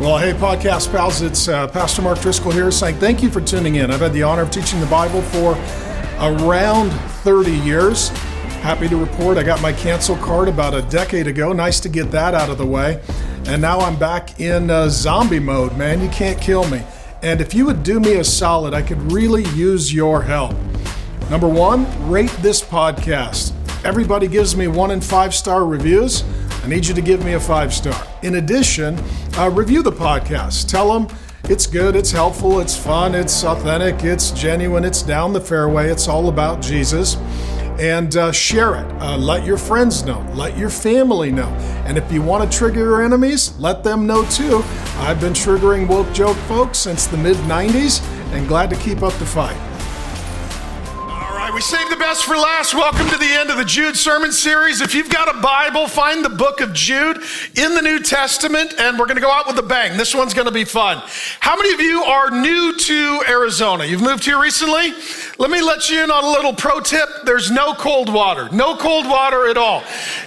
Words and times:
Well, 0.00 0.16
hey, 0.16 0.32
podcast 0.32 0.90
pals, 0.90 1.20
it's 1.20 1.46
uh, 1.46 1.68
Pastor 1.68 2.00
Mark 2.00 2.18
Driscoll 2.20 2.52
here 2.52 2.70
saying 2.70 2.96
thank 2.96 3.22
you 3.22 3.28
for 3.28 3.42
tuning 3.42 3.74
in. 3.74 3.90
I've 3.90 4.00
had 4.00 4.14
the 4.14 4.22
honor 4.22 4.40
of 4.40 4.50
teaching 4.50 4.80
the 4.80 4.86
Bible 4.86 5.20
for 5.20 5.52
around 6.18 6.88
30 7.22 7.50
years. 7.50 8.08
Happy 8.62 8.88
to 8.88 8.96
report 8.96 9.36
I 9.36 9.42
got 9.42 9.60
my 9.60 9.74
cancel 9.74 10.16
card 10.16 10.48
about 10.48 10.72
a 10.72 10.80
decade 10.80 11.26
ago. 11.26 11.52
Nice 11.52 11.80
to 11.80 11.90
get 11.90 12.10
that 12.12 12.32
out 12.32 12.48
of 12.48 12.56
the 12.56 12.64
way. 12.64 13.02
And 13.44 13.60
now 13.60 13.78
I'm 13.80 13.98
back 13.98 14.40
in 14.40 14.70
uh, 14.70 14.88
zombie 14.88 15.38
mode, 15.38 15.76
man. 15.76 16.00
You 16.00 16.08
can't 16.08 16.40
kill 16.40 16.66
me. 16.70 16.82
And 17.20 17.42
if 17.42 17.52
you 17.52 17.66
would 17.66 17.82
do 17.82 18.00
me 18.00 18.14
a 18.14 18.24
solid, 18.24 18.72
I 18.72 18.80
could 18.80 19.12
really 19.12 19.44
use 19.50 19.92
your 19.92 20.22
help. 20.22 20.54
Number 21.28 21.46
one, 21.46 21.86
rate 22.10 22.34
this 22.40 22.62
podcast. 22.62 23.52
Everybody 23.84 24.28
gives 24.28 24.56
me 24.56 24.66
one 24.66 24.92
and 24.92 25.04
five 25.04 25.34
star 25.34 25.66
reviews. 25.66 26.24
I 26.62 26.68
need 26.68 26.86
you 26.86 26.94
to 26.94 27.00
give 27.00 27.24
me 27.24 27.32
a 27.34 27.40
five 27.40 27.72
star. 27.72 28.06
In 28.22 28.36
addition, 28.36 28.98
uh, 29.38 29.50
review 29.50 29.82
the 29.82 29.92
podcast. 29.92 30.68
Tell 30.68 30.92
them 30.92 31.16
it's 31.44 31.66
good, 31.66 31.96
it's 31.96 32.12
helpful, 32.12 32.60
it's 32.60 32.76
fun, 32.76 33.14
it's 33.14 33.44
authentic, 33.44 34.04
it's 34.04 34.30
genuine, 34.30 34.84
it's 34.84 35.02
down 35.02 35.32
the 35.32 35.40
fairway, 35.40 35.90
it's 35.90 36.06
all 36.06 36.28
about 36.28 36.60
Jesus. 36.60 37.16
And 37.78 38.14
uh, 38.14 38.30
share 38.30 38.74
it. 38.74 38.92
Uh, 39.00 39.16
let 39.16 39.46
your 39.46 39.56
friends 39.56 40.04
know. 40.04 40.20
Let 40.34 40.58
your 40.58 40.68
family 40.68 41.32
know. 41.32 41.48
And 41.86 41.96
if 41.96 42.12
you 42.12 42.20
want 42.20 42.50
to 42.50 42.58
trigger 42.58 42.80
your 42.80 43.02
enemies, 43.02 43.58
let 43.58 43.82
them 43.82 44.06
know 44.06 44.22
too. 44.26 44.62
I've 44.98 45.18
been 45.18 45.32
triggering 45.32 45.88
woke 45.88 46.12
joke 46.12 46.36
folks 46.46 46.78
since 46.78 47.06
the 47.06 47.16
mid 47.16 47.36
90s 47.38 48.02
and 48.34 48.46
glad 48.46 48.68
to 48.68 48.76
keep 48.76 49.02
up 49.02 49.14
the 49.14 49.24
fight 49.24 49.69
we 51.60 51.64
saved 51.64 51.92
the 51.92 51.96
best 51.96 52.24
for 52.24 52.36
last. 52.36 52.72
Welcome 52.72 53.06
to 53.10 53.18
the 53.18 53.26
end 53.26 53.50
of 53.50 53.58
the 53.58 53.66
Jude 53.66 53.94
sermon 53.94 54.32
series. 54.32 54.80
If 54.80 54.94
you've 54.94 55.10
got 55.10 55.28
a 55.28 55.38
Bible, 55.42 55.88
find 55.88 56.24
the 56.24 56.30
book 56.30 56.62
of 56.62 56.72
Jude 56.72 57.18
in 57.54 57.74
the 57.74 57.82
New 57.82 57.98
Testament, 57.98 58.72
and 58.78 58.98
we're 58.98 59.04
going 59.04 59.18
to 59.18 59.20
go 59.20 59.30
out 59.30 59.46
with 59.46 59.58
a 59.58 59.62
bang. 59.62 59.98
This 59.98 60.14
one's 60.14 60.32
going 60.32 60.46
to 60.46 60.54
be 60.54 60.64
fun. 60.64 61.02
How 61.40 61.56
many 61.56 61.74
of 61.74 61.80
you 61.82 62.02
are 62.02 62.30
new 62.30 62.74
to 62.74 63.22
Arizona? 63.28 63.84
You've 63.84 64.00
moved 64.00 64.24
here 64.24 64.40
recently? 64.40 64.94
Let 65.38 65.50
me 65.50 65.60
let 65.60 65.90
you 65.90 66.02
in 66.02 66.10
on 66.10 66.24
a 66.24 66.30
little 66.30 66.54
pro 66.54 66.80
tip. 66.80 67.10
There's 67.26 67.50
no 67.50 67.74
cold 67.74 68.10
water, 68.10 68.48
no 68.52 68.74
cold 68.74 69.06
water 69.06 69.50
at 69.50 69.58
all. 69.58 69.82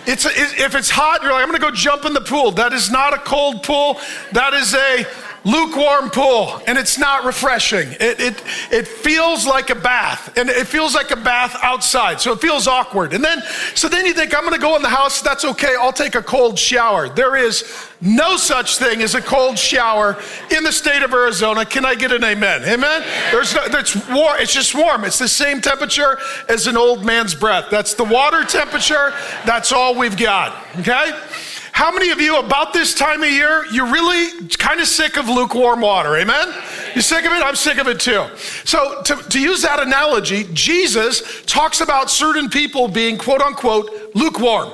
It's 0.05 0.27
if 0.27 0.75
it's 0.75 0.91
hot, 0.91 1.23
you're 1.23 1.31
like, 1.31 1.41
I'm 1.41 1.49
going 1.49 1.59
to 1.59 1.67
go 1.67 1.71
jump 1.71 2.05
in 2.05 2.13
the 2.13 2.21
pool. 2.21 2.51
That 2.51 2.73
is 2.73 2.91
not 2.91 3.15
a 3.15 3.17
cold 3.17 3.63
pool. 3.63 3.99
That 4.33 4.53
is 4.53 4.75
a 4.75 5.07
lukewarm 5.45 6.09
pool 6.09 6.61
and 6.67 6.77
it's 6.77 6.97
not 6.97 7.25
refreshing. 7.25 7.89
It, 7.93 8.19
it, 8.19 8.43
it 8.71 8.87
feels 8.87 9.45
like 9.45 9.69
a 9.69 9.75
bath 9.75 10.37
and 10.37 10.49
it 10.49 10.67
feels 10.67 10.95
like 10.95 11.11
a 11.11 11.15
bath 11.15 11.55
outside. 11.61 12.21
So 12.21 12.31
it 12.31 12.39
feels 12.39 12.67
awkward. 12.67 13.13
And 13.13 13.23
then, 13.23 13.41
so 13.75 13.89
then 13.89 14.05
you 14.05 14.13
think, 14.13 14.33
I'm 14.35 14.41
going 14.41 14.53
to 14.53 14.59
go 14.59 14.75
in 14.75 14.81
the 14.81 14.89
house. 14.89 15.21
That's 15.21 15.45
okay. 15.45 15.75
I'll 15.79 15.93
take 15.93 16.15
a 16.15 16.21
cold 16.21 16.57
shower. 16.57 17.09
There 17.09 17.35
is 17.35 17.89
no 17.99 18.37
such 18.37 18.77
thing 18.77 19.01
as 19.01 19.15
a 19.15 19.21
cold 19.21 19.57
shower 19.57 20.19
in 20.55 20.63
the 20.63 20.71
state 20.71 21.03
of 21.03 21.13
Arizona. 21.13 21.65
Can 21.65 21.85
I 21.85 21.95
get 21.95 22.11
an 22.11 22.23
amen? 22.23 22.63
Amen? 22.63 23.03
There's 23.31 23.53
no, 23.53 23.63
it's 23.65 23.95
warm. 24.09 24.39
It's 24.39 24.53
just 24.53 24.75
warm. 24.75 25.03
It's 25.03 25.19
the 25.19 25.27
same 25.27 25.61
temperature 25.61 26.17
as 26.47 26.67
an 26.67 26.77
old 26.77 27.05
man's 27.05 27.35
breath. 27.35 27.69
That's 27.69 27.93
the 27.93 28.03
water 28.03 28.43
temperature. 28.43 29.13
That's 29.45 29.71
all 29.71 29.95
we've 29.95 30.17
got. 30.17 30.65
Okay? 30.79 31.11
How 31.73 31.91
many 31.91 32.11
of 32.11 32.21
you, 32.21 32.37
about 32.37 32.71
this 32.71 32.93
time 32.93 33.23
of 33.23 33.29
year, 33.31 33.65
you're 33.71 33.91
really 33.91 34.47
kind 34.59 34.79
of 34.79 34.87
sick 34.87 35.17
of 35.17 35.27
lukewarm 35.27 35.81
water? 35.81 36.15
Amen? 36.15 36.53
You're 36.93 37.01
sick 37.01 37.25
of 37.25 37.33
it? 37.33 37.43
I'm 37.43 37.55
sick 37.55 37.79
of 37.79 37.87
it 37.87 37.99
too. 37.99 38.27
So, 38.63 39.01
to, 39.01 39.15
to 39.15 39.41
use 39.41 39.63
that 39.63 39.79
analogy, 39.79 40.45
Jesus 40.53 41.43
talks 41.47 41.81
about 41.81 42.11
certain 42.11 42.47
people 42.47 42.87
being 42.87 43.17
quote 43.17 43.41
unquote 43.41 43.89
lukewarm. 44.13 44.71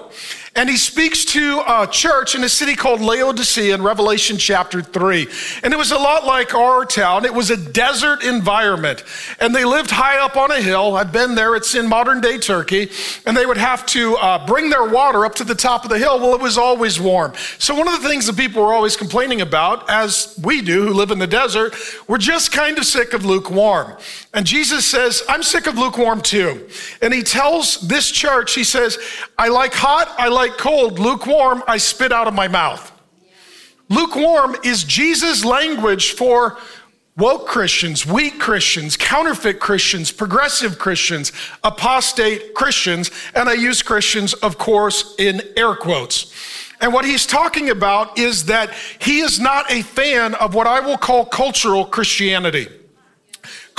And 0.55 0.69
he 0.69 0.78
speaks 0.78 1.25
to 1.25 1.61
a 1.67 1.88
church 1.88 2.36
in 2.36 2.44
a 2.44 2.50
city 2.50 2.75
called 2.75 3.02
Laodicea 3.02 3.73
in 3.75 3.83
Revelation 3.83 4.38
chapter 4.38 4.81
3. 4.81 5.28
And 5.64 5.73
it 5.73 5.78
was 5.78 5.91
a 5.91 5.97
lot 5.97 6.25
like 6.25 6.56
our 6.56 6.86
town. 6.86 7.23
It 7.25 7.33
was 7.33 7.52
a 7.52 7.58
desert 7.58 8.23
environment. 8.23 9.03
And 9.39 9.56
they 9.56 9.64
lived 9.64 9.91
high 9.91 10.17
up 10.17 10.38
on 10.38 10.52
a 10.52 10.61
hill. 10.61 10.95
I've 10.95 11.11
been 11.11 11.36
there, 11.36 11.56
it's 11.56 11.75
in 11.75 11.88
modern 11.88 12.19
day 12.19 12.40
Turkey. 12.40 12.90
And 13.25 13.38
they 13.38 13.46
would 13.46 13.57
have 13.57 13.85
to 13.88 14.16
uh, 14.18 14.46
bring 14.47 14.69
their 14.69 14.85
water 14.85 15.25
up 15.25 15.35
to 15.35 15.44
the 15.44 15.56
top 15.56 15.84
of 15.84 15.90
the 15.90 16.00
hill. 16.00 16.19
Well, 16.19 16.34
it 16.34 16.41
was 16.41 16.57
always 16.57 17.00
warm. 17.00 17.34
So, 17.59 17.75
one 17.75 17.88
of 17.88 18.02
the 18.02 18.07
things 18.07 18.25
that 18.25 18.35
people 18.35 18.63
were 18.63 18.73
always 18.73 18.97
complaining 18.97 19.41
about, 19.41 19.90
as 19.90 20.40
we 20.44 20.62
do 20.62 20.88
who 20.88 20.94
live 20.94 21.12
in 21.12 21.19
the 21.19 21.28
desert, 21.28 21.75
we're 22.07 22.18
just 22.18 22.52
kind 22.52 22.78
of 22.78 22.85
sick 22.85 23.13
of 23.13 23.23
lukewarm. 23.23 23.97
And 24.34 24.46
Jesus 24.46 24.85
says, 24.85 25.23
I'm 25.28 25.44
sick 25.44 25.68
of 25.68 25.78
lukewarm 25.78 26.22
too. 26.22 26.68
And 27.02 27.13
he 27.13 27.23
tells 27.23 27.81
this 27.81 28.09
church, 28.12 28.53
he 28.53 28.63
says, 28.63 28.97
I 29.38 29.50
like 29.50 29.73
hot, 29.73 30.13
I 30.18 30.28
like 30.28 30.38
like 30.39 30.57
cold, 30.57 31.00
lukewarm, 31.00 31.61
I 31.67 31.75
spit 31.75 32.13
out 32.13 32.25
of 32.25 32.33
my 32.33 32.47
mouth. 32.47 32.94
Lukewarm 33.89 34.55
is 34.63 34.85
Jesus' 34.85 35.44
language 35.44 36.13
for 36.13 36.57
woke 37.17 37.45
Christians, 37.45 38.05
weak 38.05 38.39
Christians, 38.39 38.95
counterfeit 38.95 39.59
Christians, 39.59 40.13
progressive 40.13 40.79
Christians, 40.79 41.33
apostate 41.61 42.53
Christians, 42.53 43.11
and 43.35 43.49
I 43.49 43.53
use 43.53 43.81
Christians, 43.81 44.33
of 44.35 44.57
course, 44.57 45.13
in 45.19 45.41
air 45.57 45.75
quotes. 45.75 46.33
And 46.79 46.94
what 46.94 47.03
he's 47.03 47.25
talking 47.25 47.69
about 47.69 48.17
is 48.17 48.45
that 48.45 48.73
he 48.99 49.19
is 49.19 49.41
not 49.41 49.69
a 49.69 49.81
fan 49.81 50.35
of 50.35 50.53
what 50.55 50.67
I 50.67 50.79
will 50.79 50.97
call 50.97 51.25
cultural 51.25 51.83
Christianity. 51.83 52.69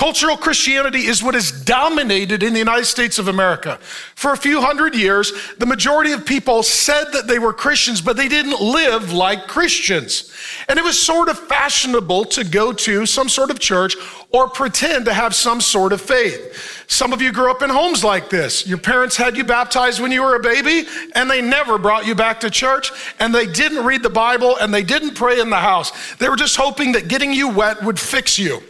Cultural 0.00 0.38
Christianity 0.38 1.00
is 1.00 1.22
what 1.22 1.34
has 1.34 1.52
dominated 1.52 2.42
in 2.42 2.54
the 2.54 2.58
United 2.58 2.86
States 2.86 3.18
of 3.18 3.28
America. 3.28 3.76
For 4.14 4.32
a 4.32 4.36
few 4.36 4.62
hundred 4.62 4.94
years, 4.94 5.30
the 5.58 5.66
majority 5.66 6.12
of 6.12 6.24
people 6.24 6.62
said 6.62 7.12
that 7.12 7.26
they 7.26 7.38
were 7.38 7.52
Christians, 7.52 8.00
but 8.00 8.16
they 8.16 8.26
didn't 8.26 8.62
live 8.62 9.12
like 9.12 9.46
Christians. 9.46 10.34
And 10.70 10.78
it 10.78 10.84
was 10.86 10.98
sort 10.98 11.28
of 11.28 11.38
fashionable 11.38 12.24
to 12.24 12.44
go 12.44 12.72
to 12.72 13.04
some 13.04 13.28
sort 13.28 13.50
of 13.50 13.58
church 13.58 13.94
or 14.32 14.48
pretend 14.48 15.04
to 15.04 15.12
have 15.12 15.34
some 15.34 15.60
sort 15.60 15.92
of 15.92 16.00
faith. 16.00 16.79
Some 16.90 17.12
of 17.12 17.22
you 17.22 17.30
grew 17.30 17.52
up 17.52 17.62
in 17.62 17.70
homes 17.70 18.02
like 18.02 18.30
this. 18.30 18.66
Your 18.66 18.76
parents 18.76 19.16
had 19.16 19.36
you 19.36 19.44
baptized 19.44 20.00
when 20.00 20.10
you 20.10 20.22
were 20.22 20.34
a 20.34 20.40
baby, 20.40 20.88
and 21.14 21.30
they 21.30 21.40
never 21.40 21.78
brought 21.78 22.04
you 22.04 22.16
back 22.16 22.40
to 22.40 22.50
church, 22.50 22.90
and 23.20 23.32
they 23.32 23.46
didn't 23.46 23.84
read 23.84 24.02
the 24.02 24.10
Bible, 24.10 24.56
and 24.56 24.74
they 24.74 24.82
didn't 24.82 25.14
pray 25.14 25.38
in 25.38 25.50
the 25.50 25.56
house. 25.56 25.92
They 26.16 26.28
were 26.28 26.34
just 26.34 26.56
hoping 26.56 26.90
that 26.92 27.06
getting 27.06 27.32
you 27.32 27.48
wet 27.48 27.80
would 27.84 27.98
fix 27.98 28.40
you. 28.40 28.60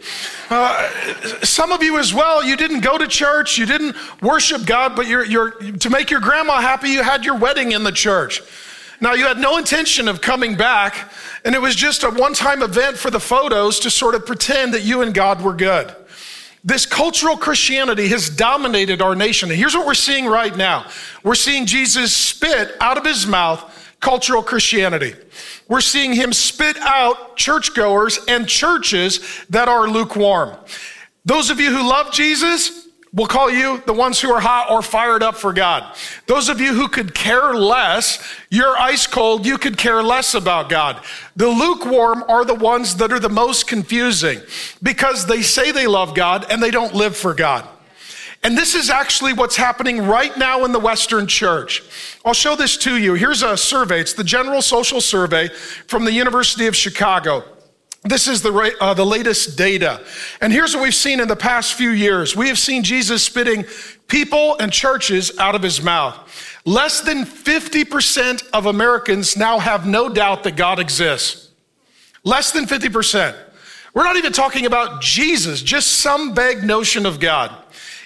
Uh, 0.51 0.87
some 1.41 1.71
of 1.71 1.81
you 1.81 1.97
as 1.97 2.13
well, 2.13 2.45
you 2.45 2.55
didn't 2.55 2.81
go 2.81 2.95
to 2.95 3.07
church, 3.07 3.57
you 3.57 3.65
didn't 3.65 3.95
worship 4.21 4.67
God, 4.67 4.95
but 4.95 5.07
you're, 5.07 5.25
you're, 5.25 5.51
to 5.79 5.89
make 5.89 6.11
your 6.11 6.19
grandma 6.19 6.61
happy, 6.61 6.89
you 6.89 7.01
had 7.01 7.25
your 7.25 7.37
wedding 7.37 7.71
in 7.71 7.83
the 7.83 7.91
church. 7.91 8.43
Now, 9.01 9.13
you 9.13 9.25
had 9.25 9.39
no 9.39 9.57
intention 9.57 10.07
of 10.07 10.21
coming 10.21 10.55
back, 10.55 11.11
and 11.43 11.55
it 11.55 11.59
was 11.59 11.75
just 11.75 12.03
a 12.03 12.11
one 12.11 12.35
time 12.35 12.61
event 12.61 12.97
for 12.97 13.09
the 13.09 13.19
photos 13.19 13.79
to 13.79 13.89
sort 13.89 14.13
of 14.13 14.27
pretend 14.27 14.75
that 14.75 14.83
you 14.83 15.01
and 15.01 15.11
God 15.11 15.41
were 15.41 15.55
good. 15.55 15.95
This 16.63 16.85
cultural 16.85 17.37
Christianity 17.37 18.07
has 18.09 18.29
dominated 18.29 19.01
our 19.01 19.15
nation. 19.15 19.49
And 19.49 19.57
here's 19.57 19.73
what 19.73 19.87
we're 19.87 19.93
seeing 19.95 20.27
right 20.27 20.55
now 20.55 20.85
we're 21.23 21.35
seeing 21.35 21.65
Jesus 21.65 22.15
spit 22.15 22.75
out 22.79 22.97
of 22.97 23.05
his 23.05 23.25
mouth 23.25 23.67
cultural 23.99 24.43
Christianity. 24.43 25.13
We're 25.67 25.81
seeing 25.81 26.13
him 26.13 26.33
spit 26.33 26.75
out 26.79 27.37
churchgoers 27.37 28.19
and 28.27 28.47
churches 28.47 29.45
that 29.49 29.67
are 29.67 29.87
lukewarm. 29.87 30.57
Those 31.23 31.49
of 31.49 31.59
you 31.59 31.69
who 31.69 31.87
love 31.87 32.11
Jesus, 32.11 32.87
We'll 33.13 33.27
call 33.27 33.51
you 33.51 33.83
the 33.85 33.93
ones 33.93 34.21
who 34.21 34.31
are 34.31 34.39
hot 34.39 34.71
or 34.71 34.81
fired 34.81 35.21
up 35.21 35.35
for 35.35 35.51
God. 35.51 35.97
Those 36.27 36.47
of 36.47 36.61
you 36.61 36.73
who 36.73 36.87
could 36.87 37.13
care 37.13 37.53
less, 37.53 38.25
you're 38.49 38.77
ice 38.77 39.05
cold, 39.05 39.45
you 39.45 39.57
could 39.57 39.77
care 39.77 40.01
less 40.01 40.33
about 40.33 40.69
God. 40.69 41.03
The 41.35 41.49
lukewarm 41.49 42.23
are 42.29 42.45
the 42.45 42.55
ones 42.55 42.95
that 42.97 43.11
are 43.11 43.19
the 43.19 43.27
most 43.27 43.67
confusing 43.67 44.39
because 44.81 45.25
they 45.25 45.41
say 45.41 45.73
they 45.73 45.87
love 45.87 46.15
God 46.15 46.45
and 46.49 46.63
they 46.63 46.71
don't 46.71 46.95
live 46.95 47.17
for 47.17 47.33
God. 47.33 47.67
And 48.43 48.57
this 48.57 48.75
is 48.75 48.89
actually 48.89 49.33
what's 49.33 49.57
happening 49.57 50.07
right 50.07 50.35
now 50.37 50.63
in 50.63 50.71
the 50.71 50.79
Western 50.79 51.27
church. 51.27 51.83
I'll 52.23 52.33
show 52.33 52.55
this 52.55 52.77
to 52.77 52.97
you. 52.97 53.13
Here's 53.13 53.43
a 53.43 53.57
survey. 53.57 53.99
It's 53.99 54.13
the 54.13 54.23
General 54.23 54.61
Social 54.61 55.01
Survey 55.01 55.49
from 55.49 56.05
the 56.05 56.13
University 56.13 56.65
of 56.65 56.75
Chicago. 56.75 57.43
This 58.03 58.27
is 58.27 58.41
the, 58.41 58.75
uh, 58.81 58.95
the 58.95 59.05
latest 59.05 59.57
data. 59.57 60.03
And 60.41 60.51
here's 60.51 60.75
what 60.75 60.81
we've 60.81 60.93
seen 60.93 61.19
in 61.19 61.27
the 61.27 61.35
past 61.35 61.75
few 61.75 61.91
years. 61.91 62.35
We 62.35 62.47
have 62.47 62.57
seen 62.57 62.83
Jesus 62.83 63.21
spitting 63.21 63.65
people 64.07 64.57
and 64.59 64.73
churches 64.73 65.37
out 65.37 65.53
of 65.53 65.61
his 65.61 65.83
mouth. 65.83 66.17
Less 66.65 67.01
than 67.01 67.25
50% 67.25 68.49
of 68.53 68.65
Americans 68.65 69.37
now 69.37 69.59
have 69.59 69.85
no 69.85 70.09
doubt 70.09 70.43
that 70.43 70.55
God 70.55 70.79
exists. 70.79 71.49
Less 72.23 72.51
than 72.51 72.65
50%. 72.65 73.35
We're 73.93 74.03
not 74.03 74.15
even 74.15 74.33
talking 74.33 74.65
about 74.65 75.01
Jesus, 75.01 75.61
just 75.61 75.87
some 75.87 76.33
vague 76.33 76.63
notion 76.63 77.05
of 77.05 77.19
God. 77.19 77.55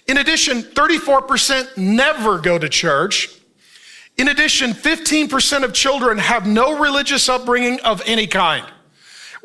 In 0.08 0.18
addition, 0.18 0.62
34% 0.62 1.78
never 1.78 2.40
go 2.40 2.58
to 2.58 2.68
church. 2.68 3.30
In 4.18 4.28
addition, 4.28 4.72
15% 4.72 5.64
of 5.64 5.74
children 5.74 6.18
have 6.18 6.46
no 6.46 6.80
religious 6.80 7.30
upbringing 7.30 7.80
of 7.82 8.02
any 8.06 8.28
kind. 8.28 8.66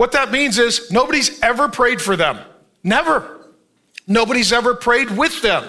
What 0.00 0.12
that 0.12 0.32
means 0.32 0.56
is 0.56 0.91
nobody's 0.91 1.43
ever 1.43 1.69
prayed 1.69 2.00
for 2.00 2.17
them. 2.17 2.38
Never. 2.82 3.50
Nobody's 4.06 4.50
ever 4.50 4.75
prayed 4.75 5.11
with 5.11 5.43
them. 5.43 5.69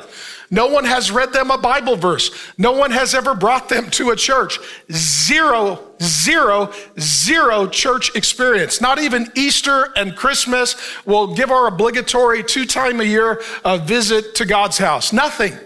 No 0.50 0.68
one 0.68 0.86
has 0.86 1.12
read 1.12 1.34
them 1.34 1.52
a 1.52 1.58
Bible 1.58 1.98
verse. 1.98 2.32
No 2.58 2.72
one 2.72 2.92
has 2.92 3.14
ever 3.14 3.36
brought 3.36 3.68
them 3.68 3.90
to 3.90 4.12
a 4.12 4.16
church. 4.16 4.58
Zero, 4.90 5.84
zero, 6.02 6.72
zero 6.98 7.68
church 7.68 8.16
experience. 8.16 8.80
Not 8.80 9.02
even 9.02 9.30
Easter 9.36 9.92
and 9.98 10.16
Christmas 10.16 10.78
will 11.06 11.36
give 11.36 11.52
our 11.52 11.68
obligatory 11.68 12.42
two 12.42 12.66
time 12.66 13.02
a 13.02 13.04
year 13.04 13.42
a 13.66 13.78
visit 13.78 14.36
to 14.36 14.46
God's 14.46 14.78
house. 14.78 15.12
Nothing. 15.12 15.60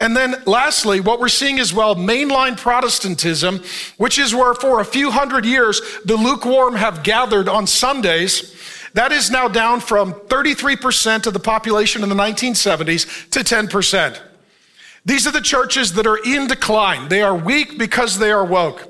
And 0.00 0.16
then 0.16 0.42
lastly, 0.46 1.00
what 1.00 1.20
we're 1.20 1.28
seeing 1.28 1.58
as 1.58 1.72
well, 1.72 1.94
mainline 1.94 2.56
Protestantism, 2.56 3.62
which 3.98 4.18
is 4.18 4.34
where 4.34 4.54
for 4.54 4.80
a 4.80 4.84
few 4.84 5.10
hundred 5.10 5.44
years 5.44 5.80
the 6.04 6.16
lukewarm 6.16 6.74
have 6.74 7.02
gathered 7.02 7.48
on 7.48 7.66
Sundays. 7.66 8.56
That 8.94 9.12
is 9.12 9.30
now 9.30 9.48
down 9.48 9.80
from 9.80 10.12
33% 10.12 11.26
of 11.26 11.32
the 11.32 11.40
population 11.40 12.02
in 12.02 12.08
the 12.08 12.14
1970s 12.14 13.30
to 13.30 13.40
10%. 13.40 14.20
These 15.04 15.26
are 15.26 15.32
the 15.32 15.40
churches 15.40 15.94
that 15.94 16.06
are 16.06 16.18
in 16.24 16.46
decline. 16.46 17.08
They 17.08 17.22
are 17.22 17.34
weak 17.34 17.78
because 17.78 18.18
they 18.18 18.30
are 18.30 18.44
woke. 18.44 18.88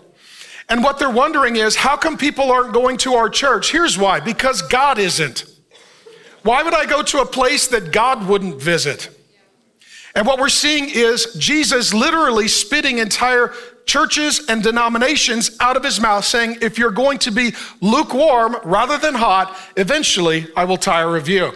And 0.68 0.82
what 0.82 0.98
they're 0.98 1.10
wondering 1.10 1.56
is, 1.56 1.76
how 1.76 1.96
come 1.96 2.16
people 2.16 2.50
aren't 2.50 2.72
going 2.72 2.96
to 2.98 3.14
our 3.14 3.28
church? 3.28 3.70
Here's 3.72 3.98
why 3.98 4.20
because 4.20 4.62
God 4.62 4.98
isn't. 4.98 5.44
Why 6.42 6.62
would 6.62 6.74
I 6.74 6.86
go 6.86 7.02
to 7.02 7.20
a 7.20 7.26
place 7.26 7.68
that 7.68 7.92
God 7.92 8.26
wouldn't 8.26 8.60
visit? 8.60 9.08
And 10.14 10.26
what 10.26 10.38
we're 10.38 10.50
seeing 10.50 10.90
is 10.90 11.34
Jesus 11.34 11.94
literally 11.94 12.46
spitting 12.46 12.98
entire 12.98 13.52
churches 13.86 14.46
and 14.48 14.62
denominations 14.62 15.56
out 15.58 15.76
of 15.76 15.82
his 15.84 16.00
mouth, 16.00 16.24
saying, 16.24 16.58
If 16.60 16.78
you're 16.78 16.90
going 16.90 17.18
to 17.20 17.32
be 17.32 17.52
lukewarm 17.80 18.56
rather 18.64 18.98
than 18.98 19.14
hot, 19.14 19.56
eventually 19.76 20.46
I 20.56 20.64
will 20.64 20.76
tire 20.76 21.16
of 21.16 21.28
you. 21.28 21.52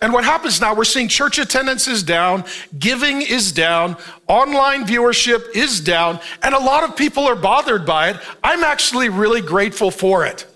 And 0.00 0.12
what 0.12 0.24
happens 0.24 0.60
now, 0.60 0.74
we're 0.74 0.84
seeing 0.84 1.08
church 1.08 1.38
attendance 1.38 1.86
is 1.86 2.02
down, 2.02 2.44
giving 2.78 3.22
is 3.22 3.52
down, 3.52 3.96
online 4.26 4.86
viewership 4.86 5.54
is 5.54 5.80
down, 5.80 6.18
and 6.42 6.54
a 6.54 6.58
lot 6.58 6.84
of 6.84 6.96
people 6.96 7.24
are 7.24 7.36
bothered 7.36 7.84
by 7.84 8.10
it. 8.10 8.16
I'm 8.42 8.64
actually 8.64 9.08
really 9.08 9.42
grateful 9.42 9.90
for 9.90 10.26
it. 10.26 10.46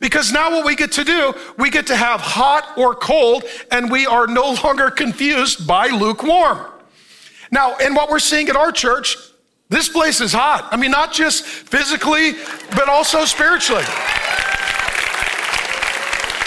Because 0.00 0.32
now 0.32 0.50
what 0.50 0.66
we 0.66 0.76
get 0.76 0.92
to 0.92 1.04
do, 1.04 1.34
we 1.56 1.70
get 1.70 1.86
to 1.86 1.96
have 1.96 2.20
hot 2.20 2.76
or 2.76 2.94
cold, 2.94 3.44
and 3.70 3.90
we 3.90 4.06
are 4.06 4.26
no 4.26 4.52
longer 4.64 4.90
confused 4.90 5.66
by 5.66 5.88
lukewarm. 5.88 6.70
Now, 7.54 7.76
in 7.76 7.94
what 7.94 8.10
we're 8.10 8.18
seeing 8.18 8.48
at 8.48 8.56
our 8.56 8.72
church, 8.72 9.16
this 9.68 9.88
place 9.88 10.20
is 10.20 10.32
hot. 10.32 10.68
I 10.72 10.76
mean, 10.76 10.90
not 10.90 11.12
just 11.12 11.44
physically, 11.44 12.32
but 12.72 12.88
also 12.88 13.24
spiritually. 13.24 13.84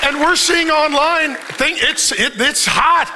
And 0.04 0.19
we're 0.19 0.36
seeing 0.36 0.69
online, 0.69 1.36
thing, 1.56 1.75
it's, 1.77 2.12
it, 2.12 2.33
it's 2.36 2.65
hot. 2.65 3.09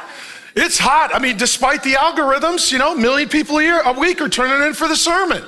It's 0.55 0.77
hot. 0.77 1.13
I 1.13 1.19
mean, 1.19 1.35
despite 1.35 1.83
the 1.83 1.93
algorithms, 1.95 2.71
you 2.71 2.77
know, 2.77 2.93
a 2.93 2.97
million 2.97 3.27
people 3.27 3.57
a 3.57 3.63
year, 3.63 3.81
a 3.81 3.91
week 3.91 4.21
are 4.21 4.29
turning 4.29 4.65
in 4.65 4.73
for 4.73 4.87
the 4.87 4.95
sermon. 4.95 5.43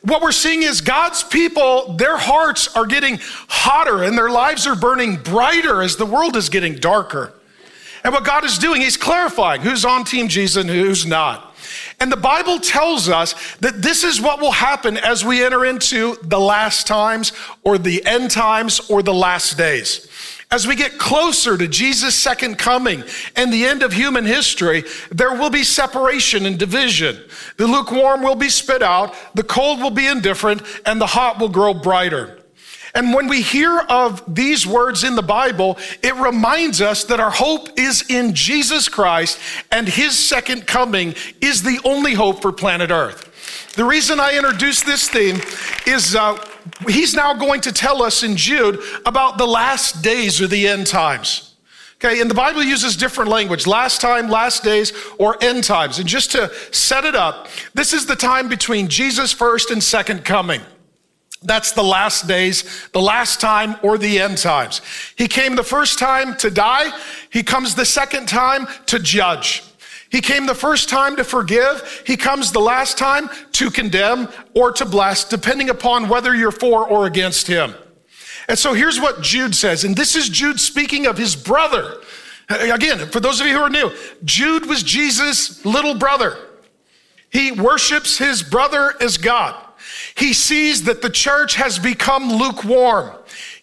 What 0.00 0.22
we're 0.22 0.32
seeing 0.32 0.62
is 0.62 0.80
God's 0.80 1.22
people, 1.22 1.96
their 1.98 2.16
hearts 2.16 2.74
are 2.74 2.86
getting 2.86 3.18
hotter 3.20 4.04
and 4.04 4.16
their 4.16 4.30
lives 4.30 4.66
are 4.66 4.74
burning 4.74 5.16
brighter 5.16 5.82
as 5.82 5.96
the 5.96 6.06
world 6.06 6.34
is 6.34 6.48
getting 6.48 6.76
darker. 6.76 7.34
And 8.02 8.14
what 8.14 8.24
God 8.24 8.44
is 8.44 8.56
doing, 8.56 8.80
He's 8.80 8.96
clarifying 8.96 9.60
who's 9.60 9.84
on 9.84 10.04
Team 10.04 10.28
Jesus 10.28 10.62
and 10.62 10.70
who's 10.70 11.04
not. 11.04 11.53
And 12.00 12.10
the 12.10 12.16
Bible 12.16 12.58
tells 12.58 13.08
us 13.08 13.34
that 13.56 13.82
this 13.82 14.04
is 14.04 14.20
what 14.20 14.40
will 14.40 14.52
happen 14.52 14.96
as 14.96 15.24
we 15.24 15.44
enter 15.44 15.64
into 15.64 16.16
the 16.22 16.40
last 16.40 16.86
times 16.86 17.32
or 17.62 17.78
the 17.78 18.04
end 18.04 18.30
times 18.30 18.80
or 18.90 19.02
the 19.02 19.14
last 19.14 19.56
days. 19.56 20.08
As 20.50 20.68
we 20.68 20.76
get 20.76 20.98
closer 20.98 21.58
to 21.58 21.66
Jesus' 21.66 22.14
second 22.14 22.58
coming 22.58 23.02
and 23.34 23.52
the 23.52 23.64
end 23.64 23.82
of 23.82 23.92
human 23.92 24.24
history, 24.24 24.84
there 25.10 25.34
will 25.34 25.50
be 25.50 25.64
separation 25.64 26.46
and 26.46 26.58
division. 26.58 27.20
The 27.56 27.66
lukewarm 27.66 28.22
will 28.22 28.36
be 28.36 28.48
spit 28.48 28.82
out, 28.82 29.16
the 29.34 29.42
cold 29.42 29.80
will 29.80 29.90
be 29.90 30.06
indifferent, 30.06 30.62
and 30.86 31.00
the 31.00 31.06
hot 31.06 31.40
will 31.40 31.48
grow 31.48 31.74
brighter. 31.74 32.38
And 32.94 33.12
when 33.12 33.26
we 33.26 33.42
hear 33.42 33.80
of 33.88 34.22
these 34.32 34.66
words 34.66 35.02
in 35.02 35.16
the 35.16 35.22
Bible, 35.22 35.78
it 36.02 36.14
reminds 36.14 36.80
us 36.80 37.02
that 37.04 37.18
our 37.18 37.30
hope 37.30 37.76
is 37.76 38.08
in 38.08 38.34
Jesus 38.34 38.88
Christ 38.88 39.40
and 39.72 39.88
his 39.88 40.16
second 40.16 40.66
coming 40.66 41.14
is 41.40 41.62
the 41.62 41.80
only 41.84 42.14
hope 42.14 42.40
for 42.40 42.52
planet 42.52 42.90
Earth. 42.92 43.72
The 43.74 43.84
reason 43.84 44.20
I 44.20 44.36
introduced 44.36 44.86
this 44.86 45.08
theme 45.08 45.40
is 45.86 46.14
uh, 46.14 46.38
he's 46.86 47.14
now 47.14 47.34
going 47.34 47.60
to 47.62 47.72
tell 47.72 48.00
us 48.00 48.22
in 48.22 48.36
Jude 48.36 48.80
about 49.04 49.38
the 49.38 49.46
last 49.46 50.02
days 50.02 50.40
or 50.40 50.46
the 50.46 50.68
end 50.68 50.86
times. 50.86 51.54
Okay, 51.96 52.20
and 52.20 52.30
the 52.30 52.34
Bible 52.34 52.62
uses 52.62 52.96
different 52.96 53.30
language 53.30 53.66
last 53.66 54.00
time, 54.00 54.28
last 54.28 54.62
days, 54.62 54.92
or 55.18 55.42
end 55.42 55.64
times. 55.64 55.98
And 55.98 56.08
just 56.08 56.32
to 56.32 56.52
set 56.70 57.04
it 57.04 57.14
up, 57.14 57.48
this 57.72 57.92
is 57.92 58.06
the 58.06 58.16
time 58.16 58.48
between 58.48 58.88
Jesus' 58.88 59.32
first 59.32 59.70
and 59.70 59.82
second 59.82 60.24
coming. 60.24 60.60
That's 61.44 61.72
the 61.72 61.84
last 61.84 62.26
days, 62.26 62.88
the 62.92 63.00
last 63.00 63.40
time, 63.40 63.76
or 63.82 63.98
the 63.98 64.18
end 64.18 64.38
times. 64.38 64.80
He 65.16 65.28
came 65.28 65.56
the 65.56 65.62
first 65.62 65.98
time 65.98 66.36
to 66.38 66.50
die. 66.50 66.90
He 67.30 67.42
comes 67.42 67.74
the 67.74 67.84
second 67.84 68.26
time 68.28 68.66
to 68.86 68.98
judge. 68.98 69.62
He 70.10 70.20
came 70.20 70.46
the 70.46 70.54
first 70.54 70.88
time 70.88 71.16
to 71.16 71.24
forgive. 71.24 72.02
He 72.06 72.16
comes 72.16 72.52
the 72.52 72.60
last 72.60 72.96
time 72.96 73.28
to 73.52 73.70
condemn 73.70 74.28
or 74.54 74.72
to 74.72 74.84
bless, 74.84 75.24
depending 75.24 75.70
upon 75.70 76.08
whether 76.08 76.34
you're 76.34 76.52
for 76.52 76.86
or 76.86 77.06
against 77.06 77.46
him. 77.46 77.74
And 78.48 78.58
so 78.58 78.74
here's 78.74 79.00
what 79.00 79.22
Jude 79.22 79.54
says, 79.54 79.84
and 79.84 79.96
this 79.96 80.16
is 80.16 80.28
Jude 80.28 80.60
speaking 80.60 81.06
of 81.06 81.18
his 81.18 81.34
brother. 81.34 82.00
Again, 82.48 82.98
for 83.08 83.20
those 83.20 83.40
of 83.40 83.46
you 83.46 83.54
who 83.56 83.62
are 83.62 83.70
new, 83.70 83.90
Jude 84.24 84.66
was 84.66 84.82
Jesus' 84.82 85.64
little 85.64 85.94
brother. 85.94 86.36
He 87.30 87.52
worships 87.52 88.18
his 88.18 88.42
brother 88.42 88.94
as 89.00 89.16
God. 89.16 89.56
He 90.16 90.32
sees 90.32 90.84
that 90.84 91.02
the 91.02 91.10
church 91.10 91.56
has 91.56 91.78
become 91.78 92.32
lukewarm. 92.32 93.10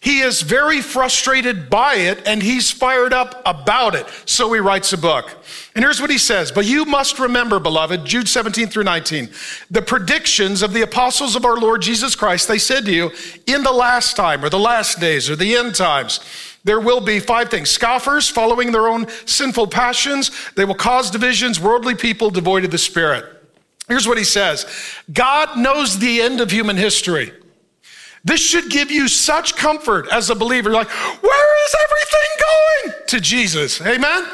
He 0.00 0.20
is 0.20 0.42
very 0.42 0.82
frustrated 0.82 1.70
by 1.70 1.94
it 1.94 2.26
and 2.26 2.42
he's 2.42 2.70
fired 2.70 3.14
up 3.14 3.40
about 3.46 3.94
it. 3.94 4.06
So 4.26 4.52
he 4.52 4.60
writes 4.60 4.92
a 4.92 4.98
book. 4.98 5.30
And 5.74 5.82
here's 5.82 6.00
what 6.00 6.10
he 6.10 6.18
says 6.18 6.52
But 6.52 6.66
you 6.66 6.84
must 6.84 7.18
remember, 7.18 7.58
beloved, 7.58 8.04
Jude 8.04 8.28
17 8.28 8.68
through 8.68 8.84
19, 8.84 9.30
the 9.70 9.80
predictions 9.80 10.60
of 10.60 10.74
the 10.74 10.82
apostles 10.82 11.36
of 11.36 11.46
our 11.46 11.56
Lord 11.56 11.80
Jesus 11.80 12.14
Christ. 12.14 12.48
They 12.48 12.58
said 12.58 12.84
to 12.84 12.92
you, 12.92 13.10
in 13.46 13.62
the 13.62 13.72
last 13.72 14.14
time, 14.14 14.44
or 14.44 14.50
the 14.50 14.58
last 14.58 15.00
days, 15.00 15.30
or 15.30 15.36
the 15.36 15.56
end 15.56 15.74
times, 15.74 16.20
there 16.64 16.80
will 16.80 17.00
be 17.00 17.18
five 17.18 17.48
things 17.48 17.70
scoffers 17.70 18.28
following 18.28 18.72
their 18.72 18.88
own 18.88 19.08
sinful 19.24 19.68
passions. 19.68 20.30
They 20.54 20.66
will 20.66 20.74
cause 20.74 21.10
divisions, 21.10 21.58
worldly 21.58 21.94
people 21.94 22.30
devoid 22.30 22.64
of 22.64 22.70
the 22.70 22.78
Spirit. 22.78 23.41
Here's 23.88 24.06
what 24.06 24.18
he 24.18 24.24
says 24.24 24.66
God 25.12 25.58
knows 25.58 25.98
the 25.98 26.20
end 26.20 26.40
of 26.40 26.50
human 26.50 26.76
history. 26.76 27.32
This 28.24 28.40
should 28.40 28.70
give 28.70 28.90
you 28.90 29.08
such 29.08 29.56
comfort 29.56 30.06
as 30.12 30.30
a 30.30 30.36
believer. 30.36 30.70
Like, 30.70 30.88
where 30.88 31.66
is 31.66 31.74
everything 31.84 32.92
going? 32.92 33.06
To 33.08 33.20
Jesus. 33.20 33.80
Amen? 33.80 34.26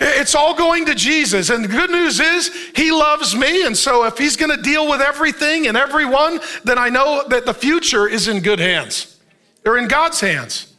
It's 0.00 0.34
all 0.34 0.52
going 0.52 0.84
to 0.86 0.96
Jesus. 0.96 1.48
And 1.48 1.62
the 1.62 1.68
good 1.68 1.90
news 1.90 2.18
is, 2.18 2.50
He 2.74 2.90
loves 2.90 3.36
me. 3.36 3.64
And 3.64 3.76
so, 3.76 4.04
if 4.04 4.18
He's 4.18 4.36
going 4.36 4.54
to 4.54 4.60
deal 4.60 4.88
with 4.90 5.00
everything 5.00 5.68
and 5.68 5.76
everyone, 5.76 6.40
then 6.64 6.76
I 6.76 6.88
know 6.88 7.22
that 7.28 7.46
the 7.46 7.54
future 7.54 8.08
is 8.08 8.26
in 8.26 8.40
good 8.40 8.58
hands. 8.58 9.16
They're 9.62 9.78
in 9.78 9.86
God's 9.86 10.20
hands. 10.20 10.74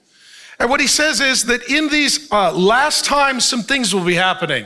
And 0.59 0.69
what 0.69 0.81
He 0.81 0.87
says 0.87 1.21
is 1.21 1.45
that 1.45 1.69
in 1.69 1.87
these 1.87 2.29
uh, 2.33 2.51
last 2.51 3.05
times, 3.05 3.45
some 3.45 3.63
things 3.63 3.95
will 3.95 4.05
be 4.05 4.15
happening. 4.15 4.65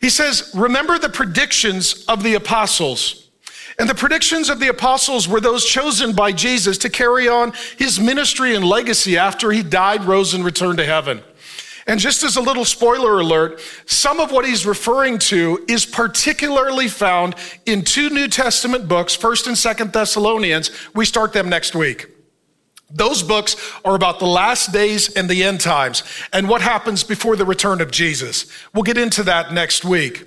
He 0.00 0.10
says, 0.10 0.50
Remember 0.54 0.98
the 0.98 1.08
predictions 1.08 2.04
of 2.06 2.22
the 2.22 2.34
apostles. 2.34 3.28
And 3.78 3.88
the 3.88 3.94
predictions 3.94 4.50
of 4.50 4.58
the 4.58 4.68
apostles 4.68 5.28
were 5.28 5.40
those 5.40 5.64
chosen 5.64 6.12
by 6.12 6.32
Jesus 6.32 6.78
to 6.78 6.90
carry 6.90 7.28
on 7.28 7.52
his 7.76 8.00
ministry 8.00 8.56
and 8.56 8.64
legacy 8.64 9.16
after 9.16 9.52
he 9.52 9.62
died, 9.62 10.04
rose, 10.04 10.34
and 10.34 10.44
returned 10.44 10.78
to 10.78 10.84
heaven. 10.84 11.22
And 11.86 11.98
just 11.98 12.22
as 12.22 12.36
a 12.36 12.40
little 12.40 12.64
spoiler 12.64 13.20
alert, 13.20 13.60
some 13.86 14.20
of 14.20 14.30
what 14.30 14.44
he's 14.44 14.66
referring 14.66 15.18
to 15.20 15.64
is 15.68 15.86
particularly 15.86 16.88
found 16.88 17.34
in 17.66 17.82
two 17.82 18.10
New 18.10 18.28
Testament 18.28 18.88
books, 18.88 19.16
1st 19.16 19.46
and 19.46 19.56
2nd 19.56 19.92
Thessalonians. 19.92 20.70
We 20.94 21.06
start 21.06 21.32
them 21.32 21.48
next 21.48 21.74
week. 21.74 22.08
Those 22.90 23.22
books 23.22 23.56
are 23.84 23.94
about 23.94 24.18
the 24.18 24.26
last 24.26 24.72
days 24.72 25.14
and 25.14 25.28
the 25.28 25.44
end 25.44 25.60
times 25.60 26.02
and 26.32 26.48
what 26.48 26.62
happens 26.62 27.04
before 27.04 27.36
the 27.36 27.44
return 27.44 27.80
of 27.80 27.90
Jesus. 27.90 28.46
We'll 28.72 28.82
get 28.82 28.96
into 28.96 29.22
that 29.24 29.52
next 29.52 29.84
week. 29.84 30.24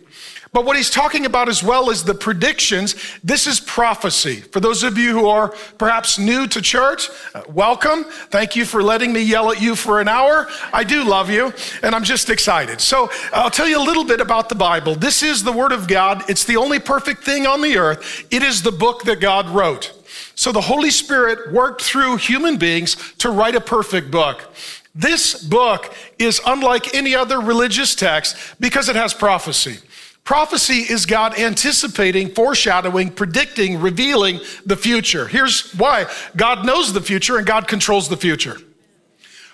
But 0.53 0.65
what 0.65 0.75
he's 0.75 0.89
talking 0.89 1.25
about 1.25 1.47
as 1.47 1.63
well 1.63 1.89
is 1.89 2.03
the 2.03 2.13
predictions. 2.13 2.95
This 3.23 3.47
is 3.47 3.61
prophecy. 3.61 4.35
For 4.35 4.59
those 4.59 4.83
of 4.83 4.97
you 4.97 5.11
who 5.11 5.29
are 5.29 5.49
perhaps 5.77 6.19
new 6.19 6.45
to 6.47 6.61
church, 6.61 7.09
uh, 7.33 7.43
welcome. 7.47 8.03
Thank 8.03 8.57
you 8.57 8.65
for 8.65 8.83
letting 8.83 9.13
me 9.13 9.21
yell 9.21 9.49
at 9.51 9.61
you 9.61 9.77
for 9.77 10.01
an 10.01 10.09
hour. 10.09 10.49
I 10.73 10.83
do 10.83 11.05
love 11.05 11.29
you, 11.29 11.53
and 11.83 11.95
I'm 11.95 12.03
just 12.03 12.29
excited. 12.29 12.81
So 12.81 13.09
I'll 13.31 13.49
tell 13.49 13.67
you 13.67 13.79
a 13.79 13.85
little 13.85 14.03
bit 14.03 14.19
about 14.19 14.49
the 14.49 14.55
Bible. 14.55 14.93
This 14.93 15.23
is 15.23 15.41
the 15.41 15.53
Word 15.53 15.71
of 15.71 15.87
God. 15.87 16.29
It's 16.29 16.43
the 16.43 16.57
only 16.57 16.79
perfect 16.79 17.23
thing 17.23 17.47
on 17.47 17.61
the 17.61 17.77
earth. 17.77 18.25
It 18.29 18.43
is 18.43 18.61
the 18.61 18.73
book 18.73 19.05
that 19.05 19.21
God 19.21 19.47
wrote. 19.47 19.93
So 20.41 20.51
the 20.51 20.59
Holy 20.59 20.89
Spirit 20.89 21.51
worked 21.51 21.83
through 21.83 22.17
human 22.17 22.57
beings 22.57 22.95
to 23.19 23.29
write 23.29 23.53
a 23.53 23.61
perfect 23.61 24.09
book. 24.09 24.51
This 24.95 25.35
book 25.39 25.93
is 26.17 26.41
unlike 26.47 26.95
any 26.95 27.13
other 27.13 27.39
religious 27.39 27.93
text 27.93 28.35
because 28.59 28.89
it 28.89 28.95
has 28.95 29.13
prophecy. 29.13 29.77
Prophecy 30.23 30.79
is 30.79 31.05
God 31.05 31.37
anticipating, 31.37 32.29
foreshadowing, 32.31 33.11
predicting, 33.11 33.81
revealing 33.81 34.39
the 34.65 34.75
future. 34.75 35.27
Here's 35.27 35.73
why 35.73 36.07
God 36.35 36.65
knows 36.65 36.91
the 36.91 37.01
future 37.01 37.37
and 37.37 37.45
God 37.45 37.67
controls 37.67 38.09
the 38.09 38.17
future. 38.17 38.57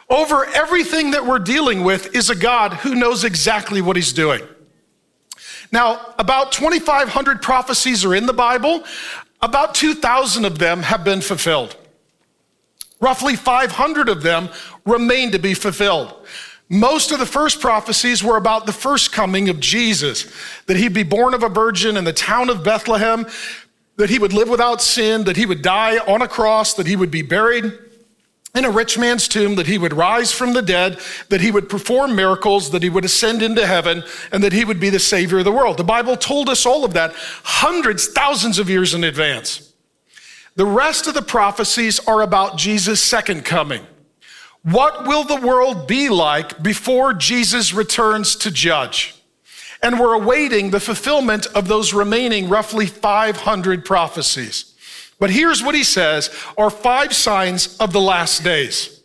Over 0.10 0.46
everything 0.46 1.12
that 1.12 1.26
we're 1.26 1.40
dealing 1.40 1.84
with 1.84 2.16
is 2.16 2.30
a 2.30 2.36
God 2.36 2.72
who 2.72 2.96
knows 2.96 3.26
exactly 3.26 3.82
what 3.82 3.98
he's 3.98 4.14
doing. 4.14 4.42
Now, 5.70 6.14
about 6.18 6.54
2,500 6.54 7.42
prophecies 7.42 8.06
are 8.06 8.16
in 8.16 8.26
the 8.26 8.32
Bible. 8.32 8.86
About 9.42 9.76
2,000 9.76 10.46
of 10.46 10.60
them 10.60 10.84
have 10.84 11.04
been 11.04 11.22
fulfilled. 11.22 11.76
Roughly 13.00 13.36
500 13.36 14.10
of 14.10 14.24
them 14.24 14.50
remain 14.86 15.32
to 15.32 15.40
be 15.40 15.54
fulfilled. 15.54 16.16
Most 16.70 17.12
of 17.12 17.20
the 17.20 17.26
first 17.26 17.62
prophecies 17.62 18.24
were 18.24 18.38
about 18.38 18.66
the 18.66 18.74
first 18.74 19.12
coming 19.12 19.48
of 19.50 19.60
Jesus, 19.60 20.32
that 20.66 20.76
he'd 20.76 20.94
be 20.94 21.04
born 21.04 21.34
of 21.34 21.44
a 21.44 21.50
virgin 21.50 21.96
in 21.96 22.04
the 22.04 22.14
town 22.14 22.50
of 22.50 22.64
Bethlehem, 22.64 23.26
that 23.96 24.10
he 24.10 24.20
would 24.20 24.34
live 24.34 24.50
without 24.50 24.82
sin, 24.82 25.24
that 25.24 25.38
he 25.38 25.46
would 25.46 25.62
die 25.62 25.98
on 26.00 26.22
a 26.22 26.28
cross, 26.28 26.74
that 26.74 26.88
he 26.88 26.96
would 26.96 27.12
be 27.12 27.22
buried 27.22 27.72
in 28.56 28.66
a 28.66 28.72
rich 28.72 28.98
man's 28.98 29.28
tomb, 29.28 29.56
that 29.56 29.68
he 29.68 29.78
would 29.78 29.94
rise 29.94 30.32
from 30.32 30.54
the 30.54 30.62
dead, 30.62 31.00
that 31.30 31.42
he 31.42 31.52
would 31.52 31.70
perform 31.70 32.16
miracles, 32.16 32.72
that 32.72 32.82
he 32.82 32.90
would 32.90 33.06
ascend 33.06 33.42
into 33.42 33.66
heaven, 33.66 34.04
and 34.32 34.44
that 34.44 34.54
he 34.54 34.66
would 34.66 34.80
be 34.80 34.90
the 34.90 35.00
savior 35.00 35.40
of 35.40 35.46
the 35.46 35.52
world. 35.52 35.78
The 35.78 35.84
Bible 35.84 36.18
told 36.18 36.50
us 36.50 36.66
all 36.66 36.84
of 36.84 36.94
that 36.94 37.14
hundreds, 37.44 38.08
thousands 38.08 38.58
of 38.58 38.70
years 38.70 38.94
in 38.94 39.04
advance. 39.04 39.74
The 40.56 40.66
rest 40.66 41.06
of 41.06 41.14
the 41.14 41.22
prophecies 41.22 42.00
are 42.08 42.24
about 42.24 42.58
Jesus' 42.58 43.04
second 43.04 43.46
coming. 43.46 43.86
What 44.64 45.08
will 45.08 45.24
the 45.24 45.40
world 45.40 45.88
be 45.88 46.10
like 46.10 46.62
before 46.64 47.14
Jesus 47.14 47.74
returns 47.74 48.36
to 48.38 48.50
judge? 48.50 49.16
And 49.84 50.00
we're 50.00 50.16
awaiting 50.16 50.72
the 50.72 50.80
fulfillment 50.80 51.46
of 51.48 51.68
those 51.68 51.94
remaining 51.94 52.50
roughly 52.50 52.88
500 52.88 53.86
prophecies. 53.86 54.67
But 55.20 55.32
here's 55.32 55.64
what 55.64 55.76
he 55.76 55.84
says 55.84 56.30
are 56.58 56.70
five 56.70 57.14
signs 57.14 57.78
of 57.78 57.92
the 57.92 58.02
last 58.02 58.44
days. 58.44 58.98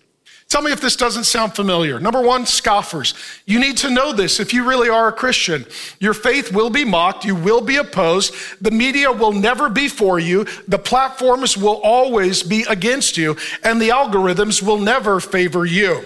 Tell 0.53 0.61
me 0.61 0.71
if 0.71 0.83
this 0.83 0.97
doesn't 0.97 1.25
sound 1.25 1.55
familiar. 1.55 1.99
Number 1.99 2.21
one, 2.21 2.45
scoffers. 2.45 3.15
You 3.47 3.59
need 3.59 3.79
to 3.79 3.89
know 3.89 4.13
this 4.13 4.39
if 4.39 4.53
you 4.53 4.69
really 4.69 4.91
are 4.91 5.09
a 5.09 5.13
Christian. 5.13 5.65
Your 5.99 6.13
faith 6.13 6.53
will 6.53 6.69
be 6.69 6.85
mocked, 6.85 7.25
you 7.25 7.35
will 7.35 7.63
be 7.63 7.77
opposed, 7.77 8.35
the 8.61 8.71
media 8.71 9.11
will 9.11 9.33
never 9.33 9.71
be 9.71 9.89
for 9.89 10.19
you, 10.19 10.45
the 10.69 10.79
platforms 10.79 11.57
will 11.57 11.81
always 11.83 12.43
be 12.43 12.67
against 12.69 13.17
you, 13.17 13.35
and 13.65 13.81
the 13.81 13.89
algorithms 13.89 14.63
will 14.63 14.77
never 14.77 15.21
favor 15.21 15.65
you. 15.65 16.05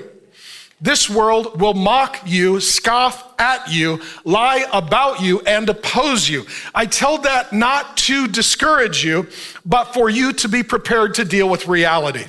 This 0.81 1.09
world 1.09 1.59
will 1.59 1.73
mock 1.73 2.21
you, 2.27 2.61
scoff 2.61 3.33
at 3.41 3.73
you, 3.73 4.03
lie 4.25 4.67
about 4.73 5.21
you, 5.21 5.41
and 5.41 5.69
oppose 5.71 6.29
you. 6.29 6.45
I 6.75 6.85
tell 6.85 7.19
that 7.19 7.53
not 7.53 7.97
to 7.99 8.29
discourage 8.29 9.03
you, 9.03 9.29
but 9.65 9.95
for 9.95 10.11
you 10.11 10.35
to 10.35 10.49
be 10.49 10.63
prepared 10.63 11.15
to 11.15 11.25
deal 11.25 11.49
with 11.49 11.67
reality. 11.67 12.27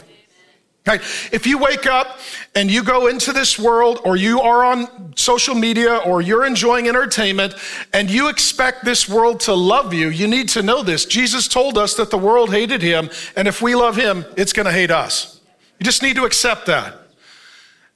Okay? 0.87 1.03
If 1.33 1.45
you 1.45 1.57
wake 1.57 1.85
up 1.85 2.19
and 2.55 2.71
you 2.71 2.83
go 2.83 3.07
into 3.07 3.33
this 3.33 3.59
world, 3.59 3.99
or 4.05 4.15
you 4.15 4.39
are 4.39 4.63
on 4.63 5.13
social 5.17 5.53
media, 5.53 5.97
or 5.97 6.21
you're 6.21 6.45
enjoying 6.45 6.87
entertainment, 6.87 7.53
and 7.91 8.09
you 8.09 8.29
expect 8.29 8.85
this 8.85 9.09
world 9.09 9.41
to 9.41 9.53
love 9.53 9.93
you, 9.93 10.07
you 10.07 10.27
need 10.27 10.47
to 10.49 10.61
know 10.61 10.83
this. 10.83 11.05
Jesus 11.05 11.49
told 11.49 11.77
us 11.77 11.95
that 11.95 12.11
the 12.11 12.17
world 12.17 12.51
hated 12.51 12.81
him, 12.81 13.09
and 13.35 13.45
if 13.47 13.61
we 13.61 13.75
love 13.75 13.97
him, 13.97 14.23
it's 14.37 14.53
going 14.53 14.65
to 14.67 14.71
hate 14.71 14.91
us. 14.91 15.41
You 15.79 15.83
just 15.83 16.01
need 16.01 16.15
to 16.15 16.23
accept 16.23 16.67
that. 16.67 17.06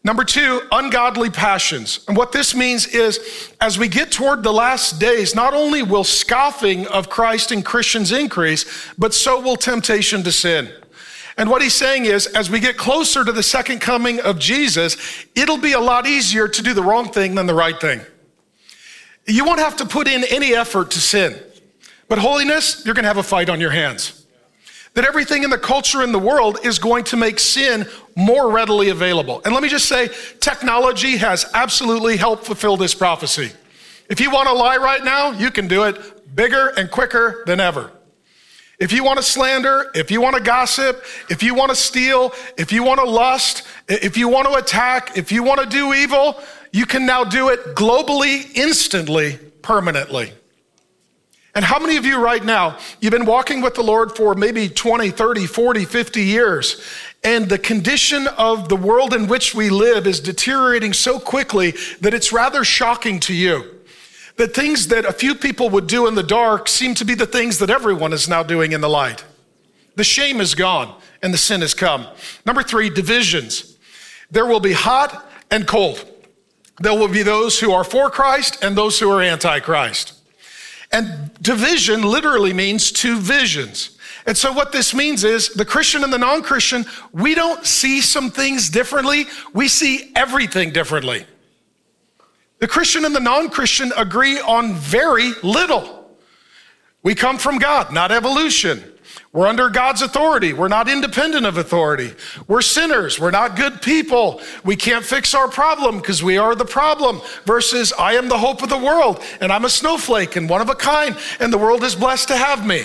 Number 0.04 0.24
two, 0.24 0.62
ungodly 0.72 1.30
passions. 1.30 2.04
And 2.08 2.18
what 2.18 2.32
this 2.32 2.56
means 2.56 2.88
is, 2.88 3.54
as 3.62 3.78
we 3.78 3.88
get 3.88 4.12
toward 4.12 4.42
the 4.42 4.52
last 4.52 5.00
days, 5.00 5.36
not 5.36 5.54
only 5.54 5.84
will 5.84 6.04
scoffing 6.04 6.88
of 6.88 7.08
Christ 7.08 7.52
and 7.52 7.64
Christians 7.64 8.12
increase, 8.12 8.90
but 8.98 9.14
so 9.14 9.40
will 9.40 9.58
temptation 9.58 10.24
to 10.24 10.32
sin. 10.32 10.72
And 11.38 11.50
what 11.50 11.62
he's 11.62 11.76
saying 11.76 12.06
is, 12.06 12.26
as 12.28 12.50
we 12.50 12.60
get 12.60 12.78
closer 12.78 13.24
to 13.24 13.32
the 13.32 13.44
second 13.44 13.80
coming 13.80 14.20
of 14.20 14.40
Jesus, 14.40 14.98
it'll 15.36 15.58
be 15.58 15.74
a 15.74 15.80
lot 15.80 16.08
easier 16.08 16.48
to 16.48 16.64
do 16.64 16.74
the 16.74 16.84
wrong 16.84 17.12
thing 17.12 17.36
than 17.36 17.46
the 17.46 17.54
right 17.54 17.80
thing. 17.80 18.02
You 19.28 19.46
won't 19.46 19.60
have 19.60 19.76
to 19.78 19.86
put 19.86 20.08
in 20.08 20.24
any 20.26 20.56
effort 20.56 20.92
to 20.92 21.00
sin. 21.00 21.40
But 22.10 22.18
holiness, 22.18 22.84
you're 22.86 22.96
going 22.96 23.04
to 23.04 23.08
have 23.08 23.18
a 23.18 23.24
fight 23.24 23.50
on 23.50 23.62
your 23.62 23.70
hands. 23.70 24.21
That 24.94 25.06
everything 25.06 25.44
in 25.44 25.50
the 25.50 25.58
culture 25.58 26.04
in 26.04 26.12
the 26.12 26.20
world 26.20 26.60
is 26.64 26.78
going 26.78 27.06
to 27.06 27.18
make 27.18 27.40
sin 27.40 27.88
more 28.16 28.52
readily 28.52 28.90
available. 28.90 29.42
And 29.46 29.54
let 29.54 29.64
me 29.64 29.70
just 29.70 29.88
say, 29.88 30.10
technology 30.40 31.18
has 31.18 31.46
absolutely 31.54 32.18
helped 32.18 32.46
fulfill 32.46 32.76
this 32.76 32.94
prophecy. 32.94 33.52
If 34.10 34.20
you 34.20 34.32
want 34.32 34.50
to 34.50 34.54
lie 34.54 34.78
right 34.78 35.04
now, 35.04 35.32
you 35.32 35.50
can 35.50 35.70
do 35.70 35.84
it 35.84 36.36
bigger 36.36 36.68
and 36.70 36.92
quicker 36.92 37.44
than 37.46 37.62
ever. 37.62 37.92
If 38.82 38.92
you 38.92 39.04
want 39.04 39.18
to 39.18 39.24
slander, 39.24 39.92
if 39.94 40.10
you 40.10 40.22
want 40.22 40.36
to 40.36 40.42
gossip, 40.42 41.06
if 41.30 41.44
you 41.44 41.54
want 41.54 41.70
to 41.70 41.76
steal, 41.76 42.34
if 42.58 42.72
you 42.72 42.84
want 42.84 43.00
to 43.00 43.06
lust, 43.06 43.64
if 43.88 44.18
you 44.18 44.28
want 44.28 44.48
to 44.48 44.56
attack, 44.56 45.18
if 45.18 45.32
you 45.32 45.44
want 45.44 45.62
to 45.62 45.68
do 45.68 45.94
evil, 45.94 46.42
you 46.74 46.86
can 46.86 47.06
now 47.06 47.24
do 47.24 47.50
it 47.50 47.76
globally, 47.76 48.50
instantly, 48.56 49.38
permanently. 49.62 50.34
And 51.54 51.66
how 51.66 51.80
many 51.80 51.98
of 51.98 52.06
you 52.06 52.18
right 52.18 52.44
now, 52.44 52.78
you've 53.02 53.12
been 53.12 53.26
walking 53.26 53.62
with 53.62 53.76
the 53.76 53.84
Lord 53.84 54.16
for 54.16 54.36
maybe 54.36 54.70
20, 54.70 55.10
30, 55.10 55.46
40, 55.48 55.86
50 55.86 56.22
years, 56.24 56.82
and 57.24 57.50
the 57.50 57.58
condition 57.58 58.28
of 58.38 58.70
the 58.70 58.76
world 58.76 59.14
in 59.14 59.28
which 59.28 59.54
we 59.54 59.70
live 59.70 60.08
is 60.08 60.20
deteriorating 60.20 60.94
so 60.94 61.20
quickly 61.20 61.72
that 62.00 62.14
it's 62.14 62.32
rather 62.32 62.64
shocking 62.64 63.20
to 63.22 63.34
you. 63.34 63.80
The 64.38 64.48
things 64.48 64.88
that 64.88 65.06
a 65.06 65.12
few 65.12 65.36
people 65.36 65.70
would 65.70 65.88
do 65.88 66.08
in 66.08 66.16
the 66.16 66.24
dark 66.24 66.68
seem 66.68 66.96
to 66.96 67.06
be 67.06 67.16
the 67.16 67.26
things 67.26 67.60
that 67.60 67.70
everyone 67.70 68.14
is 68.14 68.30
now 68.30 68.44
doing 68.44 68.72
in 68.72 68.82
the 68.82 68.90
light. 68.90 69.24
The 69.96 70.04
shame 70.04 70.40
is 70.40 70.56
gone 70.56 70.96
and 71.22 71.34
the 71.34 71.38
sin 71.38 71.62
has 71.62 71.74
come. 71.74 72.08
Number 72.46 72.64
three, 72.64 72.90
divisions. 72.90 73.78
There 74.32 74.46
will 74.46 74.62
be 74.62 74.74
hot 74.74 75.30
and 75.52 75.68
cold. 75.68 76.06
There 76.80 76.98
will 76.98 77.10
be 77.10 77.24
those 77.24 77.60
who 77.60 77.72
are 77.74 77.84
for 77.84 78.10
Christ 78.10 78.64
and 78.64 78.76
those 78.76 79.00
who 79.00 79.12
are 79.12 79.22
anti 79.22 79.60
Christ. 79.60 80.21
And 80.92 81.32
division 81.42 82.04
literally 82.04 82.54
means 82.54 82.92
two 82.92 83.18
visions. 83.18 83.98
And 84.26 84.38
so, 84.38 84.52
what 84.52 84.72
this 84.72 84.94
means 84.94 85.24
is 85.24 85.50
the 85.50 85.66
Christian 85.66 86.04
and 86.04 86.12
the 86.12 86.18
non 86.18 86.44
Christian, 86.44 86.86
we 87.12 87.34
don't 87.34 87.66
see 87.66 88.02
some 88.02 88.30
things 88.30 88.70
differently, 88.70 89.26
we 89.54 89.68
see 89.68 90.12
everything 90.16 90.72
differently. 90.72 91.26
The 92.60 92.68
Christian 92.68 93.06
and 93.06 93.16
the 93.16 93.20
non 93.20 93.50
Christian 93.50 93.92
agree 93.98 94.40
on 94.40 94.76
very 94.76 95.32
little. 95.42 96.12
We 97.04 97.16
come 97.16 97.40
from 97.40 97.58
God, 97.58 97.92
not 97.92 98.12
evolution. 98.12 98.91
We're 99.34 99.48
under 99.48 99.70
God's 99.70 100.02
authority. 100.02 100.52
We're 100.52 100.68
not 100.68 100.90
independent 100.90 101.46
of 101.46 101.58
authority. 101.58 102.14
We're 102.48 102.62
sinners. 102.62 103.18
We're 103.18 103.32
not 103.32 103.56
good 103.56 103.82
people. 103.82 104.42
We 104.66 104.76
can't 104.76 105.06
fix 105.06 105.34
our 105.34 105.48
problem 105.48 105.98
because 105.98 106.22
we 106.22 106.38
are 106.38 106.54
the 106.54 106.66
problem. 106.66 107.22
Versus, 107.46 107.94
I 107.98 108.14
am 108.14 108.28
the 108.28 108.38
hope 108.38 108.62
of 108.62 108.68
the 108.68 108.78
world 108.78 109.24
and 109.40 109.52
I'm 109.52 109.64
a 109.64 109.70
snowflake 109.70 110.36
and 110.36 110.50
one 110.50 110.60
of 110.60 110.70
a 110.70 110.76
kind 110.76 111.18
and 111.40 111.52
the 111.52 111.58
world 111.58 111.84
is 111.84 111.96
blessed 111.96 112.28
to 112.28 112.36
have 112.36 112.68
me. 112.68 112.84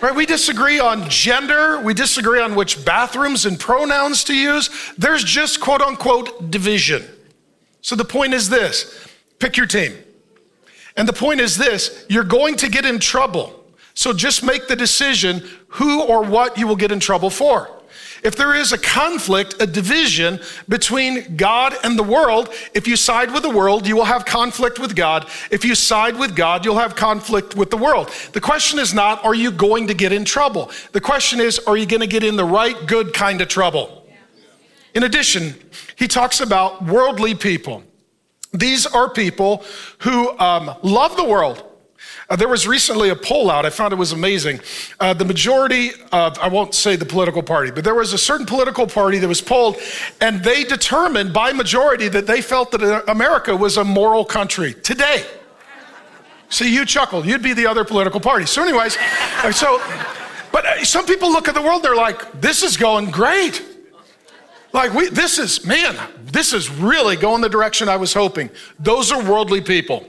Right? 0.00 0.14
We 0.14 0.24
disagree 0.24 0.78
on 0.78 1.08
gender. 1.10 1.80
We 1.80 1.94
disagree 1.94 2.40
on 2.40 2.54
which 2.54 2.84
bathrooms 2.84 3.44
and 3.44 3.58
pronouns 3.58 4.22
to 4.24 4.36
use. 4.36 4.70
There's 4.96 5.24
just 5.24 5.60
quote 5.60 5.82
unquote 5.82 6.48
division. 6.48 7.02
So 7.80 7.96
the 7.96 8.04
point 8.04 8.34
is 8.34 8.48
this 8.48 9.08
pick 9.40 9.56
your 9.56 9.66
team. 9.66 9.94
And 10.96 11.08
the 11.08 11.12
point 11.12 11.40
is 11.40 11.56
this 11.56 12.06
you're 12.08 12.24
going 12.24 12.54
to 12.56 12.68
get 12.68 12.84
in 12.84 13.00
trouble. 13.00 13.55
So 13.96 14.12
just 14.12 14.44
make 14.44 14.68
the 14.68 14.76
decision 14.76 15.42
who 15.68 16.02
or 16.02 16.22
what 16.22 16.58
you 16.58 16.66
will 16.66 16.76
get 16.76 16.92
in 16.92 17.00
trouble 17.00 17.30
for. 17.30 17.70
If 18.22 18.36
there 18.36 18.54
is 18.54 18.72
a 18.72 18.78
conflict, 18.78 19.56
a 19.60 19.66
division 19.66 20.40
between 20.68 21.36
God 21.36 21.74
and 21.82 21.98
the 21.98 22.02
world, 22.02 22.52
if 22.74 22.86
you 22.86 22.94
side 22.94 23.32
with 23.32 23.42
the 23.42 23.50
world, 23.50 23.86
you 23.86 23.96
will 23.96 24.04
have 24.04 24.26
conflict 24.26 24.78
with 24.78 24.94
God. 24.94 25.26
If 25.50 25.64
you 25.64 25.74
side 25.74 26.18
with 26.18 26.36
God, 26.36 26.64
you'll 26.64 26.78
have 26.78 26.94
conflict 26.94 27.56
with 27.56 27.70
the 27.70 27.76
world. 27.78 28.10
The 28.32 28.40
question 28.40 28.78
is 28.78 28.92
not, 28.92 29.24
are 29.24 29.34
you 29.34 29.50
going 29.50 29.86
to 29.86 29.94
get 29.94 30.12
in 30.12 30.24
trouble? 30.24 30.70
The 30.92 31.00
question 31.00 31.40
is, 31.40 31.58
are 31.60 31.76
you 31.76 31.86
going 31.86 32.00
to 32.00 32.06
get 32.06 32.22
in 32.22 32.36
the 32.36 32.44
right, 32.44 32.76
good 32.86 33.14
kind 33.14 33.40
of 33.40 33.48
trouble? 33.48 34.06
In 34.94 35.04
addition, 35.04 35.54
he 35.96 36.06
talks 36.06 36.40
about 36.40 36.84
worldly 36.84 37.34
people. 37.34 37.82
These 38.52 38.86
are 38.86 39.08
people 39.08 39.64
who 39.98 40.38
um, 40.38 40.74
love 40.82 41.16
the 41.16 41.24
world. 41.24 41.65
Uh, 42.28 42.34
there 42.34 42.48
was 42.48 42.66
recently 42.66 43.10
a 43.10 43.16
poll 43.16 43.50
out. 43.50 43.64
I 43.64 43.70
found 43.70 43.92
it 43.92 43.96
was 43.96 44.10
amazing. 44.10 44.60
Uh, 44.98 45.14
the 45.14 45.24
majority 45.24 45.90
of, 46.10 46.36
I 46.40 46.48
won't 46.48 46.74
say 46.74 46.96
the 46.96 47.04
political 47.04 47.42
party, 47.42 47.70
but 47.70 47.84
there 47.84 47.94
was 47.94 48.12
a 48.12 48.18
certain 48.18 48.46
political 48.46 48.86
party 48.86 49.18
that 49.18 49.28
was 49.28 49.40
polled, 49.40 49.76
and 50.20 50.42
they 50.42 50.64
determined 50.64 51.32
by 51.32 51.52
majority 51.52 52.08
that 52.08 52.26
they 52.26 52.42
felt 52.42 52.72
that 52.72 52.82
uh, 52.82 53.02
America 53.06 53.56
was 53.56 53.76
a 53.76 53.84
moral 53.84 54.24
country 54.24 54.74
today. 54.74 55.24
See, 56.48 56.72
you 56.74 56.84
chuckle. 56.84 57.24
You'd 57.24 57.42
be 57.42 57.52
the 57.52 57.66
other 57.66 57.84
political 57.84 58.20
party. 58.20 58.46
So, 58.46 58.62
anyways, 58.62 58.96
uh, 59.42 59.52
so, 59.52 59.80
but 60.50 60.66
uh, 60.66 60.84
some 60.84 61.06
people 61.06 61.30
look 61.30 61.46
at 61.46 61.54
the 61.54 61.62
world, 61.62 61.84
they're 61.84 61.94
like, 61.94 62.40
this 62.40 62.64
is 62.64 62.76
going 62.76 63.10
great. 63.12 63.62
Like, 64.72 64.92
we, 64.94 65.10
this 65.10 65.38
is, 65.38 65.64
man, 65.64 65.96
this 66.24 66.52
is 66.52 66.70
really 66.70 67.14
going 67.14 67.40
the 67.40 67.48
direction 67.48 67.88
I 67.88 67.96
was 67.96 68.12
hoping. 68.12 68.50
Those 68.80 69.12
are 69.12 69.22
worldly 69.22 69.60
people. 69.60 70.06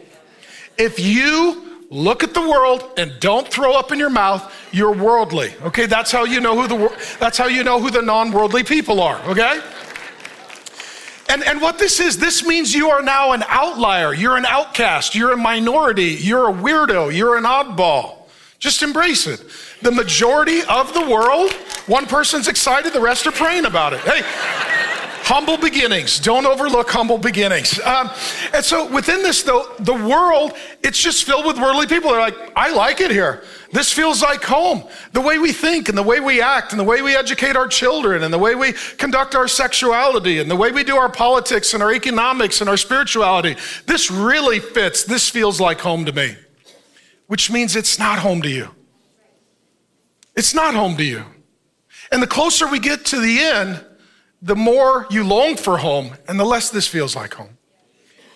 If 0.77 0.99
you 0.99 1.66
look 1.89 2.23
at 2.23 2.33
the 2.33 2.41
world 2.41 2.89
and 2.97 3.13
don't 3.19 3.47
throw 3.47 3.73
up 3.73 3.91
in 3.91 3.99
your 3.99 4.09
mouth, 4.09 4.53
you're 4.71 4.93
worldly. 4.93 5.53
Okay, 5.63 5.85
that's 5.85 6.11
how 6.11 6.25
you 6.25 6.39
know 6.39 6.59
who 6.59 6.67
the 6.67 7.17
that's 7.19 7.37
how 7.37 7.47
you 7.47 7.63
know 7.63 7.79
who 7.79 7.89
the 7.89 8.01
non-worldly 8.01 8.63
people 8.63 9.01
are, 9.01 9.21
okay? 9.29 9.61
And, 11.29 11.43
and 11.43 11.61
what 11.61 11.77
this 11.77 11.99
is, 11.99 12.17
this 12.17 12.45
means 12.45 12.73
you 12.73 12.89
are 12.89 13.01
now 13.01 13.33
an 13.33 13.43
outlier. 13.47 14.13
You're 14.13 14.37
an 14.37 14.45
outcast. 14.45 15.13
You're 15.13 15.33
a 15.33 15.37
minority. 15.37 16.17
You're 16.19 16.49
a 16.49 16.53
weirdo. 16.53 17.13
You're 17.13 17.37
an 17.37 17.43
oddball. 17.43 18.29
Just 18.59 18.81
embrace 18.81 19.27
it. 19.27 19.43
The 19.81 19.91
majority 19.91 20.61
of 20.69 20.93
the 20.93 21.05
world, 21.05 21.51
one 21.85 22.05
person's 22.05 22.47
excited, 22.47 22.93
the 22.93 23.01
rest 23.01 23.27
are 23.27 23.31
praying 23.31 23.65
about 23.65 23.93
it. 23.93 23.99
Hey, 23.99 24.21
humble 25.27 25.57
beginnings. 25.57 26.19
Don't 26.19 26.45
overlook 26.45 26.89
humble 26.89 27.17
beginnings. 27.17 27.79
Um, 27.81 28.09
and 28.53 28.63
so 28.63 28.91
within 28.91 29.23
this, 29.23 29.43
though, 29.43 29.73
the 29.79 29.93
world, 29.93 30.53
it's 30.83 31.01
just 31.01 31.25
filled 31.25 31.45
with 31.45 31.57
worldly 31.57 31.87
people. 31.87 32.11
They're 32.11 32.19
like, 32.19 32.51
I 32.55 32.71
like 32.71 33.01
it 33.01 33.11
here. 33.11 33.43
This 33.71 33.91
feels 33.91 34.21
like 34.21 34.43
home. 34.43 34.83
The 35.11 35.21
way 35.21 35.39
we 35.39 35.51
think 35.51 35.89
and 35.89 35.97
the 35.97 36.03
way 36.03 36.19
we 36.19 36.41
act 36.41 36.71
and 36.71 36.79
the 36.79 36.85
way 36.85 37.01
we 37.01 37.15
educate 37.15 37.55
our 37.55 37.67
children 37.67 38.23
and 38.23 38.33
the 38.33 38.37
way 38.37 38.55
we 38.55 38.73
conduct 38.97 39.35
our 39.35 39.47
sexuality 39.47 40.39
and 40.39 40.49
the 40.49 40.55
way 40.55 40.71
we 40.71 40.83
do 40.83 40.95
our 40.95 41.09
politics 41.09 41.73
and 41.73 41.83
our 41.83 41.93
economics 41.93 42.61
and 42.61 42.69
our 42.69 42.77
spirituality. 42.77 43.55
This 43.85 44.09
really 44.09 44.59
fits. 44.59 45.03
This 45.03 45.29
feels 45.29 45.59
like 45.59 45.79
home 45.79 46.05
to 46.05 46.13
me 46.13 46.35
which 47.27 47.51
means 47.51 47.75
it's 47.75 47.99
not 47.99 48.19
home 48.19 48.41
to 48.41 48.49
you. 48.49 48.69
It's 50.35 50.53
not 50.53 50.73
home 50.73 50.97
to 50.97 51.03
you. 51.03 51.23
And 52.11 52.23
the 52.23 52.27
closer 52.27 52.67
we 52.67 52.79
get 52.79 53.05
to 53.07 53.19
the 53.19 53.39
end, 53.39 53.85
the 54.47 54.55
more 54.55 55.05
you 55.09 55.25
long 55.25 55.57
for 55.57 55.77
home 55.77 56.15
and 56.27 56.39
the 56.39 56.45
less 56.45 56.69
this 56.69 56.87
feels 56.87 57.15
like 57.15 57.33
home. 57.33 57.57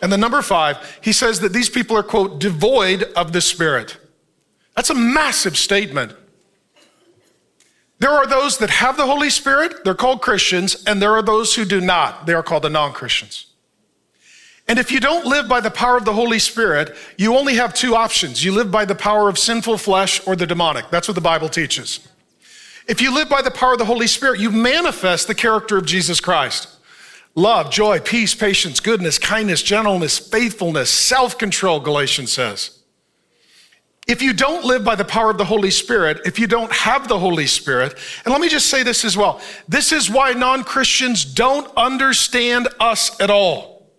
And 0.01 0.11
the 0.11 0.17
number 0.17 0.41
five, 0.41 0.99
he 1.01 1.13
says 1.13 1.39
that 1.39 1.53
these 1.53 1.69
people 1.69 1.95
are, 1.95 2.03
quote, 2.03 2.39
devoid 2.39 3.03
of 3.15 3.31
the 3.31 3.39
Spirit. 3.39 3.97
That's 4.75 4.89
a 4.89 4.95
massive 4.95 5.57
statement. 5.57 6.13
There 7.99 8.11
are 8.11 8.27
those 8.27 8.57
that 8.57 8.69
have 8.69 8.97
the 8.97 9.05
Holy 9.05 9.29
Spirit, 9.29 9.83
they're 9.83 9.93
called 9.93 10.21
Christians, 10.21 10.83
and 10.85 11.01
there 11.01 11.13
are 11.13 11.21
those 11.21 11.55
who 11.55 11.65
do 11.65 11.79
not. 11.79 12.25
They 12.25 12.33
are 12.33 12.43
called 12.43 12.63
the 12.63 12.69
non 12.69 12.93
Christians. 12.93 13.45
And 14.67 14.79
if 14.79 14.91
you 14.91 14.99
don't 14.99 15.25
live 15.25 15.47
by 15.47 15.61
the 15.61 15.71
power 15.71 15.97
of 15.97 16.05
the 16.05 16.13
Holy 16.13 16.39
Spirit, 16.39 16.95
you 17.17 17.37
only 17.37 17.55
have 17.55 17.73
two 17.73 17.95
options. 17.95 18.43
You 18.43 18.51
live 18.51 18.71
by 18.71 18.85
the 18.85 18.95
power 18.95 19.29
of 19.29 19.37
sinful 19.37 19.77
flesh 19.77 20.25
or 20.27 20.35
the 20.35 20.47
demonic. 20.47 20.89
That's 20.89 21.07
what 21.07 21.15
the 21.15 21.21
Bible 21.21 21.49
teaches. 21.49 22.07
If 22.87 23.01
you 23.01 23.13
live 23.13 23.29
by 23.29 23.41
the 23.41 23.51
power 23.51 23.73
of 23.73 23.79
the 23.79 23.85
Holy 23.85 24.07
Spirit, 24.07 24.39
you 24.39 24.51
manifest 24.51 25.27
the 25.27 25.35
character 25.35 25.77
of 25.77 25.85
Jesus 25.85 26.19
Christ 26.19 26.67
love, 27.35 27.71
joy, 27.71 27.99
peace, 27.99 28.35
patience, 28.35 28.79
goodness, 28.79 29.17
kindness, 29.17 29.61
gentleness, 29.61 30.19
faithfulness, 30.19 30.89
self 30.89 31.37
control, 31.37 31.79
Galatians 31.79 32.31
says. 32.31 32.79
If 34.07 34.21
you 34.21 34.33
don't 34.33 34.65
live 34.65 34.83
by 34.83 34.95
the 34.95 35.05
power 35.05 35.29
of 35.29 35.37
the 35.37 35.45
Holy 35.45 35.71
Spirit, 35.71 36.21
if 36.25 36.39
you 36.39 36.47
don't 36.47 36.71
have 36.71 37.07
the 37.07 37.19
Holy 37.19 37.45
Spirit, 37.45 37.97
and 38.25 38.31
let 38.31 38.41
me 38.41 38.49
just 38.49 38.67
say 38.67 38.83
this 38.83 39.05
as 39.05 39.15
well 39.15 39.41
this 39.67 39.91
is 39.91 40.09
why 40.09 40.33
non 40.33 40.63
Christians 40.63 41.23
don't 41.23 41.71
understand 41.77 42.67
us 42.79 43.19
at 43.21 43.29
all. 43.29 43.89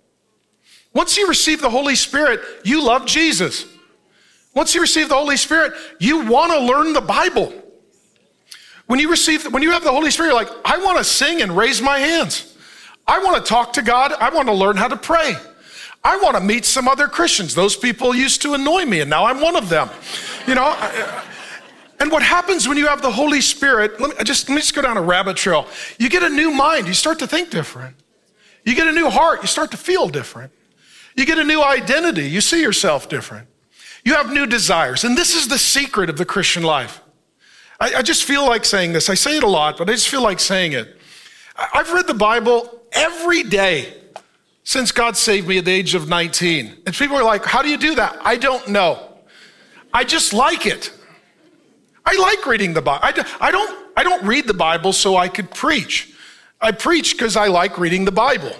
Once 0.92 1.16
you 1.16 1.28
receive 1.28 1.60
the 1.60 1.70
Holy 1.70 1.94
Spirit, 1.94 2.40
you 2.64 2.84
love 2.84 3.06
Jesus. 3.06 3.64
Once 4.54 4.74
you 4.74 4.82
receive 4.82 5.08
the 5.08 5.14
Holy 5.14 5.38
Spirit, 5.38 5.72
you 5.98 6.26
want 6.26 6.52
to 6.52 6.58
learn 6.58 6.92
the 6.92 7.00
Bible. 7.00 7.61
When 8.92 9.00
you 9.00 9.08
receive, 9.08 9.50
when 9.50 9.62
you 9.62 9.70
have 9.70 9.84
the 9.84 9.90
Holy 9.90 10.10
Spirit, 10.10 10.28
you're 10.28 10.36
like, 10.36 10.50
I 10.66 10.76
want 10.76 10.98
to 10.98 11.04
sing 11.04 11.40
and 11.40 11.56
raise 11.56 11.80
my 11.80 11.98
hands. 11.98 12.54
I 13.06 13.24
want 13.24 13.42
to 13.42 13.48
talk 13.48 13.72
to 13.72 13.80
God. 13.80 14.12
I 14.12 14.28
want 14.28 14.48
to 14.48 14.52
learn 14.52 14.76
how 14.76 14.86
to 14.86 14.98
pray. 14.98 15.34
I 16.04 16.18
want 16.18 16.36
to 16.36 16.42
meet 16.42 16.66
some 16.66 16.86
other 16.86 17.08
Christians. 17.08 17.54
Those 17.54 17.74
people 17.74 18.14
used 18.14 18.42
to 18.42 18.52
annoy 18.52 18.84
me, 18.84 19.00
and 19.00 19.08
now 19.08 19.24
I'm 19.24 19.40
one 19.40 19.56
of 19.56 19.70
them. 19.70 19.88
You 20.46 20.56
know, 20.56 20.72
and 22.00 22.12
what 22.12 22.22
happens 22.22 22.68
when 22.68 22.76
you 22.76 22.86
have 22.86 23.00
the 23.00 23.10
Holy 23.10 23.40
Spirit? 23.40 23.98
Let 23.98 24.10
me 24.10 24.24
just 24.24 24.50
let 24.50 24.56
me 24.56 24.60
just 24.60 24.74
go 24.74 24.82
down 24.82 24.98
a 24.98 25.02
rabbit 25.02 25.38
trail. 25.38 25.66
You 25.98 26.10
get 26.10 26.22
a 26.22 26.28
new 26.28 26.50
mind. 26.50 26.86
You 26.86 26.92
start 26.92 27.18
to 27.20 27.26
think 27.26 27.48
different. 27.48 27.96
You 28.62 28.74
get 28.74 28.88
a 28.88 28.92
new 28.92 29.08
heart. 29.08 29.40
You 29.40 29.48
start 29.48 29.70
to 29.70 29.78
feel 29.78 30.06
different. 30.06 30.52
You 31.16 31.24
get 31.24 31.38
a 31.38 31.44
new 31.44 31.62
identity. 31.62 32.28
You 32.28 32.42
see 32.42 32.60
yourself 32.60 33.08
different. 33.08 33.48
You 34.04 34.16
have 34.16 34.30
new 34.30 34.44
desires. 34.44 35.02
And 35.02 35.16
this 35.16 35.34
is 35.34 35.48
the 35.48 35.56
secret 35.56 36.10
of 36.10 36.18
the 36.18 36.26
Christian 36.26 36.62
life. 36.62 37.01
I, 37.80 37.94
I, 37.96 38.02
just 38.02 38.24
feel 38.24 38.46
like 38.46 38.64
saying 38.64 38.92
this. 38.92 39.08
I 39.08 39.14
say 39.14 39.36
it 39.36 39.42
a 39.42 39.48
lot, 39.48 39.78
but 39.78 39.88
I 39.88 39.92
just 39.92 40.08
feel 40.08 40.22
like 40.22 40.40
saying 40.40 40.72
it. 40.72 40.96
I've 41.56 41.92
read 41.92 42.06
the 42.06 42.14
Bible 42.14 42.82
every 42.92 43.42
day 43.42 43.94
since 44.64 44.92
God 44.92 45.16
saved 45.16 45.48
me 45.48 45.58
at 45.58 45.64
the 45.64 45.72
age 45.72 45.94
of 45.94 46.08
19. 46.08 46.82
And 46.86 46.94
people 46.94 47.16
are 47.16 47.24
like, 47.24 47.44
How 47.44 47.62
do 47.62 47.68
you 47.68 47.76
do 47.76 47.94
that? 47.96 48.18
I 48.22 48.36
don't 48.36 48.68
know. 48.68 49.08
I 49.92 50.04
just 50.04 50.32
like 50.32 50.66
it. 50.66 50.92
I 52.04 52.16
like 52.16 52.46
reading 52.46 52.72
the 52.72 52.82
Bible. 52.82 53.00
I, 53.04 53.26
I, 53.40 53.50
don't, 53.50 53.88
I 53.96 54.02
don't 54.02 54.24
read 54.24 54.46
the 54.46 54.54
Bible 54.54 54.92
so 54.92 55.16
I 55.16 55.28
could 55.28 55.50
preach. 55.50 56.14
I 56.60 56.72
preach 56.72 57.12
because 57.12 57.36
I 57.36 57.48
like 57.48 57.78
reading 57.78 58.04
the 58.04 58.12
Bible. 58.12 58.54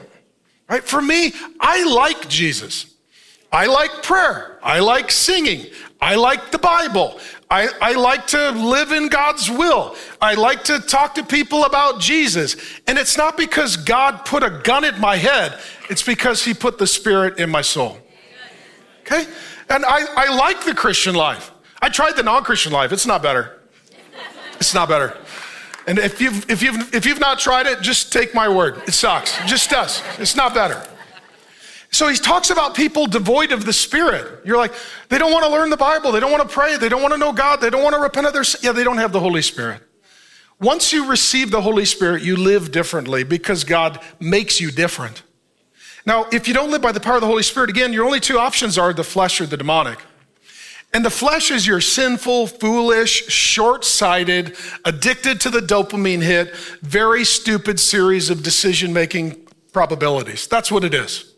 Right? 0.68 0.82
For 0.82 1.02
me, 1.02 1.32
I 1.60 1.84
like 1.84 2.28
Jesus. 2.28 2.86
I 3.52 3.66
like 3.66 4.02
prayer. 4.02 4.58
I 4.62 4.80
like 4.80 5.10
singing. 5.10 5.66
I 6.00 6.16
like 6.16 6.50
the 6.50 6.58
Bible. 6.58 7.20
I, 7.52 7.68
I, 7.82 7.92
like 7.92 8.28
to 8.28 8.50
live 8.52 8.92
in 8.92 9.08
God's 9.08 9.50
will. 9.50 9.94
I 10.22 10.32
like 10.32 10.64
to 10.64 10.78
talk 10.80 11.16
to 11.16 11.22
people 11.22 11.66
about 11.66 12.00
Jesus. 12.00 12.56
And 12.86 12.96
it's 12.96 13.18
not 13.18 13.36
because 13.36 13.76
God 13.76 14.24
put 14.24 14.42
a 14.42 14.48
gun 14.48 14.84
in 14.84 14.98
my 14.98 15.16
head, 15.16 15.58
it's 15.90 16.02
because 16.02 16.42
He 16.42 16.54
put 16.54 16.78
the 16.78 16.86
Spirit 16.86 17.38
in 17.38 17.50
my 17.50 17.60
soul. 17.60 17.98
Okay? 19.02 19.26
And 19.68 19.84
I, 19.84 20.06
I 20.16 20.34
like 20.34 20.64
the 20.64 20.74
Christian 20.74 21.14
life. 21.14 21.50
I 21.82 21.90
tried 21.90 22.16
the 22.16 22.22
non 22.22 22.42
Christian 22.42 22.72
life, 22.72 22.90
it's 22.90 23.06
not 23.06 23.22
better. 23.22 23.60
It's 24.54 24.72
not 24.72 24.88
better. 24.88 25.14
And 25.86 25.98
if 25.98 26.22
you've, 26.22 26.50
if, 26.50 26.62
you've, 26.62 26.94
if 26.94 27.04
you've 27.04 27.20
not 27.20 27.38
tried 27.38 27.66
it, 27.66 27.82
just 27.82 28.14
take 28.14 28.34
my 28.34 28.48
word. 28.48 28.80
It 28.86 28.94
sucks. 28.94 29.38
It 29.40 29.46
just 29.46 29.68
does. 29.68 30.02
It's 30.18 30.36
not 30.36 30.54
better. 30.54 30.82
So 31.92 32.08
he 32.08 32.16
talks 32.16 32.48
about 32.48 32.74
people 32.74 33.06
devoid 33.06 33.52
of 33.52 33.66
the 33.66 33.72
Spirit. 33.72 34.40
You're 34.46 34.56
like, 34.56 34.72
they 35.10 35.18
don't 35.18 35.30
want 35.30 35.44
to 35.44 35.50
learn 35.50 35.68
the 35.68 35.76
Bible. 35.76 36.10
They 36.10 36.20
don't 36.20 36.32
want 36.32 36.48
to 36.48 36.52
pray. 36.52 36.78
They 36.78 36.88
don't 36.88 37.02
want 37.02 37.12
to 37.12 37.18
know 37.18 37.32
God. 37.32 37.60
They 37.60 37.68
don't 37.68 37.82
want 37.82 37.94
to 37.94 38.00
repent 38.00 38.26
of 38.26 38.32
their 38.32 38.44
sin. 38.44 38.60
Yeah, 38.64 38.72
they 38.72 38.82
don't 38.82 38.96
have 38.96 39.12
the 39.12 39.20
Holy 39.20 39.42
Spirit. 39.42 39.82
Once 40.58 40.92
you 40.92 41.08
receive 41.08 41.50
the 41.50 41.60
Holy 41.60 41.84
Spirit, 41.84 42.22
you 42.22 42.36
live 42.36 42.72
differently 42.72 43.24
because 43.24 43.64
God 43.64 44.00
makes 44.18 44.58
you 44.58 44.70
different. 44.70 45.22
Now, 46.06 46.26
if 46.32 46.48
you 46.48 46.54
don't 46.54 46.70
live 46.70 46.80
by 46.80 46.92
the 46.92 47.00
power 47.00 47.16
of 47.16 47.20
the 47.20 47.26
Holy 47.26 47.42
Spirit, 47.42 47.68
again, 47.68 47.92
your 47.92 48.06
only 48.06 48.20
two 48.20 48.38
options 48.38 48.78
are 48.78 48.92
the 48.92 49.04
flesh 49.04 49.40
or 49.40 49.46
the 49.46 49.56
demonic. 49.56 49.98
And 50.94 51.04
the 51.04 51.10
flesh 51.10 51.50
is 51.50 51.66
your 51.66 51.80
sinful, 51.80 52.46
foolish, 52.46 53.26
short 53.28 53.84
sighted, 53.84 54.56
addicted 54.84 55.40
to 55.42 55.50
the 55.50 55.60
dopamine 55.60 56.22
hit, 56.22 56.54
very 56.80 57.24
stupid 57.24 57.78
series 57.78 58.30
of 58.30 58.42
decision 58.42 58.92
making 58.92 59.46
probabilities. 59.72 60.46
That's 60.46 60.70
what 60.70 60.84
it 60.84 60.94
is. 60.94 61.31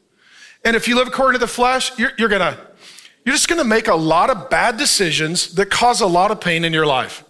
And 0.64 0.74
if 0.74 0.88
you 0.88 0.96
live 0.96 1.09
according 1.09 1.38
to 1.38 1.46
the 1.46 1.53
flesh, 1.53 1.96
you're, 1.98 2.12
you're 2.18 2.29
gonna, 2.29 2.59
you're 3.24 3.35
just 3.35 3.48
gonna 3.48 3.64
make 3.64 3.88
a 3.88 3.94
lot 3.94 4.31
of 4.31 4.48
bad 4.50 4.77
decisions 4.77 5.55
that 5.55 5.70
cause 5.70 6.00
a 6.00 6.07
lot 6.07 6.31
of 6.31 6.40
pain 6.40 6.64
in 6.64 6.72
your 6.72 6.87
life. 6.87 7.24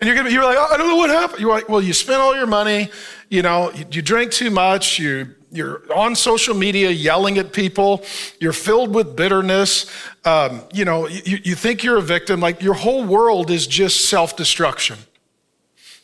And 0.00 0.06
you're 0.06 0.16
gonna, 0.16 0.30
you're 0.30 0.44
like, 0.44 0.56
oh, 0.58 0.68
I 0.72 0.76
don't 0.76 0.88
know 0.88 0.96
what 0.96 1.10
happened. 1.10 1.40
You're 1.40 1.50
like, 1.50 1.68
well, 1.68 1.82
you 1.82 1.92
spent 1.92 2.20
all 2.20 2.34
your 2.34 2.46
money, 2.46 2.90
you 3.28 3.42
know, 3.42 3.72
you, 3.72 3.84
you 3.90 4.02
drink 4.02 4.32
too 4.32 4.50
much, 4.50 4.98
you 4.98 5.34
you're 5.50 5.82
on 5.94 6.14
social 6.14 6.54
media 6.54 6.90
yelling 6.90 7.38
at 7.38 7.52
people. 7.52 8.04
You're 8.38 8.52
filled 8.52 8.94
with 8.94 9.16
bitterness. 9.16 9.90
Um, 10.24 10.62
you 10.72 10.84
know, 10.84 11.08
you, 11.08 11.38
you 11.42 11.54
think 11.54 11.82
you're 11.82 11.96
a 11.96 12.02
victim. 12.02 12.40
Like 12.40 12.62
your 12.62 12.74
whole 12.74 13.04
world 13.04 13.50
is 13.50 13.66
just 13.66 14.08
self 14.08 14.36
destruction. 14.36 14.98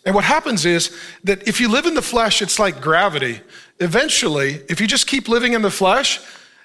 And 0.06 0.14
what 0.14 0.24
happens 0.24 0.66
is 0.66 0.96
that 1.24 1.46
if 1.48 1.60
you 1.60 1.68
live 1.68 1.86
in 1.86 1.94
the 1.94 2.02
flesh, 2.02 2.42
it's 2.42 2.58
like 2.58 2.80
gravity. 2.80 3.40
Eventually, 3.80 4.60
if 4.68 4.80
you 4.80 4.86
just 4.86 5.06
keep 5.06 5.28
living 5.28 5.52
in 5.52 5.62
the 5.62 5.70
flesh, 5.70 6.20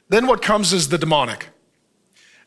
then 0.09 0.27
what 0.27 0.41
comes 0.41 0.73
is 0.73 0.89
the 0.89 0.97
demonic. 0.97 1.47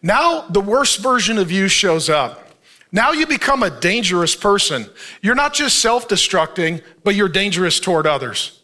Now, 0.03 0.48
the 0.48 0.61
worst 0.61 1.01
version 1.01 1.38
of 1.38 1.51
you 1.51 1.68
shows 1.68 2.09
up. 2.09 2.42
Now 2.90 3.12
you 3.12 3.27
become 3.27 3.62
a 3.62 3.70
dangerous 3.70 4.37
person. 4.37 4.87
You're 5.22 5.35
not 5.35 5.55
just 5.55 5.79
self 5.79 6.09
destructing, 6.09 6.83
but 7.05 7.14
you're 7.14 7.29
dangerous 7.29 7.81
toward 7.81 8.07
others. 8.07 8.61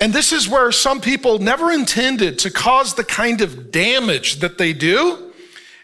And 0.00 0.12
this 0.12 0.32
is 0.32 0.48
where 0.48 0.70
some 0.70 1.00
people 1.00 1.38
never 1.38 1.72
intended 1.72 2.38
to 2.40 2.50
cause 2.50 2.94
the 2.94 3.04
kind 3.04 3.40
of 3.40 3.70
damage 3.70 4.36
that 4.40 4.58
they 4.58 4.72
do. 4.72 5.32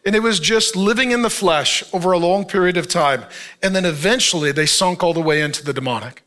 And 0.07 0.15
it 0.15 0.23
was 0.23 0.39
just 0.39 0.77
living 0.77 1.13
in 1.13 1.23
the 1.23 1.31
flesh 1.31 1.83
over 1.93 2.13
a 2.13 2.19
long 2.19 2.45
period 2.45 2.77
of 2.77 2.87
time. 2.87 3.25
And 3.63 3.75
then 3.75 3.87
eventually 3.87 4.53
they 4.53 4.67
sunk 4.67 5.03
all 5.03 5.15
the 5.15 5.21
way 5.21 5.41
into 5.41 5.65
the 5.65 5.73
demonic. 5.73 6.24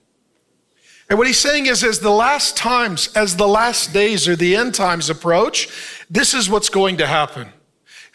And 1.10 1.17
what 1.17 1.28
he's 1.28 1.39
saying 1.39 1.67
is, 1.67 1.84
as 1.84 2.00
the 2.00 2.12
last 2.12 2.58
times, 2.58 3.10
as 3.15 3.38
the 3.38 3.48
last 3.48 3.93
days 3.93 4.28
or 4.28 4.36
the 4.36 4.56
end 4.56 4.76
times 4.76 5.10
approach, 5.10 5.70
this 6.10 6.34
is 6.34 6.50
what's 6.50 6.70
going 6.70 6.98
to 6.98 7.08
happen. 7.08 7.48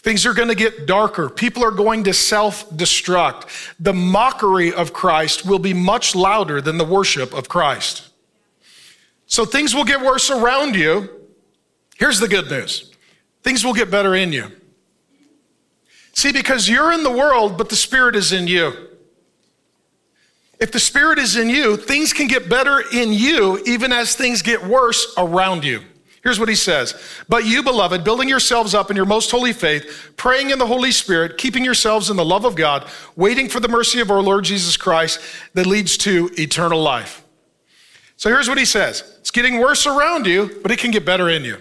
Things 0.02 0.26
are 0.26 0.34
going 0.34 0.48
to 0.48 0.54
get 0.54 0.86
darker. 0.86 1.30
People 1.30 1.64
are 1.64 1.70
going 1.70 2.04
to 2.04 2.12
self 2.12 2.68
destruct. 2.70 3.74
The 3.78 3.94
mockery 3.94 4.72
of 4.72 4.92
Christ 4.92 5.46
will 5.46 5.60
be 5.60 5.72
much 5.72 6.14
louder 6.14 6.60
than 6.60 6.76
the 6.76 6.84
worship 6.84 7.32
of 7.32 7.48
Christ. 7.48 8.08
So 9.26 9.44
things 9.44 9.74
will 9.74 9.84
get 9.84 10.00
worse 10.00 10.28
around 10.28 10.74
you. 10.74 11.08
Here's 11.96 12.18
the 12.18 12.28
good 12.28 12.50
news 12.50 12.90
things 13.42 13.64
will 13.64 13.74
get 13.74 13.90
better 13.90 14.14
in 14.14 14.32
you. 14.32 14.50
See, 16.14 16.32
because 16.32 16.68
you're 16.68 16.92
in 16.92 17.04
the 17.04 17.10
world, 17.10 17.56
but 17.56 17.68
the 17.68 17.76
Spirit 17.76 18.16
is 18.16 18.32
in 18.32 18.46
you. 18.46 18.91
If 20.62 20.70
the 20.70 20.78
Spirit 20.78 21.18
is 21.18 21.34
in 21.34 21.50
you, 21.50 21.76
things 21.76 22.12
can 22.12 22.28
get 22.28 22.48
better 22.48 22.84
in 22.92 23.12
you, 23.12 23.60
even 23.66 23.90
as 23.92 24.14
things 24.14 24.42
get 24.42 24.64
worse 24.64 25.12
around 25.18 25.64
you. 25.64 25.82
Here's 26.22 26.38
what 26.38 26.48
he 26.48 26.54
says 26.54 26.94
But 27.28 27.44
you, 27.44 27.64
beloved, 27.64 28.04
building 28.04 28.28
yourselves 28.28 28.72
up 28.72 28.88
in 28.88 28.94
your 28.94 29.04
most 29.04 29.32
holy 29.32 29.52
faith, 29.52 30.12
praying 30.16 30.50
in 30.50 30.60
the 30.60 30.66
Holy 30.68 30.92
Spirit, 30.92 31.36
keeping 31.36 31.64
yourselves 31.64 32.10
in 32.10 32.16
the 32.16 32.24
love 32.24 32.44
of 32.44 32.54
God, 32.54 32.88
waiting 33.16 33.48
for 33.48 33.58
the 33.58 33.66
mercy 33.66 33.98
of 33.98 34.08
our 34.12 34.22
Lord 34.22 34.44
Jesus 34.44 34.76
Christ 34.76 35.20
that 35.54 35.66
leads 35.66 35.96
to 35.98 36.30
eternal 36.38 36.80
life. 36.80 37.24
So 38.16 38.30
here's 38.30 38.48
what 38.48 38.56
he 38.56 38.64
says 38.64 39.16
It's 39.18 39.32
getting 39.32 39.58
worse 39.58 39.84
around 39.84 40.28
you, 40.28 40.60
but 40.62 40.70
it 40.70 40.78
can 40.78 40.92
get 40.92 41.04
better 41.04 41.28
in 41.28 41.44
you. 41.44 41.56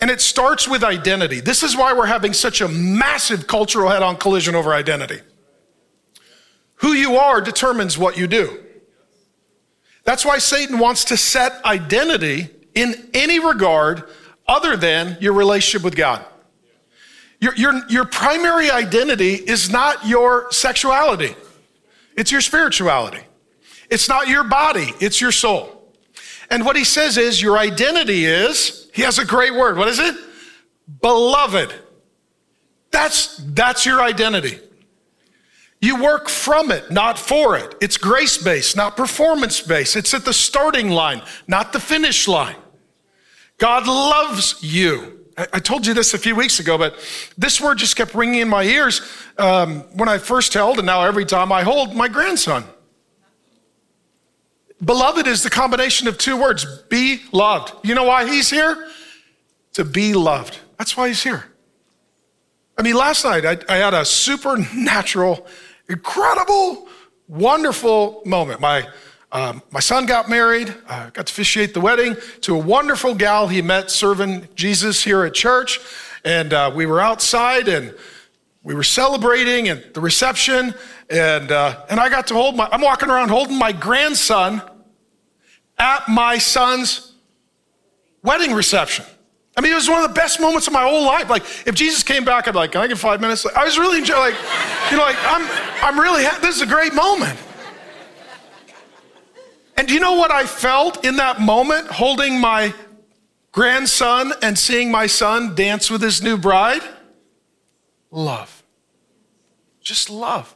And 0.00 0.08
it 0.08 0.20
starts 0.20 0.68
with 0.68 0.84
identity. 0.84 1.40
This 1.40 1.64
is 1.64 1.76
why 1.76 1.92
we're 1.92 2.06
having 2.06 2.32
such 2.32 2.60
a 2.60 2.68
massive 2.68 3.48
cultural 3.48 3.90
head 3.90 4.04
on 4.04 4.18
collision 4.18 4.54
over 4.54 4.72
identity. 4.72 5.20
Who 6.76 6.92
you 6.92 7.16
are 7.16 7.40
determines 7.40 7.96
what 7.96 8.18
you 8.18 8.26
do. 8.26 8.60
That's 10.04 10.24
why 10.24 10.38
Satan 10.38 10.78
wants 10.78 11.06
to 11.06 11.16
set 11.16 11.64
identity 11.64 12.48
in 12.74 13.08
any 13.14 13.38
regard 13.38 14.04
other 14.46 14.76
than 14.76 15.16
your 15.20 15.32
relationship 15.32 15.84
with 15.84 15.96
God. 15.96 16.24
Your, 17.40 17.54
your, 17.56 17.88
your 17.88 18.04
primary 18.04 18.70
identity 18.70 19.34
is 19.34 19.70
not 19.70 20.06
your 20.06 20.50
sexuality, 20.50 21.34
it's 22.16 22.30
your 22.30 22.40
spirituality. 22.40 23.20
It's 23.90 24.08
not 24.08 24.28
your 24.28 24.44
body, 24.44 24.88
it's 24.98 25.20
your 25.20 25.30
soul. 25.30 25.92
And 26.50 26.64
what 26.64 26.74
he 26.74 26.84
says 26.84 27.16
is 27.18 27.40
your 27.40 27.58
identity 27.58 28.24
is, 28.24 28.90
he 28.94 29.02
has 29.02 29.18
a 29.18 29.24
great 29.24 29.54
word. 29.54 29.76
What 29.76 29.88
is 29.88 29.98
it? 29.98 30.14
Beloved. 31.00 31.72
That's, 32.90 33.36
that's 33.38 33.84
your 33.84 34.00
identity. 34.00 34.58
You 35.84 36.02
work 36.02 36.30
from 36.30 36.70
it, 36.70 36.90
not 36.90 37.18
for 37.18 37.58
it. 37.58 37.74
It's 37.78 37.98
grace 37.98 38.38
based, 38.38 38.74
not 38.74 38.96
performance 38.96 39.60
based. 39.60 39.96
It's 39.96 40.14
at 40.14 40.24
the 40.24 40.32
starting 40.32 40.88
line, 40.88 41.20
not 41.46 41.74
the 41.74 41.78
finish 41.78 42.26
line. 42.26 42.56
God 43.58 43.86
loves 43.86 44.62
you. 44.62 45.26
I, 45.36 45.60
told 45.60 45.86
you 45.86 45.92
this 45.92 46.14
a 46.14 46.18
few 46.18 46.34
weeks 46.34 46.58
ago, 46.58 46.78
but 46.78 46.96
this 47.36 47.60
word 47.60 47.76
just 47.76 47.96
kept 47.96 48.14
ringing 48.14 48.40
in 48.40 48.48
my 48.48 48.62
ears 48.62 49.02
um, 49.36 49.80
when 49.92 50.08
I 50.08 50.16
first 50.16 50.54
held, 50.54 50.78
and 50.78 50.86
now 50.86 51.04
every 51.04 51.26
time 51.26 51.52
I 51.52 51.62
hold 51.62 51.94
my 51.94 52.08
grandson. 52.08 52.64
Beloved 54.82 55.26
is 55.26 55.42
the 55.42 55.50
combination 55.50 56.08
of 56.08 56.16
two 56.16 56.40
words 56.40 56.64
be 56.88 57.20
loved. 57.30 57.74
You 57.86 57.94
know 57.94 58.04
why 58.04 58.26
he's 58.26 58.48
here? 58.48 58.88
To 59.74 59.84
be 59.84 60.14
loved. 60.14 60.56
That's 60.78 60.96
why 60.96 61.08
he's 61.08 61.22
here. 61.22 61.44
I 62.78 62.82
mean, 62.82 62.94
last 62.94 63.22
night 63.22 63.44
I, 63.44 63.58
I 63.68 63.76
had 63.76 63.92
a 63.92 64.06
supernatural, 64.06 65.46
incredible, 65.88 66.88
wonderful 67.28 68.22
moment. 68.24 68.60
My 68.60 68.86
um, 69.34 69.62
my 69.72 69.80
son 69.80 70.06
got 70.06 70.30
married, 70.30 70.72
uh, 70.86 71.10
got 71.10 71.26
to 71.26 71.32
officiate 71.32 71.74
the 71.74 71.80
wedding 71.80 72.16
to 72.42 72.54
a 72.54 72.58
wonderful 72.58 73.16
gal 73.16 73.48
he 73.48 73.62
met 73.62 73.90
serving 73.90 74.46
Jesus 74.54 75.02
here 75.02 75.24
at 75.24 75.34
church. 75.34 75.80
And 76.24 76.52
uh, 76.52 76.70
we 76.72 76.86
were 76.86 77.00
outside 77.00 77.66
and 77.66 77.92
we 78.62 78.76
were 78.76 78.84
celebrating 78.84 79.68
and 79.68 79.84
the 79.92 80.00
reception. 80.00 80.72
And, 81.10 81.50
uh, 81.50 81.84
and 81.90 81.98
I 81.98 82.10
got 82.10 82.28
to 82.28 82.34
hold 82.34 82.54
my, 82.54 82.68
I'm 82.70 82.80
walking 82.80 83.10
around 83.10 83.30
holding 83.30 83.58
my 83.58 83.72
grandson 83.72 84.62
at 85.78 86.08
my 86.08 86.38
son's 86.38 87.14
wedding 88.22 88.52
reception. 88.54 89.04
I 89.56 89.60
mean, 89.60 89.72
it 89.72 89.76
was 89.76 89.88
one 89.88 90.02
of 90.02 90.08
the 90.08 90.14
best 90.14 90.40
moments 90.40 90.66
of 90.66 90.72
my 90.72 90.82
whole 90.82 91.04
life. 91.04 91.30
Like, 91.30 91.44
if 91.66 91.74
Jesus 91.74 92.02
came 92.02 92.24
back, 92.24 92.48
I'd 92.48 92.52
be 92.52 92.58
like, 92.58 92.72
can 92.72 92.80
I 92.80 92.88
get 92.88 92.98
five 92.98 93.20
minutes? 93.20 93.46
I 93.46 93.64
was 93.64 93.78
really 93.78 93.98
enjoying, 93.98 94.32
like, 94.32 94.34
you 94.90 94.96
know, 94.96 95.04
like, 95.04 95.16
I'm, 95.20 95.48
I'm 95.82 96.00
really, 96.00 96.24
ha- 96.24 96.38
this 96.42 96.56
is 96.56 96.62
a 96.62 96.66
great 96.66 96.92
moment. 96.92 97.38
And 99.76 99.86
do 99.86 99.94
you 99.94 100.00
know 100.00 100.14
what 100.14 100.30
I 100.30 100.44
felt 100.46 101.04
in 101.04 101.16
that 101.16 101.40
moment 101.40 101.88
holding 101.88 102.40
my 102.40 102.74
grandson 103.52 104.32
and 104.42 104.58
seeing 104.58 104.90
my 104.90 105.06
son 105.06 105.54
dance 105.54 105.90
with 105.90 106.02
his 106.02 106.22
new 106.22 106.36
bride? 106.36 106.82
Love. 108.10 108.64
Just 109.80 110.10
love. 110.10 110.54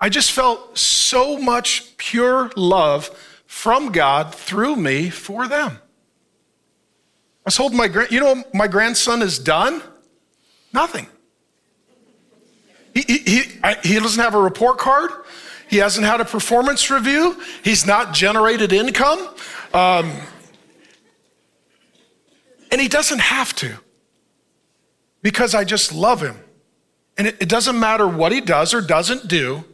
I 0.00 0.08
just 0.08 0.32
felt 0.32 0.76
so 0.76 1.38
much 1.38 1.96
pure 1.96 2.50
love 2.56 3.08
from 3.46 3.92
God 3.92 4.34
through 4.34 4.76
me 4.76 5.10
for 5.10 5.48
them. 5.48 5.78
I 7.48 7.50
told 7.50 7.72
my 7.72 7.88
grand, 7.88 8.10
you 8.10 8.20
know, 8.20 8.44
my 8.52 8.68
grandson 8.68 9.22
is 9.22 9.38
done. 9.38 9.82
Nothing. 10.74 11.06
He, 12.92 13.00
he, 13.00 13.18
he, 13.20 13.42
I, 13.64 13.76
he 13.82 13.94
doesn't 13.94 14.22
have 14.22 14.34
a 14.34 14.38
report 14.38 14.76
card. 14.76 15.10
He 15.66 15.78
hasn't 15.78 16.06
had 16.06 16.20
a 16.20 16.26
performance 16.26 16.90
review. 16.90 17.40
He's 17.64 17.86
not 17.86 18.12
generated 18.12 18.70
income. 18.70 19.34
Um, 19.72 20.12
and 22.70 22.82
he 22.82 22.88
doesn't 22.88 23.20
have 23.20 23.54
to 23.56 23.78
because 25.22 25.54
I 25.54 25.64
just 25.64 25.94
love 25.94 26.20
him. 26.20 26.36
And 27.16 27.28
it, 27.28 27.36
it 27.40 27.48
doesn't 27.48 27.80
matter 27.80 28.06
what 28.06 28.30
he 28.30 28.42
does 28.42 28.74
or 28.74 28.82
doesn't 28.82 29.26
do, 29.26 29.64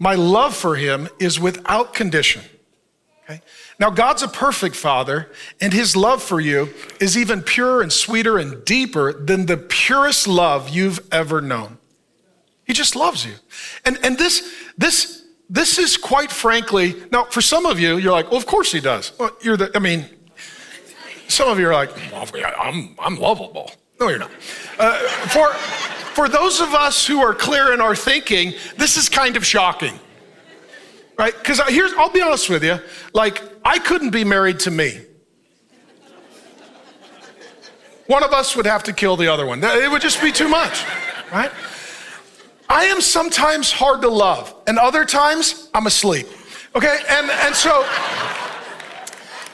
my 0.00 0.16
love 0.16 0.56
for 0.56 0.74
him 0.74 1.08
is 1.20 1.38
without 1.38 1.94
condition. 1.94 2.42
Okay? 3.22 3.42
Now, 3.80 3.88
God's 3.88 4.22
a 4.22 4.28
perfect 4.28 4.76
father, 4.76 5.30
and 5.58 5.72
his 5.72 5.96
love 5.96 6.22
for 6.22 6.38
you 6.38 6.68
is 7.00 7.16
even 7.16 7.40
purer 7.40 7.80
and 7.80 7.90
sweeter 7.90 8.36
and 8.36 8.62
deeper 8.66 9.14
than 9.14 9.46
the 9.46 9.56
purest 9.56 10.28
love 10.28 10.68
you've 10.68 11.00
ever 11.10 11.40
known. 11.40 11.78
He 12.66 12.74
just 12.74 12.94
loves 12.94 13.24
you. 13.24 13.32
And, 13.86 13.98
and 14.04 14.18
this, 14.18 14.54
this, 14.76 15.24
this 15.48 15.78
is 15.78 15.96
quite 15.96 16.30
frankly, 16.30 16.94
now 17.10 17.24
for 17.24 17.40
some 17.40 17.64
of 17.64 17.80
you, 17.80 17.96
you're 17.96 18.12
like, 18.12 18.30
well, 18.30 18.38
of 18.38 18.44
course 18.44 18.70
he 18.70 18.80
does. 18.80 19.12
Well, 19.18 19.30
you're 19.40 19.56
the, 19.56 19.70
I 19.74 19.78
mean, 19.78 20.04
some 21.26 21.48
of 21.48 21.58
you 21.58 21.66
are 21.68 21.72
like, 21.72 21.90
I'm, 22.60 22.94
I'm 22.98 23.16
lovable. 23.16 23.72
No, 23.98 24.08
you're 24.08 24.18
not. 24.18 24.30
Uh, 24.78 24.98
for, 25.28 25.48
for 26.14 26.28
those 26.28 26.60
of 26.60 26.74
us 26.74 27.06
who 27.06 27.20
are 27.20 27.34
clear 27.34 27.72
in 27.72 27.80
our 27.80 27.96
thinking, 27.96 28.52
this 28.76 28.98
is 28.98 29.08
kind 29.08 29.38
of 29.38 29.46
shocking. 29.46 29.98
Right? 31.20 31.36
Because 31.36 31.60
here's, 31.68 31.92
I'll 31.92 32.08
be 32.08 32.22
honest 32.22 32.48
with 32.48 32.64
you, 32.64 32.78
like, 33.12 33.42
I 33.62 33.78
couldn't 33.78 34.08
be 34.08 34.24
married 34.24 34.58
to 34.60 34.70
me. 34.70 35.02
One 38.06 38.24
of 38.24 38.32
us 38.32 38.56
would 38.56 38.64
have 38.64 38.84
to 38.84 38.94
kill 38.94 39.18
the 39.18 39.30
other 39.30 39.44
one. 39.44 39.62
It 39.62 39.90
would 39.90 40.00
just 40.00 40.22
be 40.22 40.32
too 40.32 40.48
much, 40.48 40.82
right? 41.30 41.50
I 42.70 42.84
am 42.86 43.02
sometimes 43.02 43.70
hard 43.70 44.00
to 44.00 44.08
love, 44.08 44.54
and 44.66 44.78
other 44.78 45.04
times 45.04 45.68
I'm 45.74 45.86
asleep. 45.86 46.26
Okay? 46.74 46.98
And, 47.10 47.30
and 47.30 47.54
so, 47.54 47.84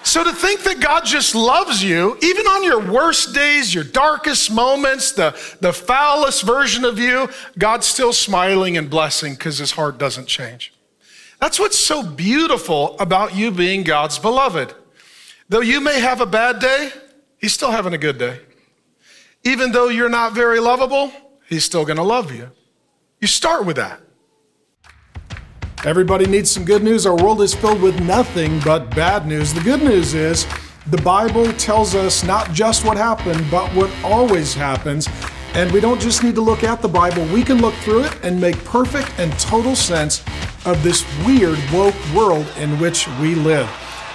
so 0.04 0.22
to 0.22 0.32
think 0.32 0.62
that 0.62 0.78
God 0.78 1.04
just 1.04 1.34
loves 1.34 1.82
you, 1.82 2.16
even 2.22 2.46
on 2.46 2.62
your 2.62 2.78
worst 2.92 3.34
days, 3.34 3.74
your 3.74 3.82
darkest 3.82 4.52
moments, 4.52 5.10
the, 5.10 5.32
the 5.60 5.72
foulest 5.72 6.44
version 6.44 6.84
of 6.84 7.00
you, 7.00 7.28
God's 7.58 7.88
still 7.88 8.12
smiling 8.12 8.76
and 8.76 8.88
blessing 8.88 9.32
because 9.32 9.58
his 9.58 9.72
heart 9.72 9.98
doesn't 9.98 10.26
change. 10.26 10.72
That's 11.40 11.58
what's 11.58 11.78
so 11.78 12.02
beautiful 12.02 12.98
about 12.98 13.34
you 13.34 13.50
being 13.50 13.82
God's 13.82 14.18
beloved. 14.18 14.74
Though 15.48 15.60
you 15.60 15.80
may 15.80 16.00
have 16.00 16.20
a 16.20 16.26
bad 16.26 16.58
day, 16.60 16.90
he's 17.38 17.52
still 17.52 17.70
having 17.70 17.92
a 17.92 17.98
good 17.98 18.18
day. 18.18 18.40
Even 19.44 19.70
though 19.72 19.88
you're 19.88 20.08
not 20.08 20.32
very 20.32 20.58
lovable, 20.58 21.12
he's 21.48 21.64
still 21.64 21.84
to 21.86 22.02
love 22.02 22.34
you. 22.34 22.50
You 23.20 23.28
start 23.28 23.64
with 23.64 23.76
that. 23.76 24.00
Everybody 25.84 26.26
needs 26.26 26.50
some 26.50 26.64
good 26.64 26.82
news. 26.82 27.06
Our 27.06 27.14
world 27.14 27.40
is 27.42 27.54
filled 27.54 27.80
with 27.80 28.00
nothing 28.00 28.58
but 28.60 28.90
bad 28.96 29.26
news. 29.26 29.54
The 29.54 29.60
good 29.60 29.82
news 29.82 30.14
is 30.14 30.46
the 30.88 30.96
Bible 30.98 31.52
tells 31.52 31.94
us 31.94 32.24
not 32.24 32.52
just 32.52 32.84
what 32.84 32.96
happened, 32.96 33.44
but 33.50 33.68
what 33.74 33.90
always 34.02 34.52
happens. 34.52 35.08
And 35.56 35.72
we 35.72 35.80
don't 35.80 35.98
just 35.98 36.22
need 36.22 36.34
to 36.34 36.42
look 36.42 36.64
at 36.64 36.82
the 36.82 36.88
Bible, 36.88 37.24
we 37.32 37.42
can 37.42 37.62
look 37.62 37.72
through 37.76 38.04
it 38.04 38.14
and 38.22 38.38
make 38.38 38.62
perfect 38.62 39.10
and 39.18 39.32
total 39.38 39.74
sense 39.74 40.22
of 40.66 40.82
this 40.82 41.02
weird, 41.24 41.58
woke 41.72 41.94
world 42.14 42.46
in 42.58 42.78
which 42.78 43.08
we 43.22 43.34
live. 43.34 43.66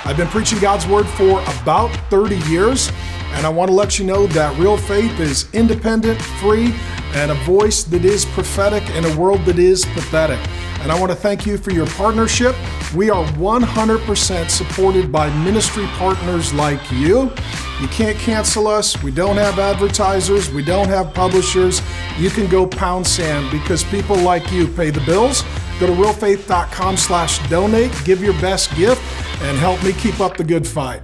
I've 0.06 0.18
been 0.18 0.28
preaching 0.28 0.60
God's 0.60 0.86
Word 0.86 1.08
for 1.08 1.42
about 1.60 1.90
30 2.12 2.36
years, 2.48 2.92
and 3.34 3.46
I 3.46 3.50
want 3.50 3.70
to 3.70 3.76
let 3.76 3.98
you 3.98 4.06
know 4.06 4.28
that 4.28 4.58
real 4.58 4.78
faith 4.78 5.20
is 5.20 5.52
independent, 5.54 6.22
free, 6.22 6.74
and 7.14 7.32
a 7.32 7.36
voice 7.46 7.84
that 7.84 8.06
is 8.06 8.26
prophetic 8.26 8.88
in 8.92 9.06
a 9.06 9.18
world 9.18 9.44
that 9.46 9.60
is 9.60 9.86
pathetic. 9.86 10.40
And 10.82 10.92
I 10.92 11.00
want 11.00 11.12
to 11.12 11.16
thank 11.16 11.46
you 11.46 11.58
for 11.58 11.72
your 11.72 11.86
partnership. 11.88 12.56
We 12.96 13.10
are 13.10 13.24
100% 13.34 14.50
supported 14.50 15.12
by 15.12 15.30
ministry 15.44 15.86
partners 15.94 16.54
like 16.54 16.80
you. 16.92 17.32
You 17.80 17.88
can't 17.88 18.18
cancel 18.18 18.68
us. 18.68 19.02
We 19.04 19.12
don't 19.12 19.38
have 19.38 19.60
advertisers. 19.60 20.50
We 20.50 20.64
don't 20.64 20.88
have 20.88 21.14
publishers. 21.14 21.82
You 22.18 22.30
can 22.30 22.50
go 22.50 22.66
pound 22.66 23.06
sand 23.06 23.52
because 23.52 23.84
people 23.86 24.18
like 24.18 24.52
you 24.52 24.68
pay 24.68 24.90
the 24.90 25.02
bills. 25.02 25.44
Go 25.80 25.88
to 25.88 25.94
realfaith.com 25.94 26.98
slash 26.98 27.48
donate, 27.50 27.92
give 28.04 28.22
your 28.24 28.34
best 28.34 28.76
gift, 28.76 29.02
and 29.42 29.58
help 29.58 29.84
me 29.84 29.94
keep 29.94 30.20
up 30.20 30.38
the 30.38 30.44
good 30.44 30.68
fight. 30.68 31.02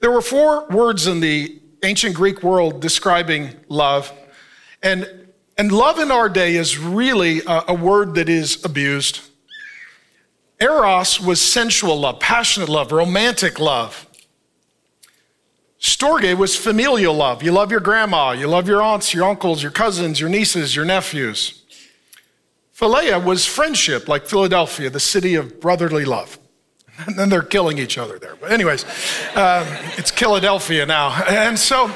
There 0.00 0.10
were 0.10 0.22
four 0.22 0.66
words 0.68 1.06
in 1.06 1.20
the 1.20 1.60
ancient 1.82 2.14
Greek 2.14 2.42
world 2.42 2.80
describing 2.80 3.54
love. 3.68 4.12
And, 4.82 5.28
and 5.56 5.72
love 5.72 5.98
in 5.98 6.10
our 6.10 6.28
day 6.28 6.56
is 6.56 6.78
really 6.78 7.40
a, 7.46 7.64
a 7.68 7.74
word 7.74 8.14
that 8.14 8.28
is 8.28 8.64
abused. 8.64 9.20
Eros 10.60 11.20
was 11.20 11.40
sensual 11.40 12.00
love, 12.00 12.20
passionate 12.20 12.68
love, 12.68 12.90
romantic 12.90 13.60
love. 13.60 14.06
Storge 15.80 16.36
was 16.36 16.56
familial 16.56 17.14
love. 17.14 17.42
You 17.42 17.52
love 17.52 17.70
your 17.70 17.80
grandma, 17.80 18.32
you 18.32 18.48
love 18.48 18.66
your 18.66 18.82
aunts, 18.82 19.14
your 19.14 19.28
uncles, 19.28 19.62
your 19.62 19.70
cousins, 19.70 20.18
your 20.18 20.28
nieces, 20.28 20.74
your 20.74 20.84
nephews. 20.84 21.62
Philia 22.76 23.22
was 23.22 23.46
friendship, 23.46 24.08
like 24.08 24.26
Philadelphia, 24.26 24.90
the 24.90 25.00
city 25.00 25.34
of 25.34 25.60
brotherly 25.60 26.04
love. 26.04 26.38
And 27.06 27.16
then 27.18 27.28
they're 27.28 27.42
killing 27.42 27.78
each 27.78 27.98
other 27.98 28.18
there. 28.18 28.36
But, 28.36 28.52
anyways, 28.52 28.84
uh, 29.34 29.64
it's 29.96 30.10
Philadelphia 30.10 30.86
now. 30.86 31.10
And 31.28 31.58
so, 31.58 31.94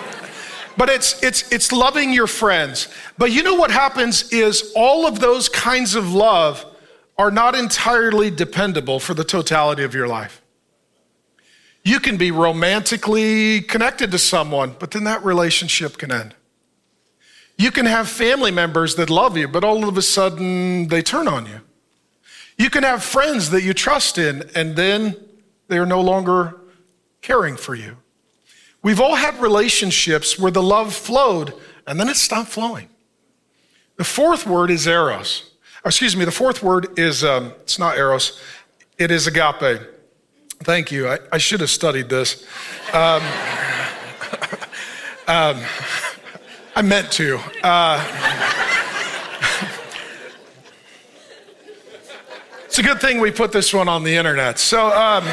but 0.77 0.89
it's, 0.89 1.23
it's, 1.23 1.51
it's 1.53 1.73
loving 1.73 2.13
your 2.13 2.27
friends. 2.27 2.89
But 3.19 3.33
you 3.33 3.43
know 3.43 3.55
what 3.55 3.71
happens 3.71 4.33
is 4.33 4.73
all 4.75 5.07
of 5.07 5.21
those 5.21 5.49
kinds 5.49 5.95
of 5.95 6.13
love 6.13 6.65
are 7.19 7.31
not 7.31 7.55
entirely 7.55 8.31
dependable 8.31 8.99
for 8.99 9.15
the 9.15 9.25
totality 9.25 9.83
of 9.85 9.95
your 9.95 10.09
life. 10.09 10.43
You 11.85 11.99
can 11.99 12.17
be 12.17 12.31
romantically 12.31 13.61
connected 13.61 14.13
to 14.13 14.19
someone, 14.19 14.77
but 14.79 14.93
then 14.93 15.05
that 15.05 15.25
relationship 15.25 15.99
can 15.99 16.13
end. 16.13 16.35
You 17.59 17.71
can 17.71 17.87
have 17.87 18.09
family 18.09 18.51
members 18.51 18.95
that 18.97 19.11
love 19.11 19.37
you, 19.37 19.49
but 19.49 19.65
all 19.65 19.89
of 19.89 19.97
a 19.97 20.03
sudden 20.03 20.89
they 20.89 21.03
turn 21.03 21.29
on 21.29 21.47
you. 21.47 21.61
You 22.59 22.71
can 22.71 22.83
have 22.83 23.03
friends 23.03 23.51
that 23.51 23.63
you 23.63 23.75
trust 23.75 24.19
in, 24.19 24.49
and 24.55 24.77
then 24.77 25.17
they 25.69 25.79
are 25.79 25.87
no 25.87 26.01
longer 26.01 26.61
caring 27.23 27.57
for 27.57 27.75
you. 27.75 27.97
We've 28.83 29.01
all 29.01 29.15
had 29.15 29.41
relationships 29.41 30.39
where 30.39 30.51
the 30.51 30.63
love 30.63 30.93
flowed 30.93 31.55
and 31.87 31.99
then 31.99 32.09
it 32.09 32.17
stopped 32.17 32.51
flowing. 32.51 32.89
The 33.97 34.05
fourth 34.05 34.47
word 34.47 34.71
is 34.71 34.87
eros. 34.87 35.51
excuse 35.85 36.17
me, 36.17 36.25
the 36.25 36.33
fourth 36.33 36.63
word 36.63 36.99
is, 36.99 37.25
um, 37.25 37.53
it's 37.63 37.79
not 37.79 37.97
eros, 37.97 38.41
it 38.99 39.11
is 39.11 39.27
agape. 39.27 39.81
Thank 40.63 40.93
you. 40.93 41.09
I, 41.09 41.19
I 41.33 41.39
should 41.39 41.61
have 41.61 41.71
studied 41.71 42.09
this. 42.09 42.47
Um, 42.93 43.23
um, 45.29 45.59
I 46.77 46.83
meant 46.83 47.11
to. 47.13 47.39
Uh, 47.63 48.62
it's 52.73 52.79
a 52.79 52.83
good 52.83 53.03
thing 53.03 53.21
we 53.21 53.31
put 53.31 53.53
this 53.53 53.75
one 53.75 53.87
on 53.87 54.03
the 54.03 54.15
internet. 54.15 54.59
So, 54.59 54.87
um, 54.97 55.29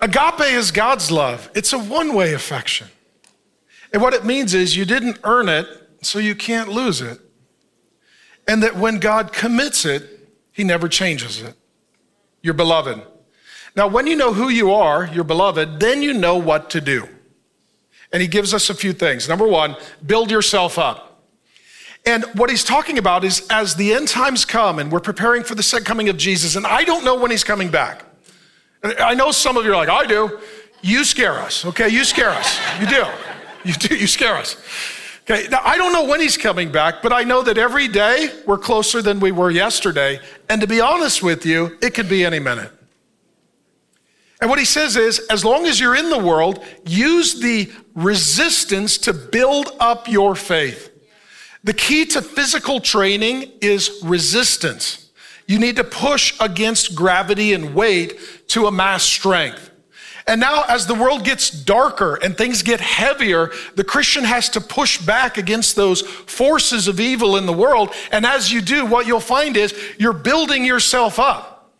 agape 0.00 0.52
is 0.52 0.70
God's 0.70 1.10
love, 1.10 1.50
it's 1.52 1.72
a 1.72 1.78
one 1.80 2.14
way 2.14 2.32
affection. 2.32 2.86
And 3.92 4.00
what 4.00 4.14
it 4.14 4.24
means 4.24 4.54
is 4.54 4.76
you 4.76 4.84
didn't 4.84 5.18
earn 5.24 5.48
it, 5.48 5.66
so 6.00 6.20
you 6.20 6.36
can't 6.36 6.68
lose 6.68 7.00
it. 7.00 7.18
And 8.46 8.62
that 8.62 8.76
when 8.76 9.00
God 9.00 9.32
commits 9.32 9.84
it, 9.84 10.28
He 10.52 10.62
never 10.62 10.86
changes 10.86 11.42
it. 11.42 11.56
You're 12.40 12.54
beloved. 12.54 13.02
Now, 13.74 13.88
when 13.88 14.06
you 14.06 14.14
know 14.14 14.32
who 14.32 14.50
you 14.50 14.70
are, 14.70 15.10
you're 15.12 15.24
beloved, 15.24 15.80
then 15.80 16.02
you 16.02 16.14
know 16.14 16.36
what 16.36 16.70
to 16.70 16.80
do. 16.80 17.08
And 18.12 18.22
he 18.22 18.28
gives 18.28 18.54
us 18.54 18.70
a 18.70 18.74
few 18.74 18.92
things. 18.92 19.28
Number 19.28 19.48
one, 19.48 19.74
build 20.06 20.30
yourself 20.30 20.78
up. 20.78 21.07
And 22.06 22.24
what 22.34 22.48
he's 22.48 22.64
talking 22.64 22.98
about 22.98 23.24
is 23.24 23.46
as 23.50 23.74
the 23.74 23.92
end 23.92 24.08
times 24.08 24.44
come 24.44 24.78
and 24.78 24.90
we're 24.90 25.00
preparing 25.00 25.42
for 25.42 25.54
the 25.54 25.62
second 25.62 25.84
coming 25.84 26.08
of 26.08 26.16
Jesus, 26.16 26.56
and 26.56 26.66
I 26.66 26.84
don't 26.84 27.04
know 27.04 27.16
when 27.16 27.30
he's 27.30 27.44
coming 27.44 27.70
back. 27.70 28.04
I 28.82 29.14
know 29.14 29.30
some 29.30 29.56
of 29.56 29.64
you 29.64 29.72
are 29.72 29.76
like, 29.76 29.88
I 29.88 30.06
do. 30.06 30.38
You 30.80 31.04
scare 31.04 31.34
us, 31.34 31.64
okay? 31.64 31.88
You 31.88 32.04
scare 32.04 32.30
us. 32.30 32.60
You 32.80 32.86
do. 32.86 33.04
You 33.64 33.74
do. 33.74 33.96
You 33.96 34.06
scare 34.06 34.36
us. 34.36 34.56
Okay, 35.30 35.46
now 35.48 35.60
I 35.62 35.76
don't 35.76 35.92
know 35.92 36.04
when 36.04 36.20
he's 36.20 36.38
coming 36.38 36.72
back, 36.72 37.02
but 37.02 37.12
I 37.12 37.22
know 37.24 37.42
that 37.42 37.58
every 37.58 37.88
day 37.88 38.30
we're 38.46 38.56
closer 38.56 39.02
than 39.02 39.20
we 39.20 39.30
were 39.30 39.50
yesterday. 39.50 40.20
And 40.48 40.60
to 40.62 40.66
be 40.66 40.80
honest 40.80 41.22
with 41.22 41.44
you, 41.44 41.76
it 41.82 41.92
could 41.92 42.08
be 42.08 42.24
any 42.24 42.38
minute. 42.38 42.72
And 44.40 44.48
what 44.48 44.58
he 44.58 44.64
says 44.64 44.96
is, 44.96 45.18
as 45.28 45.44
long 45.44 45.66
as 45.66 45.80
you're 45.80 45.96
in 45.96 46.08
the 46.08 46.18
world, 46.18 46.64
use 46.86 47.40
the 47.40 47.70
resistance 47.94 48.96
to 48.98 49.12
build 49.12 49.72
up 49.80 50.08
your 50.08 50.34
faith. 50.34 50.90
The 51.64 51.72
key 51.72 52.04
to 52.06 52.22
physical 52.22 52.80
training 52.80 53.50
is 53.60 54.00
resistance. 54.04 55.10
You 55.46 55.58
need 55.58 55.76
to 55.76 55.84
push 55.84 56.34
against 56.40 56.94
gravity 56.94 57.52
and 57.54 57.74
weight 57.74 58.48
to 58.48 58.66
amass 58.66 59.02
strength. 59.02 59.70
And 60.26 60.42
now, 60.42 60.64
as 60.68 60.86
the 60.86 60.94
world 60.94 61.24
gets 61.24 61.48
darker 61.48 62.16
and 62.16 62.36
things 62.36 62.62
get 62.62 62.80
heavier, 62.80 63.50
the 63.76 63.82
Christian 63.82 64.24
has 64.24 64.50
to 64.50 64.60
push 64.60 64.98
back 64.98 65.38
against 65.38 65.74
those 65.74 66.02
forces 66.02 66.86
of 66.86 67.00
evil 67.00 67.38
in 67.38 67.46
the 67.46 67.52
world. 67.52 67.94
And 68.12 68.26
as 68.26 68.52
you 68.52 68.60
do, 68.60 68.84
what 68.84 69.06
you'll 69.06 69.20
find 69.20 69.56
is 69.56 69.74
you're 69.98 70.12
building 70.12 70.66
yourself 70.66 71.18
up. 71.18 71.72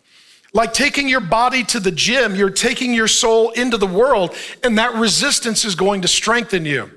Like 0.51 0.73
taking 0.73 1.07
your 1.07 1.19
body 1.19 1.63
to 1.65 1.79
the 1.79 1.91
gym, 1.91 2.33
you're 2.35 2.49
taking 2.49 2.91
your 2.91 3.07
soul 3.07 3.51
into 3.51 3.77
the 3.77 3.85
world, 3.85 4.35
and 4.63 4.79
that 4.79 4.95
resistance 4.95 5.63
is 5.63 5.75
going 5.75 6.01
to 6.01 6.07
strengthen 6.07 6.65
you. 6.65 6.89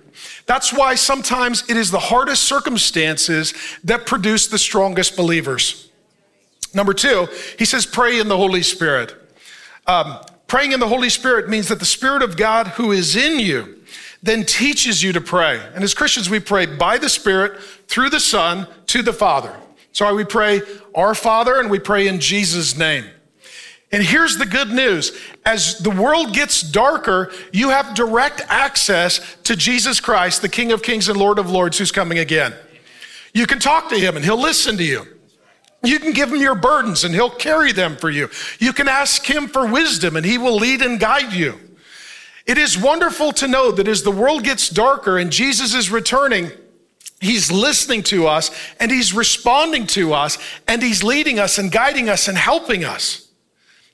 That's 0.46 0.72
why 0.72 0.94
sometimes 0.94 1.68
it 1.70 1.76
is 1.76 1.90
the 1.90 1.98
hardest 1.98 2.44
circumstances 2.44 3.54
that 3.84 4.06
produce 4.06 4.48
the 4.48 4.58
strongest 4.58 5.16
believers. 5.16 5.88
Number 6.74 6.94
two, 6.94 7.28
he 7.58 7.64
says, 7.64 7.86
pray 7.86 8.18
in 8.18 8.28
the 8.28 8.36
Holy 8.36 8.62
Spirit. 8.62 9.14
Um, 9.86 10.18
praying 10.46 10.72
in 10.72 10.80
the 10.80 10.88
Holy 10.88 11.10
Spirit 11.10 11.48
means 11.48 11.68
that 11.68 11.78
the 11.78 11.84
Spirit 11.84 12.22
of 12.22 12.36
God 12.36 12.68
who 12.68 12.92
is 12.92 13.16
in 13.16 13.38
you 13.38 13.82
then 14.22 14.44
teaches 14.44 15.02
you 15.02 15.12
to 15.12 15.20
pray. 15.20 15.60
And 15.74 15.82
as 15.82 15.94
Christians, 15.94 16.30
we 16.30 16.38
pray 16.38 16.66
by 16.66 16.96
the 16.96 17.08
Spirit, 17.08 17.60
through 17.88 18.10
the 18.10 18.20
Son, 18.20 18.68
to 18.86 19.02
the 19.02 19.12
Father. 19.12 19.54
So 19.90 20.14
we 20.14 20.24
pray, 20.24 20.62
Our 20.94 21.14
Father, 21.14 21.58
and 21.58 21.70
we 21.70 21.78
pray 21.78 22.06
in 22.06 22.20
Jesus' 22.20 22.76
name. 22.76 23.04
And 23.92 24.02
here's 24.02 24.38
the 24.38 24.46
good 24.46 24.70
news. 24.70 25.12
As 25.44 25.78
the 25.78 25.90
world 25.90 26.32
gets 26.32 26.62
darker, 26.62 27.30
you 27.52 27.68
have 27.68 27.94
direct 27.94 28.40
access 28.48 29.36
to 29.44 29.54
Jesus 29.54 30.00
Christ, 30.00 30.40
the 30.40 30.48
King 30.48 30.72
of 30.72 30.82
Kings 30.82 31.08
and 31.08 31.18
Lord 31.18 31.38
of 31.38 31.50
Lords, 31.50 31.78
who's 31.78 31.92
coming 31.92 32.18
again. 32.18 32.54
You 33.34 33.46
can 33.46 33.58
talk 33.58 33.90
to 33.90 33.98
him 33.98 34.16
and 34.16 34.24
he'll 34.24 34.40
listen 34.40 34.78
to 34.78 34.84
you. 34.84 35.06
You 35.84 35.98
can 35.98 36.12
give 36.12 36.32
him 36.32 36.40
your 36.40 36.54
burdens 36.54 37.04
and 37.04 37.14
he'll 37.14 37.30
carry 37.30 37.72
them 37.72 37.96
for 37.96 38.08
you. 38.08 38.30
You 38.58 38.72
can 38.72 38.88
ask 38.88 39.24
him 39.24 39.46
for 39.48 39.66
wisdom 39.66 40.16
and 40.16 40.24
he 40.24 40.38
will 40.38 40.56
lead 40.56 40.80
and 40.80 40.98
guide 40.98 41.32
you. 41.32 41.58
It 42.46 42.56
is 42.56 42.78
wonderful 42.78 43.32
to 43.32 43.48
know 43.48 43.72
that 43.72 43.88
as 43.88 44.02
the 44.02 44.10
world 44.10 44.42
gets 44.42 44.68
darker 44.68 45.18
and 45.18 45.30
Jesus 45.30 45.74
is 45.74 45.90
returning, 45.90 46.50
He's 47.22 47.52
listening 47.52 48.02
to 48.04 48.26
us 48.26 48.50
and 48.80 48.90
he's 48.90 49.14
responding 49.14 49.86
to 49.88 50.12
us 50.12 50.38
and 50.66 50.82
he's 50.82 51.04
leading 51.04 51.38
us 51.38 51.56
and 51.56 51.70
guiding 51.70 52.08
us 52.08 52.26
and 52.26 52.36
helping 52.36 52.84
us. 52.84 53.28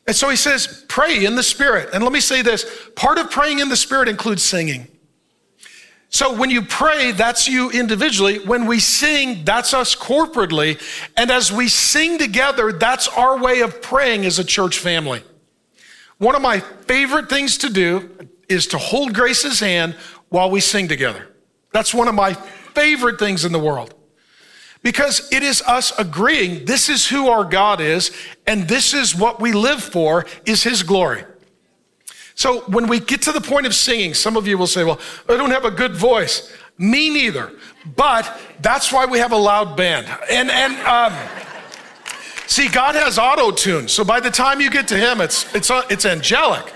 And 0.08 0.16
so 0.16 0.30
he 0.30 0.36
says, 0.36 0.86
pray 0.88 1.26
in 1.26 1.36
the 1.36 1.42
Spirit. 1.42 1.90
And 1.92 2.02
let 2.02 2.12
me 2.14 2.20
say 2.20 2.40
this 2.40 2.64
part 2.96 3.18
of 3.18 3.30
praying 3.30 3.58
in 3.58 3.68
the 3.68 3.76
Spirit 3.76 4.08
includes 4.08 4.42
singing. 4.42 4.88
So 6.08 6.34
when 6.34 6.48
you 6.48 6.62
pray, 6.62 7.12
that's 7.12 7.46
you 7.46 7.70
individually. 7.70 8.38
When 8.38 8.64
we 8.64 8.80
sing, 8.80 9.44
that's 9.44 9.74
us 9.74 9.94
corporately. 9.94 10.80
And 11.18 11.30
as 11.30 11.52
we 11.52 11.68
sing 11.68 12.16
together, 12.16 12.72
that's 12.72 13.06
our 13.08 13.38
way 13.38 13.60
of 13.60 13.82
praying 13.82 14.24
as 14.24 14.38
a 14.38 14.44
church 14.44 14.78
family. 14.78 15.22
One 16.16 16.34
of 16.34 16.40
my 16.40 16.60
favorite 16.60 17.28
things 17.28 17.58
to 17.58 17.68
do 17.68 18.10
is 18.48 18.66
to 18.68 18.78
hold 18.78 19.12
Grace's 19.12 19.60
hand 19.60 19.94
while 20.30 20.50
we 20.50 20.60
sing 20.60 20.88
together. 20.88 21.28
That's 21.74 21.92
one 21.92 22.08
of 22.08 22.14
my 22.14 22.32
favorite 22.32 23.18
things 23.18 23.44
in 23.44 23.52
the 23.52 23.58
world. 23.58 23.92
Because 24.82 25.30
it 25.32 25.42
is 25.42 25.60
us 25.62 25.96
agreeing 25.98 26.64
this 26.64 26.88
is 26.88 27.08
who 27.08 27.28
our 27.28 27.44
God 27.44 27.80
is 27.80 28.12
and 28.46 28.68
this 28.68 28.94
is 28.94 29.14
what 29.14 29.40
we 29.40 29.52
live 29.52 29.82
for 29.82 30.24
is 30.46 30.62
his 30.62 30.82
glory. 30.82 31.24
So 32.34 32.60
when 32.68 32.86
we 32.86 33.00
get 33.00 33.22
to 33.22 33.32
the 33.32 33.40
point 33.40 33.66
of 33.66 33.74
singing, 33.74 34.14
some 34.14 34.36
of 34.36 34.46
you 34.46 34.56
will 34.56 34.68
say, 34.68 34.84
well, 34.84 35.00
I 35.28 35.36
don't 35.36 35.50
have 35.50 35.64
a 35.64 35.72
good 35.72 35.96
voice. 35.96 36.52
Me 36.78 37.10
neither. 37.10 37.52
But 37.96 38.40
that's 38.60 38.92
why 38.92 39.06
we 39.06 39.18
have 39.18 39.32
a 39.32 39.36
loud 39.36 39.76
band. 39.76 40.06
And, 40.30 40.48
and, 40.48 40.74
um, 40.86 41.12
see, 42.46 42.68
God 42.68 42.94
has 42.94 43.18
auto 43.18 43.50
tune. 43.50 43.88
So 43.88 44.04
by 44.04 44.20
the 44.20 44.30
time 44.30 44.60
you 44.60 44.70
get 44.70 44.86
to 44.88 44.96
him, 44.96 45.20
it's, 45.20 45.52
it's, 45.52 45.68
uh, 45.68 45.82
it's 45.90 46.06
angelic. 46.06 46.72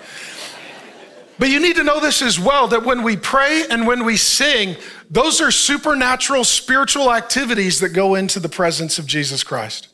But 1.38 1.48
you 1.48 1.60
need 1.60 1.76
to 1.76 1.84
know 1.84 2.00
this 2.00 2.22
as 2.22 2.40
well 2.40 2.66
that 2.68 2.84
when 2.84 3.02
we 3.04 3.16
pray 3.16 3.64
and 3.70 3.86
when 3.86 4.04
we 4.04 4.16
sing, 4.16 4.76
those 5.12 5.42
are 5.42 5.50
supernatural 5.50 6.42
spiritual 6.42 7.12
activities 7.12 7.80
that 7.80 7.90
go 7.90 8.14
into 8.14 8.40
the 8.40 8.48
presence 8.48 8.98
of 8.98 9.04
Jesus 9.04 9.44
Christ. 9.44 9.88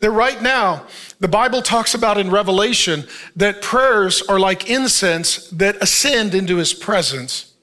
That 0.00 0.10
right 0.10 0.42
now, 0.42 0.86
the 1.20 1.28
Bible 1.28 1.62
talks 1.62 1.94
about 1.94 2.18
in 2.18 2.30
Revelation 2.30 3.06
that 3.36 3.62
prayers 3.62 4.22
are 4.22 4.40
like 4.40 4.68
incense 4.68 5.48
that 5.50 5.76
ascend 5.80 6.34
into 6.34 6.56
his 6.56 6.74
presence. 6.74 7.54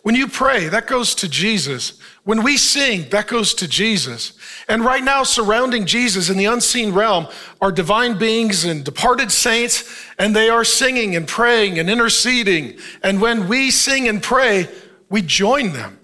When 0.00 0.14
you 0.14 0.26
pray, 0.26 0.68
that 0.68 0.86
goes 0.86 1.14
to 1.16 1.28
Jesus. 1.28 2.00
When 2.24 2.42
we 2.42 2.56
sing, 2.56 3.10
that 3.10 3.28
goes 3.28 3.52
to 3.54 3.68
Jesus. 3.68 4.32
And 4.68 4.82
right 4.82 5.04
now, 5.04 5.24
surrounding 5.24 5.84
Jesus 5.84 6.30
in 6.30 6.38
the 6.38 6.46
unseen 6.46 6.94
realm 6.94 7.26
are 7.60 7.70
divine 7.70 8.16
beings 8.16 8.64
and 8.64 8.82
departed 8.82 9.30
saints, 9.30 10.02
and 10.18 10.34
they 10.34 10.48
are 10.48 10.64
singing 10.64 11.14
and 11.14 11.28
praying 11.28 11.78
and 11.78 11.90
interceding. 11.90 12.78
And 13.02 13.20
when 13.20 13.48
we 13.48 13.70
sing 13.70 14.08
and 14.08 14.22
pray, 14.22 14.68
we 15.10 15.20
join 15.20 15.74
them. 15.74 15.98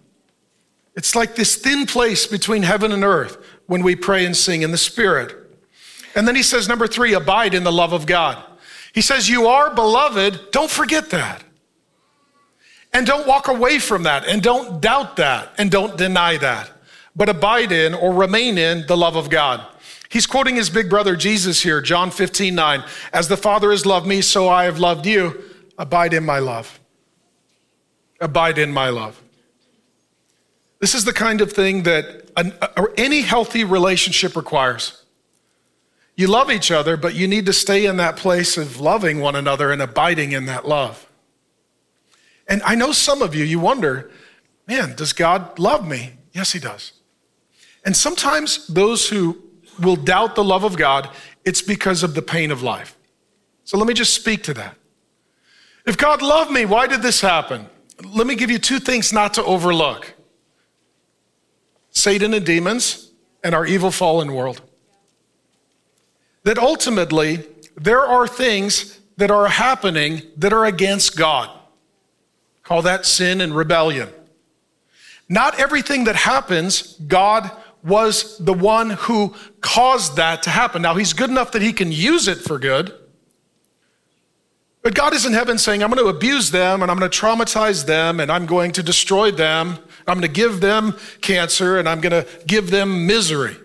It's 0.98 1.14
like 1.14 1.36
this 1.36 1.54
thin 1.54 1.86
place 1.86 2.26
between 2.26 2.64
heaven 2.64 2.90
and 2.90 3.04
earth 3.04 3.38
when 3.66 3.84
we 3.84 3.94
pray 3.94 4.26
and 4.26 4.36
sing 4.36 4.62
in 4.62 4.72
the 4.72 4.76
Spirit. 4.76 5.32
And 6.16 6.26
then 6.26 6.34
he 6.34 6.42
says, 6.42 6.66
number 6.66 6.88
three, 6.88 7.14
abide 7.14 7.54
in 7.54 7.62
the 7.62 7.70
love 7.70 7.92
of 7.92 8.04
God. 8.04 8.42
He 8.92 9.00
says, 9.00 9.28
You 9.28 9.46
are 9.46 9.72
beloved. 9.72 10.50
Don't 10.50 10.70
forget 10.70 11.10
that. 11.10 11.44
And 12.92 13.06
don't 13.06 13.28
walk 13.28 13.46
away 13.46 13.78
from 13.78 14.02
that. 14.02 14.26
And 14.26 14.42
don't 14.42 14.80
doubt 14.80 15.14
that. 15.18 15.52
And 15.56 15.70
don't 15.70 15.96
deny 15.96 16.36
that. 16.38 16.68
But 17.14 17.28
abide 17.28 17.70
in 17.70 17.94
or 17.94 18.12
remain 18.12 18.58
in 18.58 18.84
the 18.88 18.96
love 18.96 19.14
of 19.14 19.30
God. 19.30 19.64
He's 20.08 20.26
quoting 20.26 20.56
his 20.56 20.68
big 20.68 20.90
brother 20.90 21.14
Jesus 21.14 21.62
here, 21.62 21.80
John 21.80 22.10
15, 22.10 22.56
9. 22.56 22.82
As 23.12 23.28
the 23.28 23.36
Father 23.36 23.70
has 23.70 23.86
loved 23.86 24.06
me, 24.08 24.20
so 24.20 24.48
I 24.48 24.64
have 24.64 24.80
loved 24.80 25.06
you. 25.06 25.44
Abide 25.78 26.12
in 26.12 26.24
my 26.24 26.40
love. 26.40 26.80
Abide 28.20 28.58
in 28.58 28.72
my 28.72 28.88
love. 28.88 29.22
This 30.80 30.94
is 30.94 31.04
the 31.04 31.12
kind 31.12 31.40
of 31.40 31.52
thing 31.52 31.82
that 31.84 32.30
an, 32.36 32.52
any 32.96 33.22
healthy 33.22 33.64
relationship 33.64 34.36
requires. 34.36 35.04
You 36.16 36.28
love 36.28 36.50
each 36.50 36.70
other, 36.70 36.96
but 36.96 37.14
you 37.14 37.26
need 37.28 37.46
to 37.46 37.52
stay 37.52 37.86
in 37.86 37.96
that 37.96 38.16
place 38.16 38.56
of 38.56 38.80
loving 38.80 39.20
one 39.20 39.36
another 39.36 39.72
and 39.72 39.82
abiding 39.82 40.32
in 40.32 40.46
that 40.46 40.66
love. 40.66 41.08
And 42.46 42.62
I 42.62 42.74
know 42.74 42.92
some 42.92 43.22
of 43.22 43.34
you, 43.34 43.44
you 43.44 43.60
wonder, 43.60 44.10
man, 44.66 44.94
does 44.96 45.12
God 45.12 45.58
love 45.58 45.86
me? 45.86 46.12
Yes, 46.32 46.52
He 46.52 46.58
does. 46.58 46.92
And 47.84 47.96
sometimes 47.96 48.66
those 48.68 49.08
who 49.08 49.40
will 49.80 49.96
doubt 49.96 50.34
the 50.34 50.44
love 50.44 50.64
of 50.64 50.76
God, 50.76 51.10
it's 51.44 51.62
because 51.62 52.02
of 52.02 52.14
the 52.14 52.22
pain 52.22 52.50
of 52.50 52.62
life. 52.62 52.96
So 53.64 53.78
let 53.78 53.86
me 53.86 53.94
just 53.94 54.14
speak 54.14 54.42
to 54.44 54.54
that. 54.54 54.76
If 55.86 55.96
God 55.96 56.22
loved 56.22 56.50
me, 56.50 56.64
why 56.66 56.86
did 56.86 57.02
this 57.02 57.20
happen? 57.20 57.66
Let 58.04 58.26
me 58.26 58.34
give 58.34 58.50
you 58.50 58.58
two 58.58 58.78
things 58.78 59.12
not 59.12 59.34
to 59.34 59.44
overlook 59.44 60.14
Satan 61.98 62.32
and 62.32 62.46
demons, 62.46 63.10
and 63.42 63.54
our 63.54 63.66
evil 63.66 63.90
fallen 63.90 64.32
world. 64.32 64.60
That 66.44 66.58
ultimately, 66.58 67.44
there 67.76 68.00
are 68.06 68.26
things 68.26 69.00
that 69.16 69.30
are 69.30 69.48
happening 69.48 70.22
that 70.36 70.52
are 70.52 70.64
against 70.64 71.16
God. 71.16 71.50
Call 72.62 72.82
that 72.82 73.04
sin 73.04 73.40
and 73.40 73.54
rebellion. 73.54 74.08
Not 75.28 75.58
everything 75.58 76.04
that 76.04 76.16
happens, 76.16 76.94
God 77.06 77.50
was 77.82 78.38
the 78.38 78.54
one 78.54 78.90
who 78.90 79.34
caused 79.60 80.16
that 80.16 80.42
to 80.44 80.50
happen. 80.50 80.82
Now, 80.82 80.94
He's 80.94 81.12
good 81.12 81.30
enough 81.30 81.52
that 81.52 81.62
He 81.62 81.72
can 81.72 81.90
use 81.90 82.28
it 82.28 82.38
for 82.38 82.58
good. 82.58 82.94
But 84.82 84.94
God 84.94 85.14
is 85.14 85.26
in 85.26 85.32
heaven 85.32 85.58
saying, 85.58 85.82
I'm 85.82 85.90
going 85.90 86.02
to 86.02 86.10
abuse 86.10 86.50
them 86.50 86.82
and 86.82 86.90
I'm 86.90 86.98
going 86.98 87.10
to 87.10 87.20
traumatize 87.20 87.86
them 87.86 88.20
and 88.20 88.30
I'm 88.30 88.46
going 88.46 88.72
to 88.72 88.82
destroy 88.82 89.30
them 89.30 89.78
I'm 90.08 90.20
going 90.20 90.22
to 90.22 90.28
give 90.28 90.60
them 90.60 90.96
cancer 91.20 91.78
and 91.78 91.88
I'm 91.88 92.00
going 92.00 92.24
to 92.24 92.26
give 92.46 92.70
them 92.70 93.06
misery. 93.06 93.56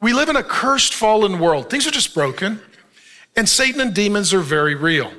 We 0.00 0.12
live 0.12 0.28
in 0.28 0.36
a 0.36 0.42
cursed, 0.42 0.94
fallen 0.94 1.38
world. 1.38 1.70
Things 1.70 1.86
are 1.86 1.90
just 1.90 2.14
broken. 2.14 2.60
And 3.34 3.48
Satan 3.48 3.80
and 3.80 3.94
demons 3.94 4.32
are 4.32 4.40
very 4.40 4.74
real. 4.74 5.12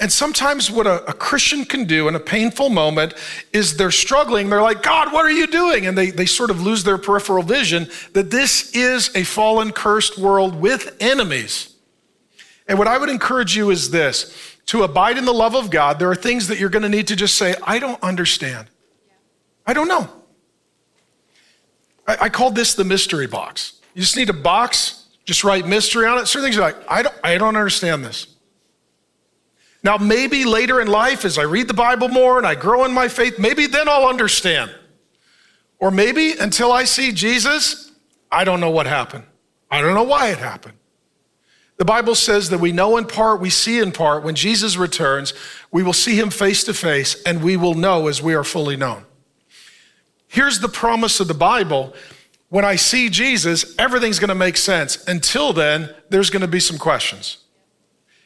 And 0.00 0.12
sometimes 0.12 0.70
what 0.70 0.86
a, 0.86 1.04
a, 1.08 1.12
Christian 1.12 1.64
can 1.64 1.84
do 1.84 2.08
in 2.08 2.14
a 2.14 2.20
painful 2.20 2.68
moment 2.68 3.14
is 3.52 3.76
they're 3.76 3.90
struggling. 3.90 4.50
They're 4.50 4.60
like, 4.60 4.82
God, 4.82 5.12
what 5.12 5.24
are 5.24 5.30
you 5.30 5.46
doing? 5.46 5.86
And 5.86 5.96
they, 5.96 6.10
they 6.10 6.26
sort 6.26 6.50
of 6.50 6.60
lose 6.60 6.82
their 6.84 6.98
peripheral 6.98 7.42
vision 7.42 7.88
that 8.12 8.30
this 8.30 8.72
is 8.74 9.14
a 9.14 9.22
fallen, 9.22 9.72
cursed 9.72 10.18
world 10.18 10.56
with 10.56 10.96
enemies. 11.00 11.74
And 12.66 12.78
what 12.78 12.88
I 12.88 12.98
would 12.98 13.08
encourage 13.08 13.56
you 13.56 13.70
is 13.70 13.90
this 13.90 14.34
to 14.66 14.82
abide 14.82 15.16
in 15.16 15.26
the 15.26 15.34
love 15.34 15.54
of 15.54 15.70
God, 15.70 15.98
there 15.98 16.10
are 16.10 16.16
things 16.16 16.48
that 16.48 16.58
you're 16.58 16.70
going 16.70 16.82
to 16.82 16.88
need 16.88 17.08
to 17.08 17.16
just 17.16 17.36
say, 17.36 17.54
I 17.62 17.78
don't 17.78 18.02
understand. 18.02 18.66
I 19.66 19.72
don't 19.72 19.88
know. 19.88 20.08
I, 22.06 22.16
I 22.22 22.28
called 22.28 22.54
this 22.54 22.74
the 22.74 22.84
mystery 22.84 23.26
box. 23.26 23.80
You 23.94 24.02
just 24.02 24.16
need 24.16 24.30
a 24.30 24.34
box, 24.34 25.06
just 25.24 25.44
write 25.44 25.66
mystery 25.66 26.06
on 26.06 26.18
it. 26.18 26.26
Certain 26.26 26.46
things 26.46 26.58
are 26.58 26.62
like, 26.62 26.76
I 26.88 27.02
don't, 27.02 27.14
I 27.22 27.38
don't 27.38 27.56
understand 27.56 28.04
this. 28.04 28.26
Now, 29.82 29.98
maybe 29.98 30.44
later 30.44 30.80
in 30.80 30.88
life, 30.88 31.24
as 31.24 31.38
I 31.38 31.42
read 31.42 31.68
the 31.68 31.74
Bible 31.74 32.08
more 32.08 32.38
and 32.38 32.46
I 32.46 32.54
grow 32.54 32.84
in 32.84 32.92
my 32.92 33.08
faith, 33.08 33.38
maybe 33.38 33.66
then 33.66 33.88
I'll 33.88 34.08
understand. 34.08 34.74
Or 35.78 35.90
maybe 35.90 36.32
until 36.32 36.72
I 36.72 36.84
see 36.84 37.12
Jesus, 37.12 37.92
I 38.32 38.44
don't 38.44 38.60
know 38.60 38.70
what 38.70 38.86
happened. 38.86 39.24
I 39.70 39.82
don't 39.82 39.94
know 39.94 40.04
why 40.04 40.28
it 40.28 40.38
happened. 40.38 40.78
The 41.76 41.84
Bible 41.84 42.14
says 42.14 42.50
that 42.50 42.58
we 42.58 42.72
know 42.72 42.96
in 42.96 43.04
part, 43.04 43.40
we 43.40 43.50
see 43.50 43.80
in 43.80 43.92
part. 43.92 44.22
When 44.22 44.34
Jesus 44.34 44.76
returns, 44.76 45.34
we 45.70 45.82
will 45.82 45.92
see 45.92 46.18
him 46.18 46.30
face 46.30 46.64
to 46.64 46.74
face 46.74 47.20
and 47.24 47.42
we 47.42 47.56
will 47.56 47.74
know 47.74 48.06
as 48.06 48.22
we 48.22 48.34
are 48.34 48.44
fully 48.44 48.76
known. 48.76 49.04
Here's 50.34 50.58
the 50.58 50.68
promise 50.68 51.20
of 51.20 51.28
the 51.28 51.34
Bible. 51.34 51.94
When 52.48 52.64
I 52.64 52.74
see 52.74 53.08
Jesus, 53.08 53.72
everything's 53.78 54.18
going 54.18 54.30
to 54.30 54.34
make 54.34 54.56
sense. 54.56 55.06
Until 55.06 55.52
then, 55.52 55.94
there's 56.08 56.28
going 56.28 56.42
to 56.42 56.48
be 56.48 56.58
some 56.58 56.76
questions. 56.76 57.36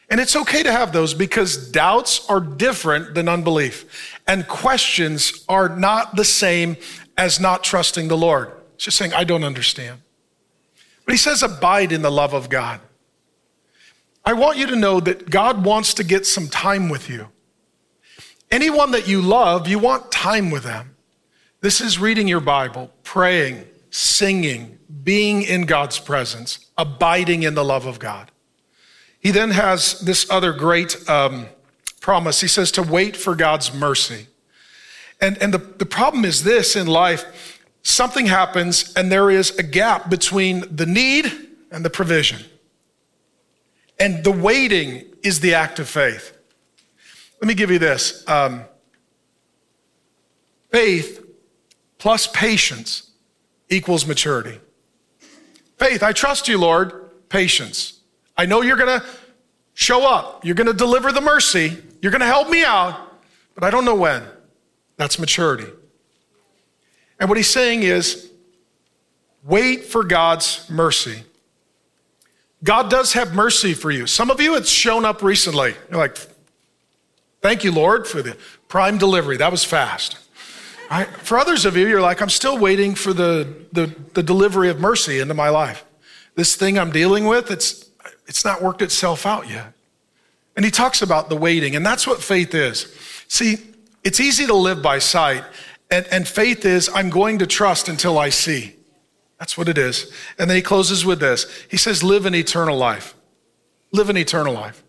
And 0.09 0.18
it's 0.18 0.35
okay 0.35 0.62
to 0.62 0.73
have 0.73 0.94
those 0.94 1.12
because 1.12 1.71
doubts 1.71 2.27
are 2.31 2.40
different 2.40 3.14
than 3.14 3.29
unbelief. 3.29 4.18
And 4.27 4.49
questions 4.49 5.44
are 5.51 5.68
not 5.68 6.16
the 6.16 6.25
same 6.25 6.79
as 7.18 7.40
not 7.40 7.62
trusting 7.62 8.09
the 8.09 8.16
Lord. 8.16 8.53
It's 8.77 8.85
just 8.87 8.97
saying, 8.97 9.12
I 9.12 9.25
don't 9.25 9.44
understand. 9.44 10.01
But 11.05 11.12
he 11.12 11.18
says, 11.18 11.42
abide 11.42 11.92
in 11.92 12.01
the 12.01 12.11
love 12.11 12.33
of 12.33 12.49
God. 12.49 12.81
I 14.25 14.33
want 14.33 14.57
you 14.57 14.66
to 14.68 14.77
know 14.77 14.99
that 15.01 15.29
God 15.29 15.62
wants 15.62 15.92
to 15.92 16.05
get 16.05 16.25
some 16.25 16.49
time 16.49 16.88
with 16.88 17.11
you. 17.11 17.29
Anyone 18.51 18.92
that 18.92 19.07
you 19.07 19.21
love, 19.21 19.68
you 19.68 19.79
want 19.79 20.11
time 20.11 20.51
with 20.51 20.62
them. 20.62 20.94
This 21.61 21.81
is 21.81 21.99
reading 21.99 22.29
your 22.29 22.40
Bible, 22.40 22.92
praying, 23.03 23.64
singing, 23.90 24.79
being 25.03 25.42
in 25.42 25.66
God's 25.66 25.99
presence, 25.99 26.66
abiding 26.77 27.42
in 27.42 27.55
the 27.55 27.64
love 27.64 27.85
of 27.85 27.99
God. 27.99 28.31
He 29.18 29.33
then 29.33 29.51
has 29.51 29.99
this 30.01 30.31
other 30.31 30.53
great 30.53 30.97
um, 31.09 31.47
promise. 32.01 32.40
He 32.40 32.47
says 32.47 32.71
to 32.73 32.83
wait 32.83 33.16
for 33.16 33.35
God's 33.35 33.75
mercy. 33.75 34.29
And, 35.21 35.37
and 35.38 35.53
the, 35.53 35.59
the 35.59 35.87
problem 35.87 36.25
is 36.25 36.44
this 36.44 36.77
in 36.77 36.87
life 36.87 37.61
something 37.83 38.27
happens, 38.27 38.92
and 38.94 39.11
there 39.11 39.31
is 39.31 39.59
a 39.59 39.62
gap 39.64 40.09
between 40.09 40.64
the 40.75 40.87
need 40.87 41.33
and 41.73 41.85
the 41.85 41.90
provision. 41.90 42.44
And 43.99 44.23
the 44.23 44.31
waiting 44.31 45.05
is 45.25 45.40
the 45.40 45.55
act 45.55 45.81
of 45.81 45.88
faith. 45.88 46.37
Let 47.40 47.49
me 47.49 47.55
give 47.55 47.73
you 47.73 47.81
this 47.81 48.23
um, 48.29 48.62
faith 50.71 51.25
plus 51.99 52.27
patience 52.27 53.11
equals 53.69 54.07
maturity. 54.07 54.61
Faith, 55.79 56.03
I 56.03 56.13
trust 56.13 56.49
you, 56.49 56.59
Lord. 56.59 57.11
Patience. 57.29 58.01
I 58.37 58.47
know 58.47 58.63
you're 58.63 58.77
going 58.77 59.01
to 59.01 59.07
show 59.75 60.09
up. 60.09 60.45
You're 60.45 60.55
going 60.55 60.67
to 60.67 60.73
deliver 60.73 61.13
the 61.13 61.21
mercy. 61.21 61.77
You're 62.01 62.13
going 62.13 62.21
to 62.21 62.27
help 62.27 62.49
me 62.49 62.65
out, 62.65 62.99
but 63.55 63.65
I 63.65 63.71
don't 63.71 63.85
know 63.85 63.95
when. 63.95 64.23
That's 64.97 65.19
maturity. 65.19 65.71
And 67.21 67.29
what 67.29 67.37
he's 67.37 67.51
saying 67.51 67.83
is 67.83 68.31
wait 69.45 69.85
for 69.85 70.05
God's 70.05 70.69
mercy. 70.71 71.23
God 72.65 72.91
does 72.91 73.13
have 73.13 73.35
mercy 73.35 73.73
for 73.75 73.91
you. 73.91 74.07
Some 74.07 74.31
of 74.31 74.41
you, 74.41 74.57
it's 74.57 74.71
shown 74.71 75.05
up 75.05 75.23
recently. 75.23 75.75
You're 75.91 75.99
like, 75.99 76.17
thank 77.41 77.63
you, 77.63 77.71
Lord, 77.71 78.07
for 78.07 78.21
the 78.21 78.37
prime 78.67 78.99
delivery. 78.99 79.37
That 79.37 79.53
was 79.53 79.65
fast. 79.65 80.19
I, 80.90 81.05
for 81.05 81.38
others 81.38 81.64
of 81.64 81.77
you, 81.77 81.87
you're 81.87 82.01
like, 82.01 82.22
I'm 82.22 82.31
still 82.31 82.59
waiting 82.59 82.94
for 82.94 83.12
the, 83.12 83.66
the, 83.72 83.94
the 84.14 84.22
delivery 84.22 84.70
of 84.70 84.81
mercy 84.81 85.18
into 85.20 85.35
my 85.35 85.51
life. 85.51 85.85
This 86.35 86.57
thing 86.57 86.79
I'm 86.79 86.90
dealing 86.90 87.27
with, 87.27 87.51
it's, 87.51 87.90
it's 88.27 88.44
not 88.44 88.62
worked 88.62 88.81
itself 88.81 89.27
out 89.27 89.48
yet. 89.48 89.72
And 90.57 90.64
he 90.64 90.70
talks 90.70 91.03
about 91.03 91.29
the 91.29 91.37
waiting, 91.37 91.77
and 91.77 91.85
that's 91.85 92.07
what 92.07 92.22
faith 92.22 92.55
is. 92.55 92.92
See, 93.29 93.59
it's 94.03 94.18
easy 94.18 94.46
to 94.46 94.55
live 94.55 94.83
by 94.83 94.98
sight, 94.98 95.44
and, 95.90 96.07
and 96.11 96.27
faith 96.27 96.64
is 96.64 96.90
I'm 96.94 97.11
going 97.11 97.38
to 97.38 97.46
trust 97.46 97.88
until 97.88 98.18
I 98.18 98.31
see. 98.31 98.74
That's 99.38 99.57
what 99.57 99.68
it 99.68 99.79
is. 99.79 100.13
And 100.38 100.50
then 100.50 100.56
he 100.56 100.63
closes 100.63 101.04
with 101.04 101.21
this 101.21 101.46
He 101.71 101.77
says, 101.77 102.02
Live 102.02 102.27
an 102.27 102.35
eternal 102.35 102.77
life. 102.77 103.15
Live 103.92 104.10
an 104.10 104.17
eternal 104.17 104.52
life. 104.52 104.83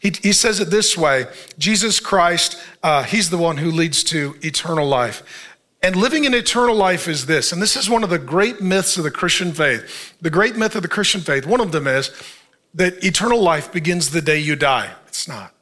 He, 0.00 0.12
he 0.22 0.32
says 0.32 0.58
it 0.58 0.70
this 0.70 0.96
way 0.96 1.26
Jesus 1.58 2.00
Christ, 2.00 2.60
uh, 2.82 3.04
He's 3.04 3.30
the 3.30 3.38
one 3.38 3.58
who 3.58 3.70
leads 3.70 4.02
to 4.04 4.36
eternal 4.42 4.88
life. 4.88 5.46
And 5.82 5.96
living 5.96 6.24
in 6.24 6.34
eternal 6.34 6.74
life 6.74 7.08
is 7.08 7.24
this, 7.24 7.52
and 7.52 7.62
this 7.62 7.74
is 7.76 7.88
one 7.88 8.04
of 8.04 8.10
the 8.10 8.18
great 8.18 8.60
myths 8.60 8.98
of 8.98 9.04
the 9.04 9.10
Christian 9.10 9.52
faith. 9.52 10.14
The 10.20 10.28
great 10.28 10.56
myth 10.56 10.74
of 10.74 10.82
the 10.82 10.88
Christian 10.88 11.22
faith, 11.22 11.46
one 11.46 11.60
of 11.60 11.72
them 11.72 11.86
is 11.86 12.10
that 12.74 13.02
eternal 13.02 13.40
life 13.40 13.72
begins 13.72 14.10
the 14.10 14.20
day 14.20 14.38
you 14.38 14.56
die. 14.56 14.90
It's 15.06 15.26
not. 15.26 15.54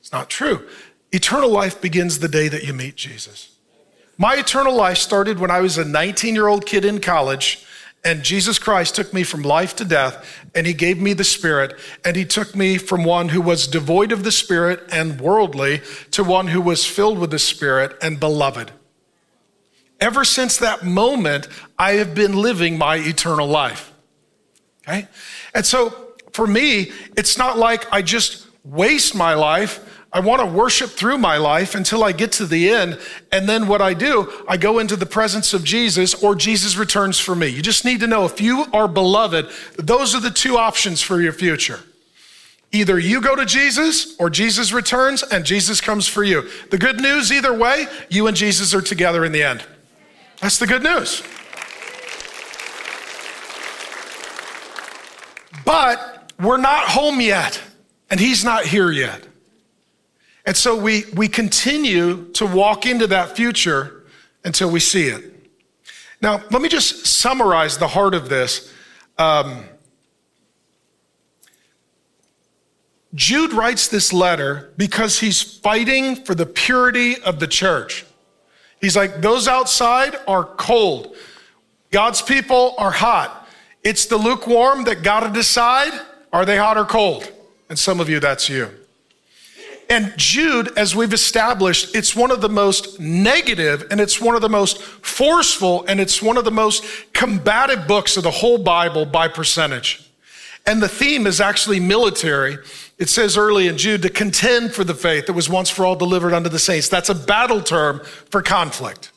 It's 0.00 0.12
not 0.12 0.30
true. 0.30 0.66
Eternal 1.12 1.50
life 1.50 1.80
begins 1.80 2.18
the 2.18 2.28
day 2.28 2.48
that 2.48 2.64
you 2.64 2.72
meet 2.72 2.96
Jesus. 2.96 3.56
My 4.16 4.36
eternal 4.36 4.74
life 4.74 4.98
started 4.98 5.38
when 5.38 5.50
I 5.50 5.60
was 5.60 5.76
a 5.76 5.84
19 5.84 6.34
year 6.34 6.48
old 6.48 6.64
kid 6.64 6.84
in 6.84 7.00
college 7.00 7.66
and 8.04 8.22
Jesus 8.24 8.58
Christ 8.58 8.96
took 8.96 9.12
me 9.12 9.22
from 9.22 9.42
life 9.42 9.76
to 9.76 9.84
death, 9.84 10.26
and 10.54 10.66
he 10.66 10.74
gave 10.74 11.00
me 11.00 11.12
the 11.12 11.24
Spirit, 11.24 11.78
and 12.04 12.16
he 12.16 12.24
took 12.24 12.56
me 12.56 12.76
from 12.76 13.04
one 13.04 13.28
who 13.28 13.40
was 13.40 13.68
devoid 13.68 14.10
of 14.10 14.24
the 14.24 14.32
Spirit 14.32 14.82
and 14.90 15.20
worldly 15.20 15.80
to 16.10 16.24
one 16.24 16.48
who 16.48 16.60
was 16.60 16.84
filled 16.84 17.18
with 17.18 17.30
the 17.30 17.38
Spirit 17.38 17.96
and 18.02 18.18
beloved. 18.18 18.72
ever 20.00 20.24
since 20.24 20.56
that 20.56 20.84
moment, 20.84 21.46
I 21.78 21.92
have 21.92 22.12
been 22.12 22.36
living 22.36 22.76
my 22.76 22.96
eternal 22.96 23.46
life. 23.46 23.92
Okay? 24.86 25.06
And 25.54 25.64
so 25.64 26.14
for 26.32 26.46
me, 26.46 26.90
it's 27.16 27.38
not 27.38 27.56
like 27.56 27.90
I 27.92 28.02
just 28.02 28.48
waste 28.64 29.14
my 29.14 29.34
life. 29.34 29.91
I 30.14 30.20
want 30.20 30.40
to 30.40 30.46
worship 30.46 30.90
through 30.90 31.16
my 31.16 31.38
life 31.38 31.74
until 31.74 32.04
I 32.04 32.12
get 32.12 32.32
to 32.32 32.46
the 32.46 32.68
end. 32.68 33.00
And 33.30 33.48
then 33.48 33.66
what 33.66 33.80
I 33.80 33.94
do, 33.94 34.30
I 34.46 34.58
go 34.58 34.78
into 34.78 34.94
the 34.94 35.06
presence 35.06 35.54
of 35.54 35.64
Jesus 35.64 36.12
or 36.14 36.34
Jesus 36.34 36.76
returns 36.76 37.18
for 37.18 37.34
me. 37.34 37.46
You 37.46 37.62
just 37.62 37.86
need 37.86 38.00
to 38.00 38.06
know 38.06 38.26
if 38.26 38.38
you 38.40 38.66
are 38.74 38.88
beloved, 38.88 39.48
those 39.76 40.14
are 40.14 40.20
the 40.20 40.30
two 40.30 40.58
options 40.58 41.00
for 41.00 41.20
your 41.20 41.32
future. 41.32 41.80
Either 42.72 42.98
you 42.98 43.20
go 43.22 43.34
to 43.36 43.46
Jesus 43.46 44.14
or 44.18 44.28
Jesus 44.28 44.72
returns 44.72 45.22
and 45.22 45.46
Jesus 45.46 45.80
comes 45.80 46.06
for 46.06 46.24
you. 46.24 46.48
The 46.70 46.78
good 46.78 47.00
news, 47.00 47.32
either 47.32 47.56
way, 47.56 47.86
you 48.10 48.26
and 48.26 48.36
Jesus 48.36 48.74
are 48.74 48.82
together 48.82 49.24
in 49.24 49.32
the 49.32 49.42
end. 49.42 49.64
That's 50.40 50.58
the 50.58 50.66
good 50.66 50.82
news. 50.82 51.22
But 55.64 56.32
we're 56.40 56.56
not 56.56 56.88
home 56.88 57.20
yet, 57.20 57.60
and 58.10 58.18
he's 58.18 58.44
not 58.44 58.66
here 58.66 58.90
yet. 58.90 59.22
And 60.44 60.56
so 60.56 60.76
we, 60.76 61.04
we 61.14 61.28
continue 61.28 62.28
to 62.32 62.46
walk 62.46 62.84
into 62.86 63.06
that 63.08 63.36
future 63.36 64.04
until 64.44 64.70
we 64.70 64.80
see 64.80 65.06
it. 65.06 65.24
Now, 66.20 66.42
let 66.50 66.62
me 66.62 66.68
just 66.68 67.06
summarize 67.06 67.78
the 67.78 67.88
heart 67.88 68.14
of 68.14 68.28
this. 68.28 68.72
Um, 69.18 69.64
Jude 73.14 73.52
writes 73.52 73.88
this 73.88 74.12
letter 74.12 74.72
because 74.76 75.18
he's 75.18 75.42
fighting 75.42 76.16
for 76.16 76.34
the 76.34 76.46
purity 76.46 77.20
of 77.22 77.40
the 77.40 77.46
church. 77.46 78.06
He's 78.80 78.96
like, 78.96 79.20
those 79.20 79.46
outside 79.46 80.16
are 80.26 80.44
cold. 80.44 81.14
God's 81.90 82.22
people 82.22 82.74
are 82.78 82.90
hot. 82.90 83.48
It's 83.84 84.06
the 84.06 84.16
lukewarm 84.16 84.84
that 84.84 85.02
got 85.02 85.20
to 85.20 85.30
decide 85.30 85.92
are 86.32 86.46
they 86.46 86.56
hot 86.56 86.78
or 86.78 86.86
cold? 86.86 87.30
And 87.68 87.78
some 87.78 88.00
of 88.00 88.08
you, 88.08 88.18
that's 88.18 88.48
you. 88.48 88.70
And 89.92 90.14
Jude, 90.16 90.70
as 90.78 90.96
we've 90.96 91.12
established, 91.12 91.94
it's 91.94 92.16
one 92.16 92.30
of 92.30 92.40
the 92.40 92.48
most 92.48 92.98
negative 92.98 93.86
and 93.90 94.00
it's 94.00 94.18
one 94.22 94.34
of 94.34 94.40
the 94.40 94.48
most 94.48 94.80
forceful 94.80 95.84
and 95.86 96.00
it's 96.00 96.22
one 96.22 96.38
of 96.38 96.46
the 96.46 96.50
most 96.50 96.82
combative 97.12 97.86
books 97.86 98.16
of 98.16 98.22
the 98.22 98.30
whole 98.30 98.56
Bible 98.56 99.04
by 99.04 99.28
percentage. 99.28 100.10
And 100.64 100.82
the 100.82 100.88
theme 100.88 101.26
is 101.26 101.42
actually 101.42 101.78
military. 101.78 102.56
It 102.96 103.10
says 103.10 103.36
early 103.36 103.66
in 103.66 103.76
Jude 103.76 104.00
to 104.00 104.08
contend 104.08 104.72
for 104.72 104.82
the 104.82 104.94
faith 104.94 105.26
that 105.26 105.34
was 105.34 105.50
once 105.50 105.68
for 105.68 105.84
all 105.84 105.94
delivered 105.94 106.32
unto 106.32 106.48
the 106.48 106.58
saints. 106.58 106.88
That's 106.88 107.10
a 107.10 107.14
battle 107.14 107.60
term 107.60 108.00
for 108.30 108.40
conflict. 108.40 109.12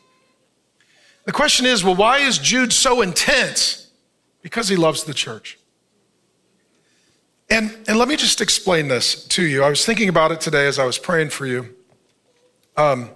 The 1.23 1.31
question 1.31 1.65
is 1.65 1.85
well, 1.85 1.95
why 1.95 2.17
is 2.17 2.37
Jude 2.37 2.73
so 2.73 3.01
intense? 3.01 3.89
Because 4.41 4.67
he 4.67 4.75
loves 4.75 5.05
the 5.05 5.13
church. 5.13 5.57
And, 7.49 7.75
and 7.87 7.97
let 7.97 8.07
me 8.07 8.15
just 8.15 8.41
explain 8.41 8.87
this 8.87 9.27
to 9.27 9.43
you. 9.43 9.63
I 9.63 9.69
was 9.69 9.85
thinking 9.85 10.09
about 10.09 10.31
it 10.31 10.41
today 10.41 10.67
as 10.67 10.79
I 10.79 10.85
was 10.85 10.97
praying 10.97 11.29
for 11.29 11.45
you. 11.45 11.75
Um, 12.75 13.11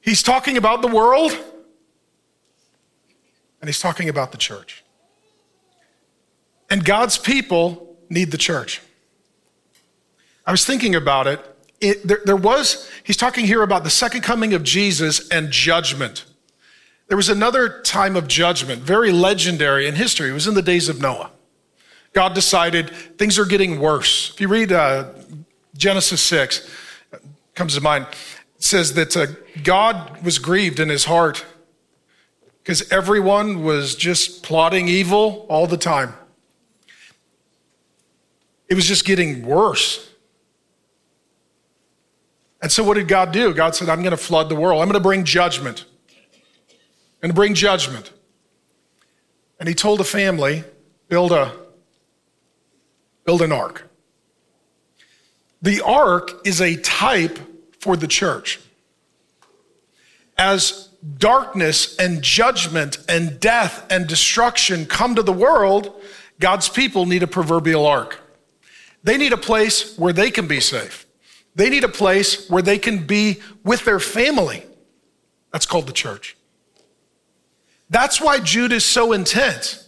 he's 0.00 0.22
talking 0.22 0.56
about 0.56 0.82
the 0.82 0.88
world, 0.88 1.32
and 3.60 3.68
he's 3.68 3.80
talking 3.80 4.08
about 4.08 4.32
the 4.32 4.38
church. 4.38 4.84
And 6.68 6.84
God's 6.84 7.18
people 7.18 7.96
need 8.08 8.30
the 8.30 8.38
church. 8.38 8.80
I 10.46 10.50
was 10.50 10.64
thinking 10.64 10.94
about 10.94 11.26
it. 11.26 11.40
it 11.80 12.06
there, 12.06 12.20
there 12.24 12.36
was, 12.36 12.90
he's 13.04 13.16
talking 13.16 13.46
here 13.46 13.62
about 13.62 13.84
the 13.84 13.90
second 13.90 14.22
coming 14.22 14.52
of 14.52 14.62
Jesus 14.62 15.28
and 15.30 15.50
judgment. 15.50 16.24
There 17.08 17.16
was 17.16 17.28
another 17.28 17.80
time 17.80 18.16
of 18.16 18.28
judgment, 18.28 18.82
very 18.82 19.12
legendary 19.12 19.86
in 19.86 19.94
history. 19.94 20.30
It 20.30 20.34
was 20.34 20.46
in 20.46 20.54
the 20.54 20.62
days 20.62 20.88
of 20.88 21.00
Noah. 21.00 21.30
God 22.12 22.34
decided 22.34 22.90
things 23.16 23.38
are 23.38 23.46
getting 23.46 23.80
worse. 23.80 24.30
If 24.34 24.40
you 24.40 24.48
read 24.48 24.72
uh, 24.72 25.10
Genesis 25.76 26.20
6, 26.22 26.68
comes 27.54 27.74
to 27.74 27.80
mind, 27.80 28.06
it 28.56 28.64
says 28.64 28.94
that 28.94 29.16
uh, 29.16 29.26
God 29.62 30.22
was 30.22 30.38
grieved 30.38 30.78
in 30.78 30.88
his 30.88 31.04
heart 31.04 31.44
because 32.62 32.90
everyone 32.92 33.64
was 33.64 33.94
just 33.94 34.42
plotting 34.42 34.88
evil 34.88 35.46
all 35.48 35.66
the 35.66 35.76
time. 35.76 36.14
It 38.68 38.74
was 38.74 38.86
just 38.86 39.04
getting 39.04 39.44
worse. 39.44 40.08
And 42.62 42.70
so, 42.70 42.84
what 42.84 42.94
did 42.94 43.08
God 43.08 43.32
do? 43.32 43.52
God 43.52 43.74
said, 43.74 43.88
I'm 43.88 44.00
going 44.00 44.12
to 44.12 44.16
flood 44.16 44.48
the 44.48 44.54
world. 44.54 44.80
I'm 44.80 44.88
going 44.88 44.94
to 44.94 45.00
bring 45.00 45.24
judgment. 45.24 45.84
I'm 46.70 47.28
going 47.28 47.30
to 47.30 47.34
bring 47.34 47.54
judgment. 47.54 48.12
And 49.58 49.68
he 49.68 49.74
told 49.74 50.00
a 50.00 50.04
family, 50.04 50.64
build 51.08 51.32
a 51.32 51.52
build 53.24 53.42
an 53.42 53.52
ark. 53.52 53.88
The 55.60 55.80
ark 55.80 56.32
is 56.44 56.60
a 56.60 56.76
type 56.76 57.38
for 57.78 57.96
the 57.96 58.08
church. 58.08 58.60
As 60.36 60.88
darkness 61.18 61.96
and 61.96 62.22
judgment 62.22 62.98
and 63.08 63.38
death 63.38 63.86
and 63.90 64.06
destruction 64.06 64.86
come 64.86 65.14
to 65.14 65.22
the 65.22 65.32
world, 65.32 66.00
God's 66.40 66.68
people 66.68 67.06
need 67.06 67.22
a 67.22 67.26
proverbial 67.28 67.86
ark. 67.86 68.18
They 69.04 69.16
need 69.16 69.32
a 69.32 69.36
place 69.36 69.96
where 69.98 70.12
they 70.12 70.30
can 70.30 70.46
be 70.46 70.60
safe. 70.60 71.06
They 71.54 71.68
need 71.68 71.84
a 71.84 71.88
place 71.88 72.48
where 72.48 72.62
they 72.62 72.78
can 72.78 73.06
be 73.06 73.40
with 73.64 73.84
their 73.84 74.00
family. 74.00 74.64
That's 75.52 75.66
called 75.66 75.86
the 75.86 75.92
church. 75.92 76.36
That's 77.90 78.20
why 78.20 78.40
Jude 78.40 78.72
is 78.72 78.84
so 78.84 79.12
intense. 79.12 79.81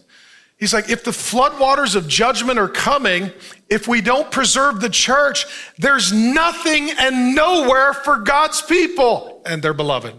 He's 0.57 0.73
like, 0.73 0.89
if 0.89 1.03
the 1.03 1.11
floodwaters 1.11 1.95
of 1.95 2.07
judgment 2.07 2.59
are 2.59 2.69
coming, 2.69 3.31
if 3.69 3.87
we 3.87 3.99
don't 3.99 4.31
preserve 4.31 4.79
the 4.79 4.89
church, 4.89 5.45
there's 5.77 6.13
nothing 6.13 6.91
and 6.91 7.35
nowhere 7.35 7.93
for 7.93 8.19
God's 8.19 8.61
people 8.61 9.41
and 9.45 9.61
their 9.61 9.73
beloved. 9.73 10.15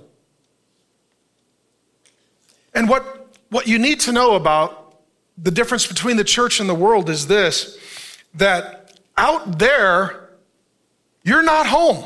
And 2.74 2.88
what, 2.88 3.34
what 3.48 3.66
you 3.66 3.78
need 3.78 4.00
to 4.00 4.12
know 4.12 4.34
about 4.34 4.98
the 5.38 5.50
difference 5.50 5.86
between 5.86 6.18
the 6.18 6.24
church 6.24 6.60
and 6.60 6.68
the 6.68 6.74
world 6.74 7.08
is 7.08 7.26
this 7.26 7.78
that 8.34 8.98
out 9.16 9.58
there, 9.58 10.28
you're 11.22 11.42
not 11.42 11.66
home. 11.66 12.04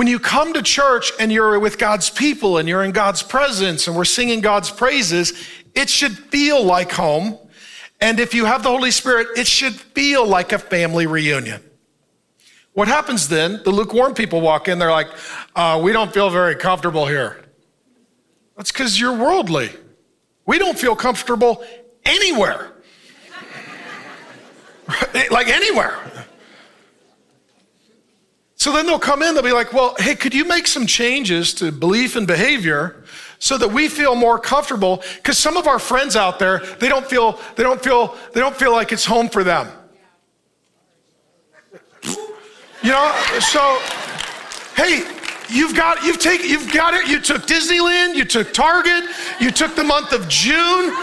When 0.00 0.06
you 0.06 0.18
come 0.18 0.54
to 0.54 0.62
church 0.62 1.12
and 1.20 1.30
you're 1.30 1.58
with 1.58 1.76
God's 1.76 2.08
people 2.08 2.56
and 2.56 2.66
you're 2.66 2.82
in 2.82 2.92
God's 2.92 3.22
presence 3.22 3.86
and 3.86 3.94
we're 3.94 4.06
singing 4.06 4.40
God's 4.40 4.70
praises, 4.70 5.34
it 5.74 5.90
should 5.90 6.16
feel 6.16 6.64
like 6.64 6.90
home. 6.90 7.36
And 8.00 8.18
if 8.18 8.32
you 8.32 8.46
have 8.46 8.62
the 8.62 8.70
Holy 8.70 8.92
Spirit, 8.92 9.26
it 9.36 9.46
should 9.46 9.74
feel 9.74 10.26
like 10.26 10.52
a 10.52 10.58
family 10.58 11.06
reunion. 11.06 11.62
What 12.72 12.88
happens 12.88 13.28
then? 13.28 13.60
The 13.62 13.72
lukewarm 13.72 14.14
people 14.14 14.40
walk 14.40 14.68
in, 14.68 14.78
they're 14.78 14.90
like, 14.90 15.08
uh, 15.54 15.78
we 15.84 15.92
don't 15.92 16.14
feel 16.14 16.30
very 16.30 16.56
comfortable 16.56 17.04
here. 17.04 17.44
That's 18.56 18.72
because 18.72 18.98
you're 18.98 19.18
worldly. 19.18 19.68
We 20.46 20.58
don't 20.58 20.78
feel 20.78 20.96
comfortable 20.96 21.62
anywhere. 22.06 22.72
like 25.30 25.48
anywhere. 25.48 26.09
So 28.60 28.72
then 28.72 28.84
they'll 28.84 28.98
come 28.98 29.22
in, 29.22 29.32
they'll 29.32 29.42
be 29.42 29.52
like, 29.52 29.72
well, 29.72 29.94
hey, 29.98 30.14
could 30.14 30.34
you 30.34 30.44
make 30.44 30.66
some 30.66 30.86
changes 30.86 31.54
to 31.54 31.72
belief 31.72 32.14
and 32.14 32.26
behavior 32.26 33.02
so 33.38 33.56
that 33.56 33.68
we 33.68 33.88
feel 33.88 34.14
more 34.14 34.38
comfortable? 34.38 35.02
Because 35.16 35.38
some 35.38 35.56
of 35.56 35.66
our 35.66 35.78
friends 35.78 36.14
out 36.14 36.38
there 36.38 36.58
they 36.78 36.86
don't 36.86 37.06
feel 37.06 37.40
they 37.56 37.62
don't 37.62 37.82
feel 37.82 38.18
they 38.34 38.40
don't 38.40 38.54
feel 38.54 38.72
like 38.72 38.92
it's 38.92 39.06
home 39.06 39.30
for 39.30 39.42
them. 39.42 39.66
You 42.82 42.90
know 42.90 43.10
so 43.40 43.80
hey 44.76 45.10
you've 45.48 45.74
got 45.74 46.04
you've 46.04 46.18
taken 46.18 46.46
you've 46.46 46.70
got 46.70 46.92
it. 46.92 47.08
You 47.08 47.18
took 47.18 47.46
disneyland 47.46 48.14
you 48.14 48.26
took 48.26 48.52
target 48.52 49.04
you 49.40 49.50
took 49.50 49.74
the 49.74 49.84
month 49.84 50.12
of 50.12 50.28
june. 50.28 50.94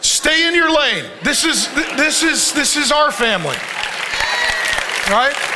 Stay 0.00 0.48
in 0.48 0.54
your 0.54 0.74
lane. 0.74 1.04
This 1.22 1.44
is 1.44 1.68
this 1.74 2.22
is 2.22 2.54
this 2.54 2.76
is 2.76 2.92
our 2.92 3.12
family. 3.12 3.56
Right 5.10 5.55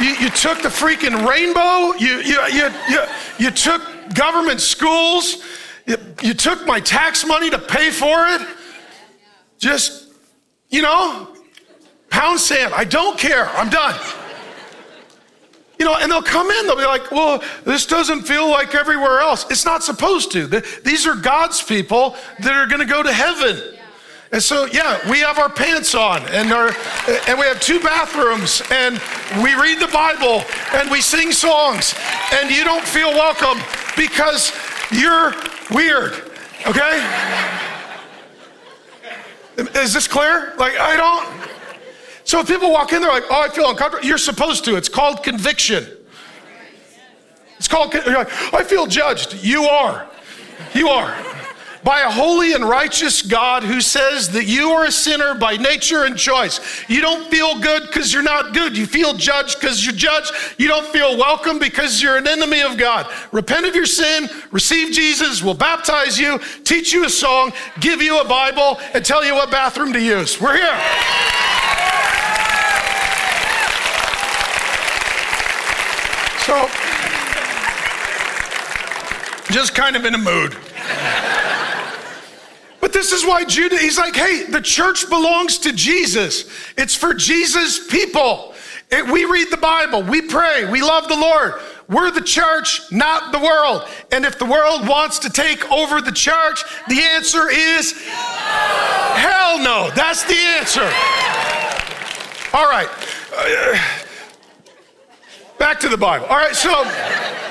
you, 0.00 0.10
you 0.14 0.30
took 0.30 0.62
the 0.62 0.68
freaking 0.68 1.26
rainbow. 1.28 1.94
You, 1.98 2.18
you, 2.18 2.40
you, 2.46 2.70
you, 2.88 3.04
you 3.38 3.50
took 3.50 3.82
government 4.14 4.60
schools. 4.60 5.44
You, 5.86 5.96
you 6.22 6.34
took 6.34 6.66
my 6.66 6.80
tax 6.80 7.26
money 7.26 7.50
to 7.50 7.58
pay 7.58 7.90
for 7.90 8.26
it. 8.26 8.46
Just, 9.58 10.12
you 10.68 10.82
know, 10.82 11.28
pound 12.10 12.38
sand. 12.38 12.74
I 12.74 12.84
don't 12.84 13.18
care. 13.18 13.48
I'm 13.50 13.70
done. 13.70 13.98
You 15.78 15.84
know, 15.84 15.96
and 15.96 16.10
they'll 16.10 16.22
come 16.22 16.50
in, 16.50 16.66
they'll 16.66 16.76
be 16.76 16.84
like, 16.84 17.12
well, 17.12 17.42
this 17.64 17.86
doesn't 17.86 18.22
feel 18.22 18.50
like 18.50 18.74
everywhere 18.74 19.20
else. 19.20 19.48
It's 19.48 19.64
not 19.64 19.84
supposed 19.84 20.32
to. 20.32 20.46
These 20.48 21.06
are 21.06 21.14
God's 21.14 21.62
people 21.62 22.16
that 22.40 22.52
are 22.52 22.66
going 22.66 22.80
to 22.80 22.86
go 22.86 23.02
to 23.02 23.12
heaven. 23.12 23.77
And 24.30 24.42
so, 24.42 24.66
yeah, 24.66 24.98
we 25.10 25.20
have 25.20 25.38
our 25.38 25.48
pants 25.48 25.94
on 25.94 26.22
and, 26.26 26.52
our, 26.52 26.68
and 27.26 27.38
we 27.38 27.46
have 27.46 27.60
two 27.60 27.80
bathrooms 27.80 28.62
and 28.70 29.00
we 29.42 29.54
read 29.54 29.80
the 29.80 29.88
Bible 29.88 30.44
and 30.74 30.90
we 30.90 31.00
sing 31.00 31.32
songs 31.32 31.94
and 32.34 32.50
you 32.50 32.62
don't 32.62 32.84
feel 32.84 33.08
welcome 33.10 33.58
because 33.96 34.52
you're 34.90 35.34
weird, 35.70 36.12
okay? 36.66 37.02
Is 39.56 39.94
this 39.94 40.06
clear? 40.06 40.52
Like, 40.58 40.78
I 40.78 40.96
don't. 40.96 41.48
So 42.24 42.40
if 42.40 42.48
people 42.48 42.70
walk 42.70 42.92
in, 42.92 43.00
they're 43.00 43.10
like, 43.10 43.24
oh, 43.30 43.42
I 43.42 43.48
feel 43.48 43.70
uncomfortable. 43.70 44.06
You're 44.06 44.18
supposed 44.18 44.64
to. 44.66 44.76
It's 44.76 44.90
called 44.90 45.22
conviction. 45.22 45.86
It's 47.56 47.66
called, 47.66 47.94
you're 47.94 48.12
like, 48.12 48.52
I 48.52 48.62
feel 48.62 48.86
judged. 48.86 49.42
You 49.42 49.64
are. 49.64 50.06
You 50.74 50.88
are 50.88 51.37
by 51.88 52.00
a 52.00 52.10
holy 52.10 52.52
and 52.52 52.68
righteous 52.68 53.22
God 53.22 53.62
who 53.62 53.80
says 53.80 54.28
that 54.32 54.44
you 54.44 54.72
are 54.72 54.84
a 54.84 54.92
sinner 54.92 55.34
by 55.34 55.56
nature 55.56 56.04
and 56.04 56.18
choice. 56.18 56.60
You 56.86 57.00
don't 57.00 57.30
feel 57.30 57.58
good 57.60 57.84
because 57.86 58.12
you're 58.12 58.22
not 58.22 58.52
good. 58.52 58.76
You 58.76 58.84
feel 58.84 59.14
judged 59.14 59.58
because 59.58 59.82
you're 59.82 59.94
judged. 59.94 60.30
You 60.58 60.68
don't 60.68 60.86
feel 60.88 61.16
welcome 61.16 61.58
because 61.58 62.02
you're 62.02 62.18
an 62.18 62.28
enemy 62.28 62.60
of 62.60 62.76
God. 62.76 63.10
Repent 63.32 63.64
of 63.64 63.74
your 63.74 63.86
sin, 63.86 64.28
receive 64.50 64.92
Jesus, 64.92 65.42
we'll 65.42 65.54
baptize 65.54 66.20
you, 66.20 66.38
teach 66.62 66.92
you 66.92 67.06
a 67.06 67.08
song, 67.08 67.54
give 67.80 68.02
you 68.02 68.20
a 68.20 68.28
Bible, 68.28 68.78
and 68.92 69.02
tell 69.02 69.24
you 69.24 69.32
what 69.32 69.50
bathroom 69.50 69.94
to 69.94 69.98
use. 69.98 70.38
We're 70.38 70.58
here. 70.58 70.78
So, 76.44 76.68
just 79.50 79.74
kind 79.74 79.96
of 79.96 80.04
in 80.04 80.14
a 80.14 80.18
mood. 80.18 80.54
But 82.88 82.94
this 82.94 83.12
is 83.12 83.22
why 83.22 83.44
Judah, 83.44 83.76
he's 83.76 83.98
like, 83.98 84.16
hey, 84.16 84.44
the 84.44 84.62
church 84.62 85.10
belongs 85.10 85.58
to 85.58 85.74
Jesus. 85.74 86.48
It's 86.78 86.94
for 86.94 87.12
Jesus' 87.12 87.86
people. 87.86 88.54
It, 88.90 89.04
we 89.12 89.26
read 89.26 89.50
the 89.50 89.58
Bible, 89.58 90.02
we 90.02 90.22
pray, 90.22 90.64
we 90.64 90.80
love 90.80 91.06
the 91.06 91.14
Lord. 91.14 91.60
We're 91.90 92.10
the 92.10 92.22
church, 92.22 92.90
not 92.90 93.30
the 93.30 93.40
world. 93.40 93.86
And 94.10 94.24
if 94.24 94.38
the 94.38 94.46
world 94.46 94.88
wants 94.88 95.18
to 95.18 95.28
take 95.28 95.70
over 95.70 96.00
the 96.00 96.12
church, 96.12 96.64
the 96.88 96.98
answer 96.98 97.50
is 97.50 97.92
no. 97.92 98.00
hell 99.16 99.58
no. 99.58 99.90
That's 99.94 100.24
the 100.24 100.38
answer. 100.38 100.90
All 102.54 102.70
right. 102.70 102.88
Uh, 103.36 103.78
back 105.58 105.78
to 105.80 105.90
the 105.90 105.98
Bible. 105.98 106.24
All 106.24 106.38
right, 106.38 106.56
so. 106.56 107.47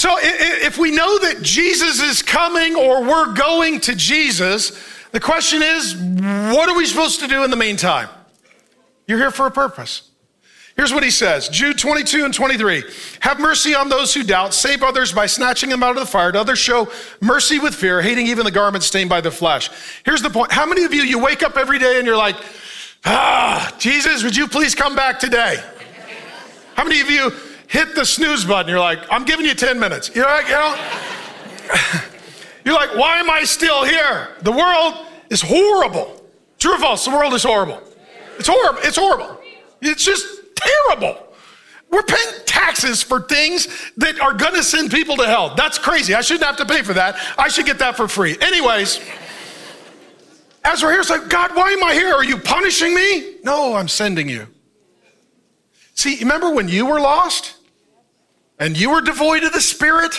So 0.00 0.16
if 0.18 0.78
we 0.78 0.92
know 0.92 1.18
that 1.18 1.42
Jesus 1.42 2.00
is 2.00 2.22
coming 2.22 2.74
or 2.74 3.02
we're 3.02 3.34
going 3.34 3.80
to 3.80 3.94
Jesus, 3.94 4.72
the 5.12 5.20
question 5.20 5.60
is, 5.62 5.94
what 5.94 6.70
are 6.70 6.74
we 6.74 6.86
supposed 6.86 7.20
to 7.20 7.28
do 7.28 7.44
in 7.44 7.50
the 7.50 7.56
meantime? 7.58 8.08
You're 9.06 9.18
here 9.18 9.30
for 9.30 9.44
a 9.44 9.50
purpose. 9.50 10.08
Here's 10.74 10.94
what 10.94 11.02
he 11.02 11.10
says 11.10 11.50
Jude 11.50 11.76
22 11.76 12.24
and 12.24 12.32
23. 12.32 12.82
Have 13.20 13.40
mercy 13.40 13.74
on 13.74 13.90
those 13.90 14.14
who 14.14 14.22
doubt, 14.22 14.54
save 14.54 14.82
others 14.82 15.12
by 15.12 15.26
snatching 15.26 15.68
them 15.68 15.82
out 15.82 15.98
of 15.98 16.00
the 16.00 16.06
fire. 16.06 16.32
To 16.32 16.40
others, 16.40 16.58
show 16.58 16.90
mercy 17.20 17.58
with 17.58 17.74
fear, 17.74 18.00
hating 18.00 18.26
even 18.26 18.46
the 18.46 18.50
garment 18.50 18.84
stained 18.84 19.10
by 19.10 19.20
the 19.20 19.30
flesh. 19.30 19.68
Here's 20.06 20.22
the 20.22 20.30
point. 20.30 20.50
How 20.50 20.64
many 20.64 20.84
of 20.84 20.94
you, 20.94 21.02
you 21.02 21.18
wake 21.18 21.42
up 21.42 21.58
every 21.58 21.78
day 21.78 21.98
and 21.98 22.06
you're 22.06 22.16
like, 22.16 22.36
ah, 23.04 23.70
Jesus, 23.78 24.24
would 24.24 24.34
you 24.34 24.48
please 24.48 24.74
come 24.74 24.96
back 24.96 25.20
today? 25.20 25.62
How 26.74 26.84
many 26.84 27.02
of 27.02 27.10
you, 27.10 27.32
hit 27.70 27.94
the 27.94 28.04
snooze 28.04 28.44
button. 28.44 28.68
You're 28.68 28.80
like, 28.80 28.98
I'm 29.10 29.24
giving 29.24 29.46
you 29.46 29.54
10 29.54 29.78
minutes. 29.78 30.10
You're 30.12 30.26
like, 30.26 30.48
you 30.48 30.54
know, 30.54 30.76
you're 32.64 32.74
like, 32.74 32.96
why 32.96 33.18
am 33.18 33.30
I 33.30 33.44
still 33.44 33.84
here? 33.84 34.36
The 34.42 34.50
world 34.50 35.06
is 35.30 35.40
horrible. 35.40 36.20
True 36.58 36.74
or 36.74 36.78
false? 36.78 37.04
The 37.04 37.12
world 37.12 37.32
is 37.32 37.44
horrible. 37.44 37.80
It's 38.38 38.48
horrible. 38.48 38.80
It's 38.82 38.96
horrible. 38.96 39.40
It's 39.80 40.04
just 40.04 40.26
terrible. 40.56 41.28
We're 41.90 42.02
paying 42.02 42.44
taxes 42.44 43.04
for 43.04 43.20
things 43.20 43.68
that 43.98 44.20
are 44.20 44.34
going 44.34 44.54
to 44.54 44.64
send 44.64 44.90
people 44.90 45.16
to 45.18 45.26
hell. 45.26 45.54
That's 45.54 45.78
crazy. 45.78 46.12
I 46.12 46.22
shouldn't 46.22 46.44
have 46.44 46.56
to 46.56 46.66
pay 46.66 46.82
for 46.82 46.94
that. 46.94 47.16
I 47.38 47.48
should 47.48 47.66
get 47.66 47.78
that 47.78 47.96
for 47.96 48.08
free. 48.08 48.36
Anyways, 48.40 49.00
as 50.64 50.82
we're 50.82 50.90
here, 50.90 51.00
it's 51.00 51.10
like, 51.10 51.28
God, 51.28 51.54
why 51.54 51.70
am 51.70 51.84
I 51.84 51.92
here? 51.92 52.12
Are 52.12 52.24
you 52.24 52.36
punishing 52.36 52.94
me? 52.94 53.36
No, 53.44 53.76
I'm 53.76 53.88
sending 53.88 54.28
you. 54.28 54.48
See, 55.94 56.18
remember 56.18 56.50
when 56.50 56.68
you 56.68 56.86
were 56.86 57.00
lost? 57.00 57.58
And 58.60 58.78
you 58.78 58.90
were 58.90 59.00
devoid 59.00 59.42
of 59.42 59.52
the 59.52 59.60
Spirit 59.60 60.14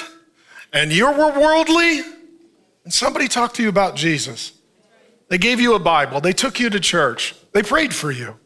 and 0.73 0.91
you 0.91 1.05
were 1.05 1.39
worldly, 1.39 2.01
and 2.83 2.93
somebody 2.93 3.27
talked 3.27 3.55
to 3.57 3.63
you 3.63 3.69
about 3.69 3.95
Jesus. 3.95 4.53
They 5.29 5.37
gave 5.37 5.61
you 5.61 5.75
a 5.75 5.79
Bible, 5.79 6.19
they 6.19 6.33
took 6.33 6.59
you 6.59 6.69
to 6.69 6.79
church, 6.79 7.35
they 7.53 7.63
prayed 7.63 7.93
for 7.93 8.11
you. 8.11 8.37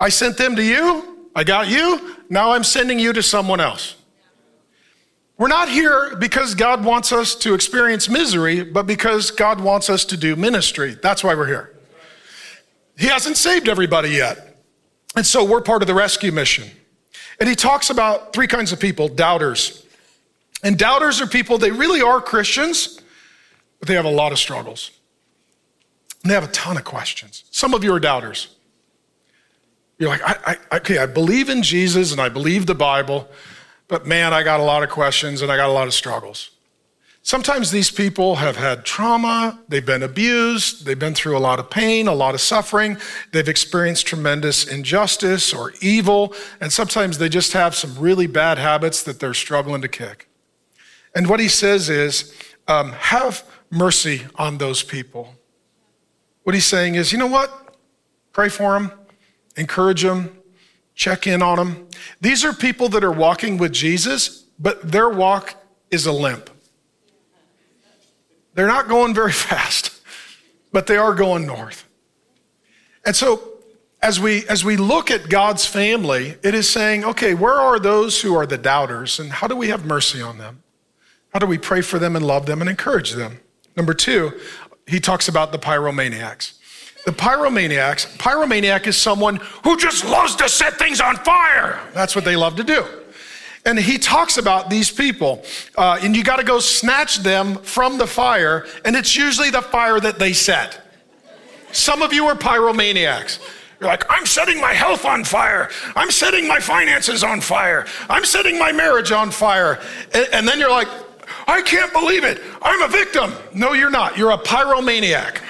I 0.00 0.08
sent 0.08 0.36
them 0.36 0.56
to 0.56 0.62
you, 0.62 1.28
I 1.34 1.44
got 1.44 1.68
you, 1.68 2.16
now 2.28 2.52
I'm 2.52 2.64
sending 2.64 2.98
you 2.98 3.12
to 3.12 3.22
someone 3.22 3.60
else. 3.60 3.94
We're 5.38 5.48
not 5.48 5.68
here 5.68 6.16
because 6.16 6.54
God 6.54 6.82
wants 6.82 7.12
us 7.12 7.34
to 7.36 7.52
experience 7.52 8.08
misery, 8.08 8.64
but 8.64 8.86
because 8.86 9.30
God 9.30 9.60
wants 9.60 9.90
us 9.90 10.06
to 10.06 10.16
do 10.16 10.34
ministry. 10.34 10.96
That's 11.02 11.22
why 11.22 11.34
we're 11.34 11.46
here. 11.46 11.78
He 12.96 13.06
hasn't 13.08 13.36
saved 13.36 13.68
everybody 13.68 14.08
yet. 14.08 14.56
And 15.14 15.26
so 15.26 15.44
we're 15.44 15.60
part 15.60 15.82
of 15.82 15.88
the 15.88 15.94
rescue 15.94 16.32
mission. 16.32 16.70
And 17.38 17.48
he 17.48 17.54
talks 17.54 17.90
about 17.90 18.32
three 18.32 18.46
kinds 18.46 18.72
of 18.72 18.80
people 18.80 19.08
doubters. 19.08 19.84
And 20.62 20.78
doubters 20.78 21.20
are 21.20 21.26
people, 21.26 21.58
they 21.58 21.70
really 21.70 22.00
are 22.00 22.20
Christians, 22.20 23.00
but 23.78 23.88
they 23.88 23.94
have 23.94 24.04
a 24.04 24.10
lot 24.10 24.32
of 24.32 24.38
struggles. 24.38 24.90
And 26.22 26.30
they 26.30 26.34
have 26.34 26.44
a 26.44 26.52
ton 26.52 26.76
of 26.76 26.84
questions. 26.84 27.44
Some 27.50 27.74
of 27.74 27.84
you 27.84 27.94
are 27.94 28.00
doubters. 28.00 28.48
You're 29.98 30.08
like, 30.08 30.22
I, 30.22 30.56
I, 30.70 30.76
okay, 30.78 30.98
I 30.98 31.06
believe 31.06 31.48
in 31.48 31.62
Jesus 31.62 32.12
and 32.12 32.20
I 32.20 32.28
believe 32.28 32.66
the 32.66 32.74
Bible, 32.74 33.28
but 33.88 34.06
man, 34.06 34.34
I 34.34 34.42
got 34.42 34.60
a 34.60 34.62
lot 34.62 34.82
of 34.82 34.90
questions 34.90 35.42
and 35.42 35.50
I 35.50 35.56
got 35.56 35.68
a 35.68 35.72
lot 35.72 35.86
of 35.86 35.94
struggles. 35.94 36.50
Sometimes 37.26 37.72
these 37.72 37.90
people 37.90 38.36
have 38.36 38.56
had 38.56 38.84
trauma, 38.84 39.58
they've 39.66 39.84
been 39.84 40.04
abused, 40.04 40.86
they've 40.86 40.96
been 40.96 41.12
through 41.12 41.36
a 41.36 41.40
lot 41.40 41.58
of 41.58 41.68
pain, 41.68 42.06
a 42.06 42.14
lot 42.14 42.36
of 42.36 42.40
suffering, 42.40 42.96
they've 43.32 43.48
experienced 43.48 44.06
tremendous 44.06 44.64
injustice 44.64 45.52
or 45.52 45.72
evil, 45.80 46.32
and 46.60 46.72
sometimes 46.72 47.18
they 47.18 47.28
just 47.28 47.52
have 47.52 47.74
some 47.74 47.98
really 47.98 48.28
bad 48.28 48.58
habits 48.58 49.02
that 49.02 49.18
they're 49.18 49.34
struggling 49.34 49.82
to 49.82 49.88
kick. 49.88 50.28
And 51.16 51.28
what 51.28 51.40
he 51.40 51.48
says 51.48 51.88
is, 51.88 52.32
um, 52.68 52.92
have 52.92 53.42
mercy 53.70 54.22
on 54.36 54.58
those 54.58 54.84
people. 54.84 55.34
What 56.44 56.54
he's 56.54 56.64
saying 56.64 56.94
is, 56.94 57.10
you 57.10 57.18
know 57.18 57.26
what? 57.26 57.76
Pray 58.32 58.48
for 58.48 58.74
them, 58.74 58.92
encourage 59.56 60.04
them, 60.04 60.30
check 60.94 61.26
in 61.26 61.42
on 61.42 61.56
them. 61.56 61.88
These 62.20 62.44
are 62.44 62.52
people 62.52 62.88
that 62.90 63.02
are 63.02 63.10
walking 63.10 63.58
with 63.58 63.72
Jesus, 63.72 64.44
but 64.60 64.92
their 64.92 65.08
walk 65.08 65.60
is 65.90 66.06
a 66.06 66.12
limp. 66.12 66.50
They're 68.56 68.66
not 68.66 68.88
going 68.88 69.14
very 69.14 69.32
fast, 69.48 70.00
but 70.72 70.88
they 70.88 70.96
are 70.96 71.14
going 71.14 71.46
north. 71.46 71.84
And 73.04 73.14
so 73.14 73.52
as 74.02 74.18
we 74.18 74.46
as 74.48 74.64
we 74.64 74.76
look 74.76 75.10
at 75.10 75.28
God's 75.28 75.64
family, 75.64 76.36
it 76.42 76.54
is 76.54 76.68
saying, 76.68 77.04
okay, 77.04 77.34
where 77.34 77.54
are 77.54 77.78
those 77.78 78.20
who 78.20 78.34
are 78.34 78.46
the 78.46 78.58
doubters 78.58 79.20
and 79.20 79.30
how 79.30 79.46
do 79.46 79.56
we 79.56 79.68
have 79.68 79.84
mercy 79.84 80.20
on 80.20 80.38
them? 80.38 80.62
How 81.32 81.38
do 81.38 81.46
we 81.46 81.58
pray 81.58 81.82
for 81.82 81.98
them 81.98 82.16
and 82.16 82.26
love 82.26 82.46
them 82.46 82.60
and 82.60 82.68
encourage 82.68 83.12
them? 83.12 83.40
Number 83.76 83.94
2, 83.94 84.32
he 84.86 85.00
talks 85.00 85.28
about 85.28 85.52
the 85.52 85.58
pyromaniacs. 85.58 86.54
The 87.04 87.12
pyromaniacs, 87.12 88.16
pyromaniac 88.16 88.86
is 88.86 88.96
someone 88.96 89.36
who 89.62 89.76
just 89.76 90.04
loves 90.04 90.34
to 90.36 90.48
set 90.48 90.74
things 90.74 91.00
on 91.00 91.16
fire. 91.16 91.78
That's 91.92 92.16
what 92.16 92.24
they 92.24 92.36
love 92.36 92.56
to 92.56 92.64
do. 92.64 92.84
And 93.66 93.78
he 93.78 93.98
talks 93.98 94.38
about 94.38 94.70
these 94.70 94.90
people, 94.90 95.42
uh, 95.76 95.98
and 96.00 96.16
you 96.16 96.22
got 96.22 96.36
to 96.36 96.44
go 96.44 96.60
snatch 96.60 97.18
them 97.18 97.56
from 97.56 97.98
the 97.98 98.06
fire, 98.06 98.64
and 98.84 98.94
it's 98.94 99.16
usually 99.16 99.50
the 99.50 99.60
fire 99.60 100.00
that 100.00 100.18
they 100.18 100.32
set. 100.32 100.80
Some 101.72 102.00
of 102.00 102.12
you 102.12 102.26
are 102.26 102.36
pyromaniacs. 102.36 103.40
You're 103.80 103.90
like, 103.90 104.04
I'm 104.08 104.24
setting 104.24 104.60
my 104.60 104.72
health 104.72 105.04
on 105.04 105.24
fire. 105.24 105.68
I'm 105.94 106.10
setting 106.10 106.48
my 106.48 106.60
finances 106.60 107.22
on 107.22 107.40
fire. 107.40 107.86
I'm 108.08 108.24
setting 108.24 108.58
my 108.58 108.72
marriage 108.72 109.12
on 109.12 109.30
fire. 109.30 109.80
And, 110.14 110.28
and 110.32 110.48
then 110.48 110.58
you're 110.58 110.70
like, 110.70 110.88
I 111.46 111.60
can't 111.60 111.92
believe 111.92 112.24
it. 112.24 112.40
I'm 112.62 112.82
a 112.82 112.88
victim. 112.88 113.34
No, 113.52 113.72
you're 113.72 113.90
not. 113.90 114.16
You're 114.16 114.30
a 114.30 114.38
pyromaniac. 114.38 115.42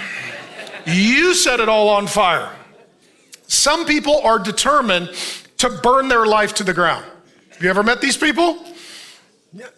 You 0.87 1.35
set 1.35 1.61
it 1.61 1.69
all 1.69 1.89
on 1.89 2.07
fire. 2.07 2.51
Some 3.47 3.85
people 3.85 4.21
are 4.23 4.39
determined 4.39 5.11
to 5.59 5.69
burn 5.69 6.09
their 6.09 6.27
life 6.27 6.55
to 6.55 6.64
the 6.64 6.75
ground. 6.75 7.05
Have 7.57 7.64
you 7.64 7.70
ever 7.70 7.82
met 7.82 8.02
these 8.02 8.18
people? 8.18 8.62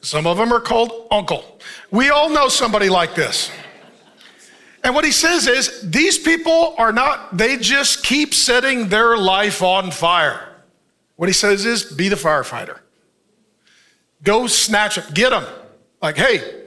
Some 0.00 0.26
of 0.26 0.36
them 0.36 0.52
are 0.52 0.58
called 0.60 1.06
uncle. 1.12 1.60
We 1.92 2.10
all 2.10 2.28
know 2.28 2.48
somebody 2.48 2.88
like 2.88 3.14
this. 3.14 3.52
And 4.82 4.96
what 4.96 5.04
he 5.04 5.12
says 5.12 5.46
is, 5.46 5.88
these 5.88 6.18
people 6.18 6.74
are 6.76 6.92
not, 6.92 7.36
they 7.36 7.56
just 7.56 8.02
keep 8.02 8.34
setting 8.34 8.88
their 8.88 9.16
life 9.16 9.62
on 9.62 9.92
fire. 9.92 10.56
What 11.14 11.28
he 11.28 11.32
says 11.32 11.64
is, 11.64 11.84
be 11.84 12.08
the 12.08 12.16
firefighter. 12.16 12.80
Go 14.24 14.48
snatch 14.48 14.96
them, 14.96 15.04
get 15.14 15.30
them. 15.30 15.44
Like, 16.02 16.16
hey, 16.16 16.64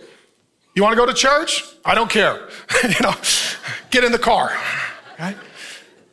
You 0.75 0.83
want 0.83 0.93
to 0.93 0.97
go 0.97 1.05
to 1.05 1.13
church? 1.13 1.65
I 1.83 1.93
don't 1.93 2.09
care. 2.09 2.47
you 2.83 3.01
know, 3.01 3.13
get 3.89 4.05
in 4.05 4.13
the 4.13 4.19
car. 4.19 4.57
Okay? 5.15 5.35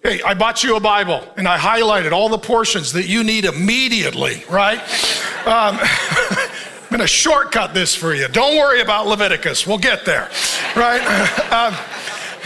Hey, 0.03 0.23
I 0.23 0.35
bought 0.35 0.63
you 0.63 0.77
a 0.77 0.81
Bible 0.81 1.27
and 1.37 1.49
I 1.49 1.59
highlighted 1.59 2.13
all 2.13 2.29
the 2.29 2.39
portions 2.39 2.93
that 2.93 3.09
you 3.09 3.25
need 3.25 3.45
immediately, 3.45 4.45
right? 4.49 4.79
Um, 5.45 5.77
I'm 5.81 6.89
going 6.89 7.01
to 7.01 7.09
shortcut 7.09 7.75
this 7.75 7.97
for 7.97 8.15
you. 8.15 8.29
Don't 8.29 8.57
worry 8.57 8.81
about 8.81 9.09
Leviticus. 9.09 9.67
We'll 9.67 9.79
get 9.79 10.05
there, 10.05 10.31
right? 10.77 11.03
Um, 11.49 11.75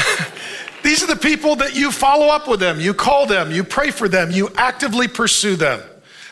these 0.83 1.03
are 1.03 1.07
the 1.07 1.17
people 1.17 1.57
that 1.57 1.75
you 1.75 1.91
follow 1.91 2.29
up 2.29 2.49
with 2.49 2.61
them, 2.61 2.81
you 2.81 2.95
call 2.95 3.27
them, 3.27 3.51
you 3.51 3.65
pray 3.65 3.91
for 3.91 4.09
them, 4.09 4.31
you 4.31 4.49
actively 4.57 5.09
pursue 5.09 5.57
them. 5.57 5.83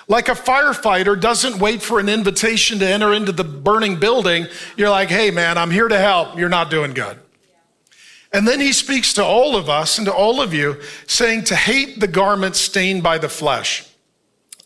Like 0.06 0.28
a 0.28 0.32
firefighter 0.32 1.20
doesn't 1.20 1.58
wait 1.58 1.82
for 1.82 2.00
an 2.00 2.08
invitation 2.08 2.78
to 2.78 2.88
enter 2.88 3.12
into 3.12 3.32
the 3.32 3.44
burning 3.44 3.98
building. 3.98 4.46
You're 4.76 4.90
like, 4.90 5.08
hey, 5.08 5.30
man, 5.30 5.58
I'm 5.58 5.70
here 5.70 5.88
to 5.88 5.98
help. 5.98 6.38
You're 6.38 6.48
not 6.48 6.70
doing 6.70 6.94
good. 6.94 7.18
And 8.32 8.46
then 8.46 8.60
he 8.60 8.72
speaks 8.72 9.12
to 9.14 9.24
all 9.24 9.56
of 9.56 9.68
us 9.68 9.98
and 9.98 10.06
to 10.06 10.12
all 10.12 10.40
of 10.40 10.54
you, 10.54 10.80
saying 11.06 11.44
to 11.44 11.56
hate 11.56 11.98
the 11.98 12.06
garment 12.06 12.56
stained 12.56 13.02
by 13.02 13.18
the 13.18 13.28
flesh. 13.28 13.86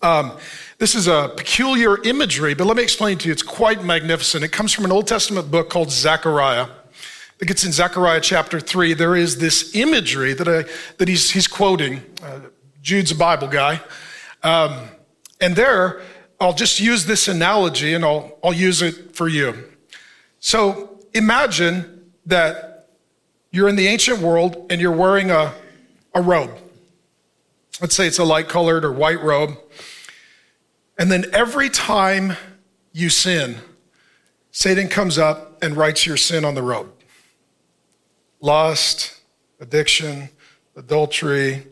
Um, 0.03 0.33
this 0.79 0.95
is 0.95 1.07
a 1.07 1.33
peculiar 1.35 2.03
imagery, 2.03 2.53
but 2.53 2.67
let 2.67 2.77
me 2.77 2.83
explain 2.83 3.17
to 3.19 3.27
you. 3.27 3.33
It's 3.33 3.43
quite 3.43 3.83
magnificent. 3.83 4.45
It 4.45 4.53
comes 4.53 4.73
from 4.73 4.85
an 4.85 4.93
Old 4.93 5.07
Testament 5.07 5.51
book 5.51 5.71
called 5.71 5.91
Zechariah. 5.91 6.65
I 6.65 7.37
think 7.39 7.51
it's 7.51 7.65
in 7.65 7.73
Zechariah 7.73 8.21
chapter 8.21 8.61
3. 8.61 8.93
There 8.93 9.17
is 9.17 9.39
this 9.39 9.75
imagery 9.75 10.35
that, 10.35 10.47
I, 10.47 10.71
that 10.99 11.09
he's, 11.09 11.31
he's 11.31 11.49
quoting. 11.49 12.03
Uh, 12.23 12.41
Jude's 12.83 13.13
a 13.13 13.15
Bible 13.15 13.49
guy. 13.49 13.81
Um, 14.43 14.89
and 15.41 15.57
there, 15.57 16.03
I'll 16.39 16.53
just 16.53 16.81
use 16.81 17.07
this 17.07 17.29
analogy 17.29 17.95
and 17.95 18.05
I'll, 18.05 18.39
I'll 18.45 18.53
use 18.53 18.83
it 18.83 19.17
for 19.17 19.27
you. 19.27 19.65
So 20.39 21.01
imagine 21.15 22.11
that 22.27 22.74
you're 23.55 23.69
in 23.69 23.77
the 23.77 23.87
ancient 23.87 24.19
world 24.19 24.67
and 24.69 24.81
you're 24.81 24.91
wearing 24.91 25.31
a, 25.31 25.55
a 26.13 26.21
robe. 26.21 26.51
Let's 27.81 27.95
say 27.95 28.09
it's 28.09 28.19
a 28.19 28.25
light 28.25 28.49
colored 28.49 28.85
or 28.85 28.91
white 28.91 29.23
robe. 29.23 29.57
And 30.99 31.11
then 31.11 31.27
every 31.33 31.71
time 31.71 32.37
you 32.93 33.09
sin, 33.09 33.59
Satan 34.51 34.89
comes 34.89 35.19
up 35.19 35.63
and 35.63 35.77
writes 35.77 36.05
your 36.05 36.17
sin 36.17 36.45
on 36.45 36.57
the 36.57 36.63
robe 36.63 36.91
lust, 38.41 39.21
addiction, 39.61 40.31
adultery, 40.75 41.65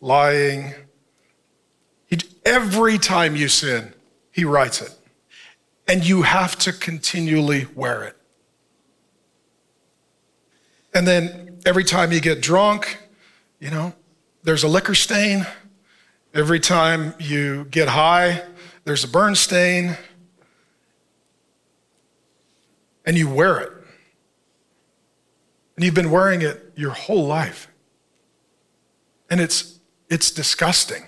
lying, 0.00 0.74
he, 2.06 2.18
every 2.44 2.98
time 2.98 3.36
you 3.36 3.46
sin, 3.46 3.94
he 4.32 4.44
writes 4.44 4.82
it. 4.82 4.92
And 5.86 6.04
you 6.04 6.22
have 6.22 6.58
to 6.58 6.72
continually 6.72 7.68
wear 7.76 8.02
it. 8.02 8.17
And 10.94 11.06
then 11.06 11.58
every 11.64 11.84
time 11.84 12.12
you 12.12 12.20
get 12.20 12.40
drunk, 12.40 12.98
you 13.60 13.70
know, 13.70 13.94
there's 14.42 14.64
a 14.64 14.68
liquor 14.68 14.94
stain. 14.94 15.46
Every 16.34 16.60
time 16.60 17.14
you 17.18 17.66
get 17.70 17.88
high, 17.88 18.42
there's 18.84 19.04
a 19.04 19.08
burn 19.08 19.34
stain. 19.34 19.96
And 23.04 23.16
you 23.16 23.28
wear 23.28 23.58
it. 23.60 23.72
And 25.76 25.84
you've 25.84 25.94
been 25.94 26.10
wearing 26.10 26.42
it 26.42 26.72
your 26.74 26.90
whole 26.90 27.26
life. 27.26 27.68
And 29.30 29.40
it's, 29.40 29.78
it's 30.08 30.30
disgusting. 30.30 31.04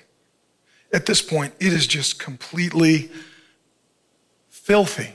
At 0.92 1.06
this 1.06 1.22
point, 1.22 1.54
it 1.60 1.72
is 1.72 1.86
just 1.86 2.18
completely 2.18 3.10
filthy. 4.48 5.14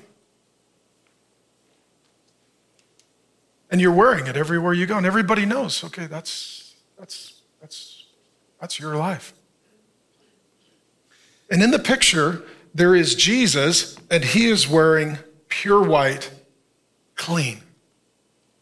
And 3.71 3.81
you're 3.81 3.91
wearing 3.91 4.27
it 4.27 4.37
everywhere 4.37 4.73
you 4.73 4.85
go, 4.85 4.97
and 4.97 5.05
everybody 5.05 5.45
knows, 5.45 5.83
okay, 5.83 6.05
that's, 6.05 6.75
that's, 6.99 7.41
that's, 7.59 8.05
that's 8.59 8.79
your 8.79 8.95
life. 8.95 9.33
And 11.49 11.61
in 11.61 11.71
the 11.71 11.79
picture, 11.79 12.43
there 12.73 12.95
is 12.95 13.15
Jesus, 13.15 13.97
and 14.09 14.23
he 14.23 14.47
is 14.47 14.67
wearing 14.67 15.17
pure 15.47 15.81
white, 15.81 16.31
clean, 17.15 17.61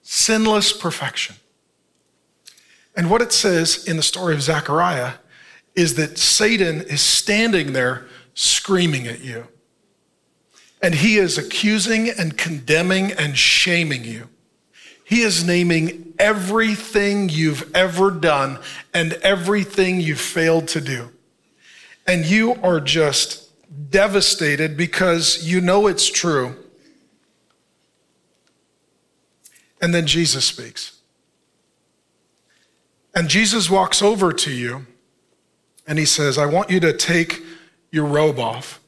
sinless 0.02 0.72
perfection. 0.72 1.36
And 2.96 3.10
what 3.10 3.22
it 3.22 3.34
says 3.34 3.86
in 3.88 3.98
the 3.98 4.04
story 4.04 4.36
of 4.36 4.42
Zechariah 4.42 5.14
is 5.76 5.96
that 5.96 6.18
Satan 6.18 6.82
is 6.82 7.02
standing 7.02 7.74
there 7.74 8.06
screaming 8.36 9.08
at 9.08 9.22
you. 9.22 9.48
And 10.82 10.96
he 10.96 11.18
is 11.18 11.38
accusing 11.38 12.10
and 12.10 12.38
condemning 12.38 13.12
and 13.12 13.38
shaming 13.38 14.04
you. 14.04 14.30
He 15.04 15.22
is 15.22 15.44
naming 15.44 16.14
everything 16.18 17.30
you've 17.30 17.76
ever 17.76 18.10
done 18.12 18.60
and 18.94 19.14
everything 19.14 20.00
you've 20.00 20.22
failed 20.22 20.68
to 20.70 20.82
do. 20.82 21.12
And 22.08 22.26
you 22.26 22.56
are 22.64 22.80
just 22.80 23.50
devastated 23.90 24.78
because 24.78 25.44
you 25.44 25.62
know 25.62 25.88
it's 25.88 26.10
true. 26.10 26.56
And 29.82 29.94
then 29.94 30.08
Jesus 30.08 30.46
speaks. 30.46 31.00
And 33.14 33.30
Jesus 33.30 33.70
walks 33.70 34.02
over 34.02 34.32
to 34.34 34.52
you 34.52 34.86
and 35.86 36.00
he 36.00 36.06
says, 36.06 36.38
I 36.38 36.46
want 36.46 36.70
you 36.70 36.80
to 36.80 36.94
take 36.94 37.42
your 37.92 38.06
robe 38.06 38.40
off. 38.40 38.80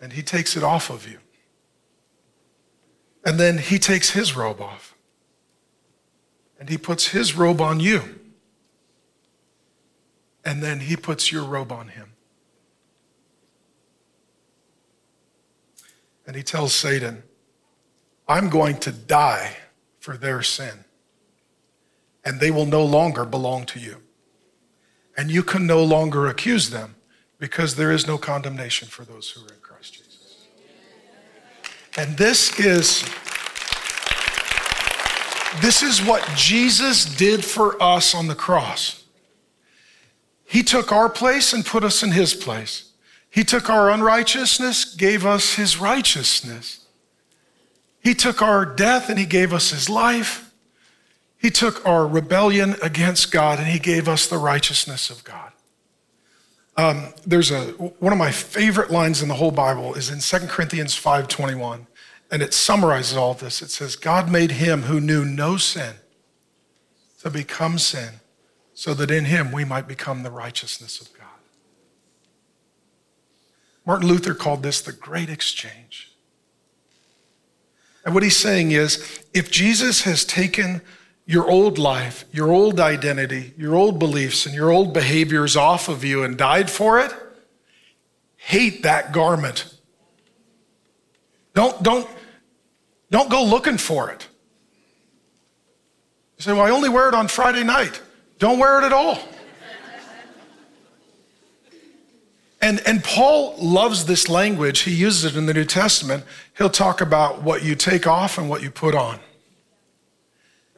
And 0.00 0.12
he 0.12 0.22
takes 0.22 0.56
it 0.56 0.62
off 0.62 0.90
of 0.90 1.08
you. 1.08 1.18
And 3.24 3.40
then 3.40 3.58
he 3.58 3.78
takes 3.78 4.10
his 4.10 4.36
robe 4.36 4.60
off. 4.60 4.85
And 6.58 6.68
he 6.68 6.78
puts 6.78 7.08
his 7.08 7.36
robe 7.36 7.60
on 7.60 7.80
you. 7.80 8.02
And 10.44 10.62
then 10.62 10.80
he 10.80 10.96
puts 10.96 11.30
your 11.30 11.44
robe 11.44 11.72
on 11.72 11.88
him. 11.88 12.12
And 16.26 16.34
he 16.34 16.42
tells 16.42 16.72
Satan, 16.72 17.22
I'm 18.28 18.48
going 18.48 18.78
to 18.78 18.92
die 18.92 19.56
for 20.00 20.16
their 20.16 20.42
sin. 20.42 20.84
And 22.24 22.40
they 22.40 22.50
will 22.50 22.66
no 22.66 22.84
longer 22.84 23.24
belong 23.24 23.66
to 23.66 23.78
you 23.78 24.00
and 25.16 25.30
you 25.30 25.42
can 25.42 25.66
no 25.66 25.82
longer 25.82 26.26
accuse 26.26 26.70
them 26.70 26.94
because 27.38 27.76
there 27.76 27.90
is 27.90 28.06
no 28.06 28.18
condemnation 28.18 28.88
for 28.88 29.04
those 29.04 29.30
who 29.30 29.44
are 29.44 29.54
in 29.54 29.60
Christ 29.60 29.94
Jesus. 29.94 30.46
And 31.96 32.16
this 32.18 32.58
is 32.60 33.02
this 35.60 35.82
is 35.82 36.02
what 36.02 36.28
Jesus 36.36 37.04
did 37.04 37.44
for 37.44 37.80
us 37.82 38.14
on 38.14 38.26
the 38.26 38.34
cross. 38.34 39.04
He 40.44 40.62
took 40.62 40.92
our 40.92 41.08
place 41.08 41.52
and 41.52 41.64
put 41.64 41.84
us 41.84 42.02
in 42.02 42.12
his 42.12 42.34
place. 42.34 42.92
He 43.30 43.44
took 43.44 43.68
our 43.68 43.90
unrighteousness, 43.90 44.94
gave 44.94 45.26
us 45.26 45.54
his 45.54 45.78
righteousness. 45.78 46.86
He 48.00 48.14
took 48.14 48.40
our 48.40 48.64
death 48.64 49.10
and 49.10 49.18
he 49.18 49.26
gave 49.26 49.52
us 49.52 49.70
his 49.70 49.90
life. 49.90 50.52
He 51.38 51.50
took 51.50 51.84
our 51.86 52.06
rebellion 52.06 52.76
against 52.82 53.30
God 53.32 53.58
and 53.58 53.68
he 53.68 53.78
gave 53.78 54.08
us 54.08 54.26
the 54.26 54.38
righteousness 54.38 55.10
of 55.10 55.24
God. 55.24 55.52
Um, 56.76 57.14
there's 57.26 57.50
a 57.50 57.64
one 57.72 58.12
of 58.12 58.18
my 58.18 58.30
favorite 58.30 58.90
lines 58.90 59.22
in 59.22 59.28
the 59.28 59.34
whole 59.34 59.50
Bible 59.50 59.94
is 59.94 60.10
in 60.10 60.20
2 60.20 60.48
Corinthians 60.48 60.94
5:21, 60.94 61.86
and 62.30 62.42
it 62.42 62.54
summarizes 62.54 63.16
all 63.16 63.34
this. 63.34 63.62
It 63.62 63.70
says, 63.70 63.96
"God 63.96 64.30
made 64.30 64.52
him 64.52 64.82
who 64.82 65.00
knew 65.00 65.24
no 65.24 65.56
sin 65.56 65.96
to 67.22 67.30
become 67.30 67.78
sin, 67.78 68.20
so 68.74 68.94
that 68.94 69.10
in 69.10 69.26
him 69.26 69.52
we 69.52 69.64
might 69.64 69.88
become 69.88 70.22
the 70.22 70.30
righteousness 70.30 71.00
of 71.00 71.12
God." 71.12 71.26
Martin 73.84 74.08
Luther 74.08 74.34
called 74.34 74.62
this 74.62 74.80
the 74.80 74.92
great 74.92 75.30
exchange. 75.30 76.12
And 78.04 78.14
what 78.14 78.22
he's 78.22 78.36
saying 78.36 78.72
is, 78.72 79.20
if 79.32 79.50
Jesus 79.50 80.02
has 80.02 80.24
taken 80.24 80.80
your 81.24 81.48
old 81.50 81.76
life, 81.76 82.24
your 82.32 82.52
old 82.52 82.78
identity, 82.78 83.52
your 83.56 83.74
old 83.74 83.98
beliefs, 83.98 84.46
and 84.46 84.54
your 84.54 84.70
old 84.70 84.92
behaviors 84.92 85.56
off 85.56 85.88
of 85.88 86.04
you 86.04 86.22
and 86.22 86.36
died 86.36 86.70
for 86.70 87.00
it, 87.00 87.12
hate 88.36 88.84
that 88.84 89.12
garment. 89.12 89.72
Don't, 91.54 91.82
don't, 91.82 92.08
don't 93.10 93.30
go 93.30 93.44
looking 93.44 93.78
for 93.78 94.10
it. 94.10 94.26
You 96.38 96.42
say, 96.42 96.52
well, 96.52 96.62
I 96.66 96.70
only 96.70 96.88
wear 96.88 97.08
it 97.08 97.14
on 97.14 97.28
Friday 97.28 97.64
night. 97.64 98.00
Don't 98.38 98.58
wear 98.58 98.80
it 98.80 98.84
at 98.84 98.92
all. 98.92 99.18
And, 102.60 102.80
and 102.86 103.04
Paul 103.04 103.54
loves 103.58 104.06
this 104.06 104.28
language. 104.28 104.80
He 104.80 104.92
uses 104.92 105.24
it 105.24 105.38
in 105.38 105.46
the 105.46 105.54
New 105.54 105.64
Testament. 105.64 106.24
He'll 106.58 106.70
talk 106.70 107.00
about 107.00 107.42
what 107.42 107.62
you 107.62 107.74
take 107.74 108.06
off 108.06 108.38
and 108.38 108.48
what 108.48 108.62
you 108.62 108.70
put 108.70 108.94
on. 108.94 109.20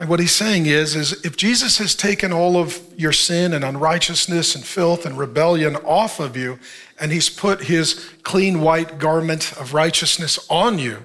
And 0.01 0.09
what 0.09 0.21
he's 0.21 0.35
saying 0.35 0.67
is, 0.67 0.95
is 0.95 1.25
if 1.25 1.37
Jesus 1.37 1.79
has 1.79 1.95
taken 1.95 2.33
all 2.33 2.57
of 2.57 2.81
your 2.97 3.13
sin 3.13 3.53
and 3.53 3.65
unrighteousness 3.65 4.55
and 4.55 4.65
filth 4.65 5.07
and 5.07 5.19
rebellion 5.19 5.77
off 5.77 6.21
of 6.21 6.37
you, 6.37 6.59
and 7.01 7.11
he's 7.11 7.29
put 7.31 7.63
his 7.65 8.09
clean 8.23 8.61
white 8.61 8.99
garment 8.99 9.53
of 9.59 9.75
righteousness 9.75 10.39
on 10.49 10.79
you, 10.79 11.03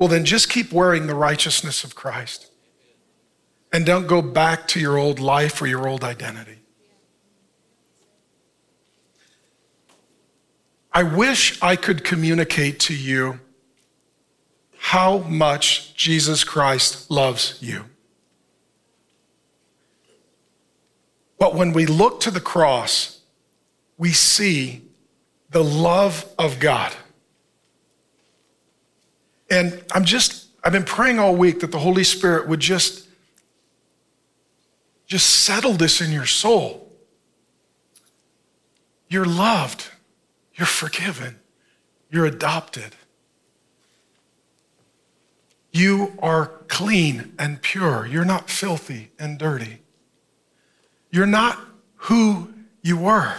well, 0.00 0.08
then 0.08 0.24
just 0.24 0.48
keep 0.48 0.72
wearing 0.72 1.06
the 1.06 1.14
righteousness 1.14 1.84
of 1.84 1.94
Christ. 1.94 2.50
And 3.70 3.84
don't 3.84 4.06
go 4.06 4.22
back 4.22 4.66
to 4.68 4.80
your 4.80 4.96
old 4.96 5.20
life 5.20 5.60
or 5.60 5.66
your 5.66 5.86
old 5.86 6.02
identity. 6.02 6.56
I 10.90 11.02
wish 11.02 11.62
I 11.62 11.76
could 11.76 12.02
communicate 12.02 12.80
to 12.80 12.96
you 12.96 13.40
how 14.78 15.18
much 15.18 15.94
Jesus 15.94 16.44
Christ 16.44 17.10
loves 17.10 17.58
you. 17.60 17.84
But 21.38 21.54
when 21.54 21.74
we 21.74 21.84
look 21.84 22.20
to 22.20 22.30
the 22.30 22.40
cross, 22.40 23.20
we 23.98 24.12
see 24.12 24.82
the 25.50 25.62
love 25.62 26.24
of 26.38 26.58
God. 26.58 26.92
And 29.50 29.82
I'm 29.92 30.04
just, 30.04 30.46
I've 30.62 30.72
been 30.72 30.84
praying 30.84 31.18
all 31.18 31.34
week 31.34 31.60
that 31.60 31.72
the 31.72 31.78
Holy 31.78 32.04
Spirit 32.04 32.48
would 32.48 32.60
just, 32.60 33.08
just 35.06 35.28
settle 35.28 35.72
this 35.72 36.00
in 36.00 36.12
your 36.12 36.26
soul. 36.26 36.88
You're 39.08 39.26
loved, 39.26 39.88
you're 40.54 40.66
forgiven, 40.66 41.40
you're 42.10 42.26
adopted. 42.26 42.94
You 45.72 46.14
are 46.20 46.46
clean 46.68 47.34
and 47.38 47.62
pure. 47.62 48.04
You're 48.04 48.24
not 48.24 48.50
filthy 48.50 49.10
and 49.18 49.38
dirty. 49.38 49.82
You're 51.10 51.26
not 51.26 51.58
who 51.94 52.52
you 52.82 52.96
were. 52.96 53.34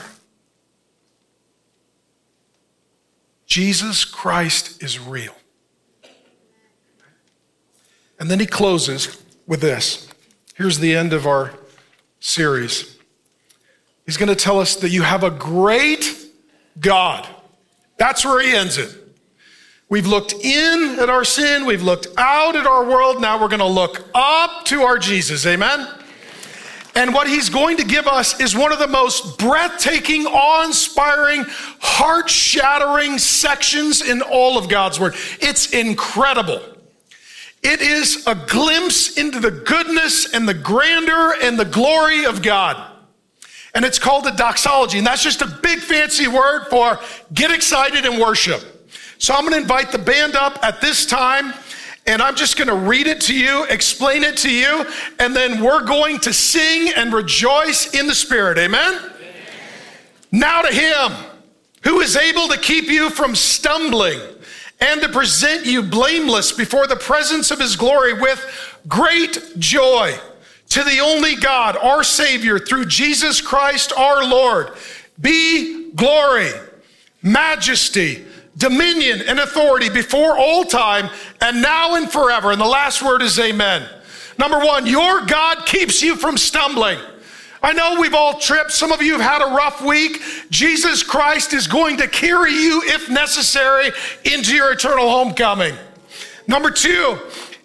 Jesus 3.45 4.05
Christ 4.05 4.81
is 4.81 4.97
real. 4.97 5.35
And 8.21 8.29
then 8.29 8.39
he 8.39 8.45
closes 8.45 9.19
with 9.47 9.61
this. 9.61 10.07
Here's 10.53 10.77
the 10.77 10.95
end 10.95 11.11
of 11.11 11.25
our 11.25 11.55
series. 12.19 12.95
He's 14.05 14.15
going 14.15 14.29
to 14.29 14.35
tell 14.35 14.59
us 14.59 14.75
that 14.75 14.89
you 14.89 15.01
have 15.01 15.23
a 15.23 15.31
great 15.31 16.29
God. 16.79 17.27
That's 17.97 18.23
where 18.23 18.39
he 18.39 18.55
ends 18.55 18.77
it. 18.77 18.95
We've 19.89 20.05
looked 20.05 20.33
in 20.33 20.97
at 20.99 21.09
our 21.09 21.23
sin, 21.23 21.65
we've 21.65 21.81
looked 21.81 22.09
out 22.15 22.55
at 22.55 22.67
our 22.67 22.85
world, 22.85 23.19
now 23.19 23.41
we're 23.41 23.47
going 23.47 23.59
to 23.59 23.65
look 23.65 24.07
up 24.13 24.65
to 24.65 24.83
our 24.83 24.99
Jesus. 24.99 25.43
Amen? 25.47 25.87
And 26.93 27.15
what 27.15 27.27
he's 27.27 27.49
going 27.49 27.77
to 27.77 27.83
give 27.83 28.05
us 28.05 28.39
is 28.39 28.55
one 28.55 28.71
of 28.71 28.77
the 28.77 28.87
most 28.87 29.39
breathtaking, 29.39 30.27
awe 30.27 30.63
inspiring, 30.63 31.43
heart 31.79 32.29
shattering 32.29 33.17
sections 33.17 34.07
in 34.07 34.21
all 34.21 34.59
of 34.59 34.69
God's 34.69 34.99
Word. 34.99 35.15
It's 35.39 35.71
incredible. 35.71 36.70
It 37.63 37.81
is 37.81 38.25
a 38.25 38.35
glimpse 38.35 39.17
into 39.17 39.39
the 39.39 39.51
goodness 39.51 40.33
and 40.33 40.47
the 40.47 40.53
grandeur 40.53 41.35
and 41.41 41.59
the 41.59 41.65
glory 41.65 42.25
of 42.25 42.41
God. 42.41 42.91
And 43.73 43.85
it's 43.85 43.99
called 43.99 44.25
a 44.25 44.35
doxology. 44.35 44.97
And 44.97 45.07
that's 45.07 45.23
just 45.23 45.41
a 45.41 45.47
big 45.47 45.79
fancy 45.79 46.27
word 46.27 46.65
for 46.69 46.99
get 47.33 47.51
excited 47.51 48.05
and 48.05 48.19
worship. 48.19 48.61
So 49.17 49.33
I'm 49.35 49.41
going 49.41 49.53
to 49.53 49.59
invite 49.59 49.91
the 49.91 49.99
band 49.99 50.35
up 50.35 50.59
at 50.63 50.81
this 50.81 51.05
time. 51.05 51.53
And 52.07 52.19
I'm 52.19 52.35
just 52.35 52.57
going 52.57 52.67
to 52.67 52.75
read 52.75 53.05
it 53.05 53.21
to 53.21 53.35
you, 53.35 53.63
explain 53.65 54.23
it 54.23 54.35
to 54.37 54.49
you, 54.51 54.85
and 55.19 55.35
then 55.35 55.63
we're 55.63 55.85
going 55.85 56.17
to 56.21 56.33
sing 56.33 56.91
and 56.95 57.13
rejoice 57.13 57.93
in 57.93 58.07
the 58.07 58.15
Spirit. 58.15 58.57
Amen? 58.57 58.95
Amen? 58.95 59.11
Now 60.31 60.63
to 60.63 60.73
Him 60.73 61.11
who 61.83 61.99
is 61.99 62.15
able 62.15 62.47
to 62.47 62.57
keep 62.57 62.85
you 62.85 63.11
from 63.11 63.35
stumbling 63.35 64.19
and 64.81 64.99
to 65.01 65.09
present 65.09 65.65
you 65.65 65.83
blameless 65.83 66.51
before 66.51 66.87
the 66.87 66.95
presence 66.95 67.51
of 67.51 67.59
his 67.59 67.75
glory 67.75 68.13
with 68.13 68.43
great 68.87 69.39
joy. 69.59 70.17
To 70.69 70.83
the 70.83 70.99
only 70.99 71.35
God, 71.35 71.77
our 71.77 72.03
Savior, 72.03 72.57
through 72.57 72.85
Jesus 72.85 73.41
Christ 73.41 73.93
our 73.95 74.25
Lord, 74.25 74.71
be 75.19 75.91
glory, 75.91 76.49
majesty, 77.21 78.25
dominion, 78.57 79.21
and 79.27 79.39
authority 79.39 79.89
before 79.89 80.37
all 80.37 80.63
time 80.63 81.09
and 81.41 81.61
now 81.61 81.95
and 81.95 82.09
forever. 82.09 82.51
And 82.51 82.59
the 82.59 82.65
last 82.65 83.03
word 83.03 83.21
is 83.21 83.37
amen. 83.37 83.87
Number 84.39 84.59
one, 84.59 84.87
your 84.87 85.25
God 85.25 85.65
keeps 85.65 86.01
you 86.01 86.15
from 86.15 86.37
stumbling. 86.37 86.97
I 87.63 87.73
know 87.73 87.99
we've 87.99 88.15
all 88.15 88.39
tripped. 88.39 88.71
Some 88.71 88.91
of 88.91 89.01
you 89.01 89.19
have 89.19 89.21
had 89.21 89.41
a 89.41 89.55
rough 89.55 89.81
week. 89.81 90.21
Jesus 90.49 91.03
Christ 91.03 91.53
is 91.53 91.67
going 91.67 91.97
to 91.97 92.07
carry 92.07 92.53
you, 92.53 92.81
if 92.85 93.09
necessary, 93.09 93.91
into 94.25 94.55
your 94.55 94.71
eternal 94.71 95.09
homecoming. 95.09 95.75
Number 96.47 96.71
two, 96.71 97.19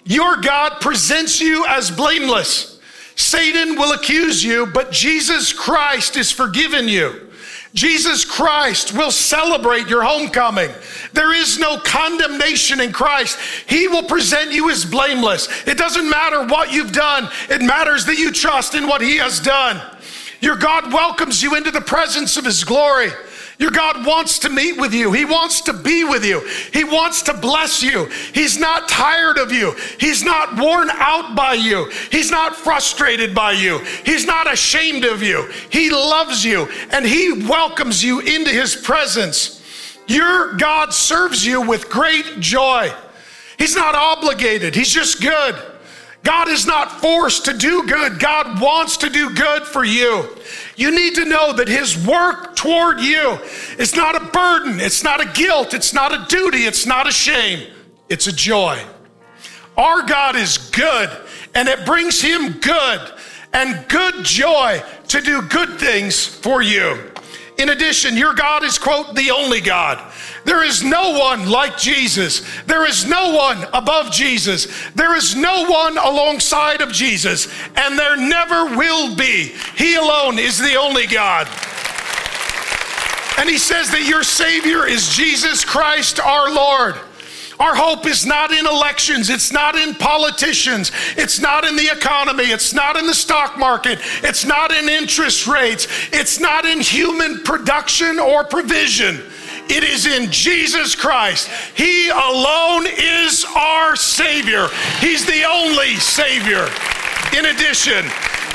your 0.05 0.37
God 0.41 0.81
presents 0.81 1.41
you 1.41 1.65
as 1.67 1.91
blameless. 1.91 2.79
Satan 3.17 3.77
will 3.77 3.93
accuse 3.93 4.45
you, 4.45 4.67
but 4.67 4.93
Jesus 4.93 5.53
Christ 5.53 6.17
is 6.17 6.31
forgiven 6.31 6.87
you. 6.87 7.26
Jesus 7.77 8.25
Christ 8.25 8.95
will 8.95 9.11
celebrate 9.11 9.87
your 9.87 10.03
homecoming. 10.03 10.71
There 11.13 11.35
is 11.35 11.59
no 11.59 11.79
condemnation 11.79 12.81
in 12.81 12.91
Christ. 12.91 13.39
He 13.69 13.87
will 13.87 14.05
present 14.05 14.51
you 14.51 14.71
as 14.71 14.87
blameless. 14.87 15.47
It 15.67 15.77
doesn't 15.77 16.09
matter 16.09 16.47
what 16.47 16.73
you've 16.73 16.93
done, 16.93 17.29
it 17.51 17.61
matters 17.61 18.07
that 18.07 18.17
you 18.17 18.33
trust 18.33 18.75
in 18.75 18.89
what 18.89 19.03
He 19.03 19.19
has 19.19 19.41
done. 19.41 19.83
Your 20.41 20.57
God 20.57 20.91
welcomes 20.91 21.43
you 21.43 21.55
into 21.55 21.71
the 21.71 21.83
presence 21.83 22.39
of 22.39 22.47
His 22.47 22.65
glory. 22.65 23.11
Your 23.59 23.71
God 23.71 24.05
wants 24.07 24.39
to 24.41 24.51
meet 24.51 24.79
with 24.79 24.93
you. 24.93 25.13
He 25.13 25.25
wants 25.25 25.63
to 25.63 25.73
be 25.73 26.05
with 26.05 26.25
you. 26.25 26.47
He 26.73 26.85
wants 26.85 27.23
to 27.23 27.35
bless 27.35 27.83
you. 27.83 28.05
He's 28.35 28.59
not 28.59 28.89
tired 28.89 29.39
of 29.39 29.51
you. 29.51 29.75
He's 29.99 30.23
not 30.23 30.59
worn 30.59 30.91
out 30.91 31.35
by 31.35 31.55
you. 31.55 31.91
He's 32.13 32.31
not 32.31 32.55
frustrated 32.55 33.35
by 33.35 33.53
you. 33.53 33.79
He's 34.05 34.27
not 34.27 34.53
ashamed 34.53 35.05
of 35.05 35.23
you. 35.23 35.51
He 35.71 35.91
loves 35.91 36.45
you 36.45 36.69
and 36.91 37.07
He 37.07 37.47
welcomes 37.49 38.05
you 38.05 38.21
into 38.21 38.51
His 38.51 38.77
presence. 38.77 39.63
Your 40.07 40.55
God 40.57 40.93
serves 40.93 41.45
you 41.45 41.63
with 41.63 41.89
great 41.89 42.41
joy. 42.41 42.93
He's 43.59 43.75
not 43.75 43.95
obligated, 43.95 44.75
He's 44.75 44.93
just 44.93 45.23
good. 45.23 45.76
God 46.23 46.49
is 46.49 46.67
not 46.67 47.01
forced 47.01 47.45
to 47.45 47.57
do 47.57 47.87
good. 47.87 48.19
God 48.19 48.61
wants 48.61 48.97
to 48.99 49.11
do 49.11 49.35
good 49.35 49.63
for 49.63 49.85
you. 49.85 50.29
You 50.75 50.91
need 50.91 51.15
to 51.15 51.25
know 51.25 51.53
that 51.53 51.69
His 51.69 52.05
work 52.07 52.57
toward 52.57 53.01
you 53.01 53.39
is 53.79 53.95
not 53.95 54.21
a 54.21 54.27
burden, 54.27 54.81
it's 54.81 55.05
not 55.05 55.25
a 55.25 55.33
guilt, 55.33 55.73
it's 55.73 55.93
not 55.93 56.13
a 56.13 56.27
duty, 56.29 56.65
it's 56.65 56.85
not 56.85 57.07
a 57.07 57.13
shame, 57.13 57.71
it's 58.09 58.27
a 58.27 58.33
joy. 58.33 58.83
Our 59.77 60.03
God 60.03 60.37
is 60.37 60.59
good, 60.59 61.11
and 61.55 61.69
it 61.69 61.87
brings 61.87 62.21
Him 62.21 62.53
good 62.55 63.13
and 63.53 63.89
good 63.89 64.25
joy 64.25 64.83
to 65.09 65.21
do 65.21 65.43
good 65.43 65.79
things 65.79 66.27
for 66.27 66.61
you. 66.61 67.11
In 67.59 67.71
addition, 67.71 68.17
your 68.17 68.35
God 68.35 68.65
is, 68.65 68.79
quote, 68.79 69.15
the 69.15 69.31
only 69.31 69.63
God. 69.63 70.01
There 70.45 70.63
is 70.63 70.85
no 70.85 71.19
one 71.19 71.49
like 71.49 71.79
Jesus. 71.79 72.43
There 72.67 72.87
is 72.87 73.07
no 73.07 73.33
one 73.33 73.65
above 73.73 74.11
Jesus. 74.13 74.69
There 74.95 75.17
is 75.17 75.35
no 75.35 75.65
one 75.65 75.97
alongside 75.97 76.83
of 76.83 76.93
Jesus, 76.93 77.49
and 77.75 77.99
there 77.99 78.17
never 78.17 78.77
will 78.77 79.17
be. 79.17 79.55
He 79.75 79.95
alone 79.95 80.39
is 80.39 80.59
the 80.59 80.77
only 80.77 81.07
God. 81.07 81.49
And 83.39 83.49
he 83.49 83.59
says 83.59 83.91
that 83.91 84.07
your 84.07 84.23
Savior 84.23 84.87
is 84.87 85.15
Jesus 85.15 85.65
Christ 85.65 86.21
our 86.21 86.51
Lord. 86.51 86.97
Our 87.59 87.75
hope 87.75 88.07
is 88.07 88.27
not 88.27 88.53
in 88.53 88.67
elections. 88.67 89.31
It's 89.31 89.53
not 89.53 89.77
in 89.77 89.95
politicians. 89.95 90.93
It's 91.17 91.41
not 91.41 91.65
in 91.65 91.77
the 91.77 91.91
economy. 91.91 92.45
It's 92.45 92.75
not 92.75 92.97
in 92.97 93.07
the 93.07 93.15
stock 93.15 93.59
market. 93.59 93.99
It's 94.23 94.45
not 94.45 94.73
in 94.73 94.89
interest 94.89 95.47
rates. 95.47 95.87
It's 96.13 96.39
not 96.39 96.67
in 96.67 96.81
human 96.81 97.43
production 97.43 98.19
or 98.19 98.45
provision. 98.45 99.23
It 99.69 99.83
is 99.83 100.07
in 100.07 100.31
Jesus 100.31 100.95
Christ. 100.95 101.49
He 101.75 102.09
alone 102.09 102.87
is 102.87 103.45
our 103.57 103.97
Savior. 103.97 104.69
He's 105.01 105.27
the 105.27 105.45
only 105.45 105.97
Savior. 105.97 106.69
In 107.33 107.47
addition, 107.47 108.05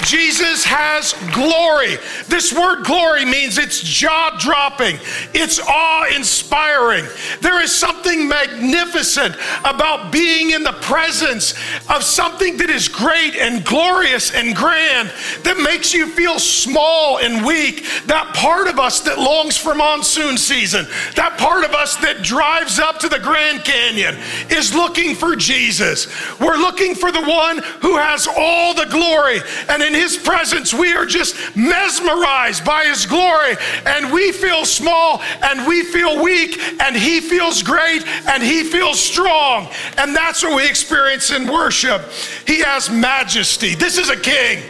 Jesus 0.03 0.63
has 0.65 1.13
glory. 1.33 1.97
This 2.27 2.53
word 2.53 2.83
glory 2.83 3.25
means 3.25 3.57
it's 3.57 3.81
jaw 3.81 4.35
dropping, 4.39 4.97
it's 5.33 5.59
awe 5.59 6.07
inspiring. 6.15 7.05
There 7.41 7.61
is 7.61 7.73
something 7.73 8.27
magnificent 8.27 9.35
about 9.63 10.11
being 10.11 10.51
in 10.51 10.63
the 10.63 10.73
presence 10.73 11.53
of 11.89 12.03
something 12.03 12.57
that 12.57 12.69
is 12.69 12.87
great 12.87 13.35
and 13.35 13.63
glorious 13.63 14.33
and 14.33 14.55
grand 14.55 15.11
that 15.43 15.61
makes 15.63 15.93
you 15.93 16.07
feel 16.07 16.39
small 16.39 17.19
and 17.19 17.45
weak. 17.45 17.85
That 18.05 18.33
part 18.35 18.67
of 18.67 18.79
us 18.79 19.01
that 19.01 19.19
longs 19.19 19.57
for 19.57 19.75
monsoon 19.75 20.37
season, 20.37 20.87
that 21.15 21.37
part 21.37 21.63
of 21.63 21.71
us 21.71 21.95
that 21.97 22.23
drives 22.23 22.79
up 22.79 22.99
to 22.99 23.09
the 23.09 23.19
Grand 23.19 23.63
Canyon 23.63 24.17
is 24.49 24.73
looking 24.73 25.15
for 25.15 25.35
Jesus. 25.35 26.07
We're 26.39 26.57
looking 26.57 26.95
for 26.95 27.11
the 27.11 27.21
one 27.21 27.59
who 27.81 27.97
has 27.97 28.27
all 28.27 28.60
the 28.73 28.87
glory 28.89 29.39
and 29.67 29.81
in 29.81 29.93
His 29.93 30.17
presence, 30.17 30.73
we 30.73 30.93
are 30.93 31.05
just 31.05 31.35
mesmerized 31.55 32.63
by 32.63 32.85
His 32.85 33.05
glory, 33.05 33.55
and 33.85 34.13
we 34.13 34.31
feel 34.31 34.65
small, 34.65 35.21
and 35.43 35.67
we 35.67 35.83
feel 35.83 36.23
weak, 36.23 36.57
and 36.79 36.95
He 36.95 37.19
feels 37.19 37.63
great, 37.63 38.05
and 38.27 38.41
He 38.41 38.63
feels 38.63 38.99
strong. 38.99 39.67
And 39.97 40.15
that's 40.15 40.43
what 40.43 40.55
we 40.55 40.69
experience 40.69 41.31
in 41.31 41.47
worship. 41.47 42.01
He 42.47 42.61
has 42.61 42.89
majesty. 42.89 43.75
This 43.75 43.97
is 43.97 44.09
a 44.09 44.19
king. 44.19 44.63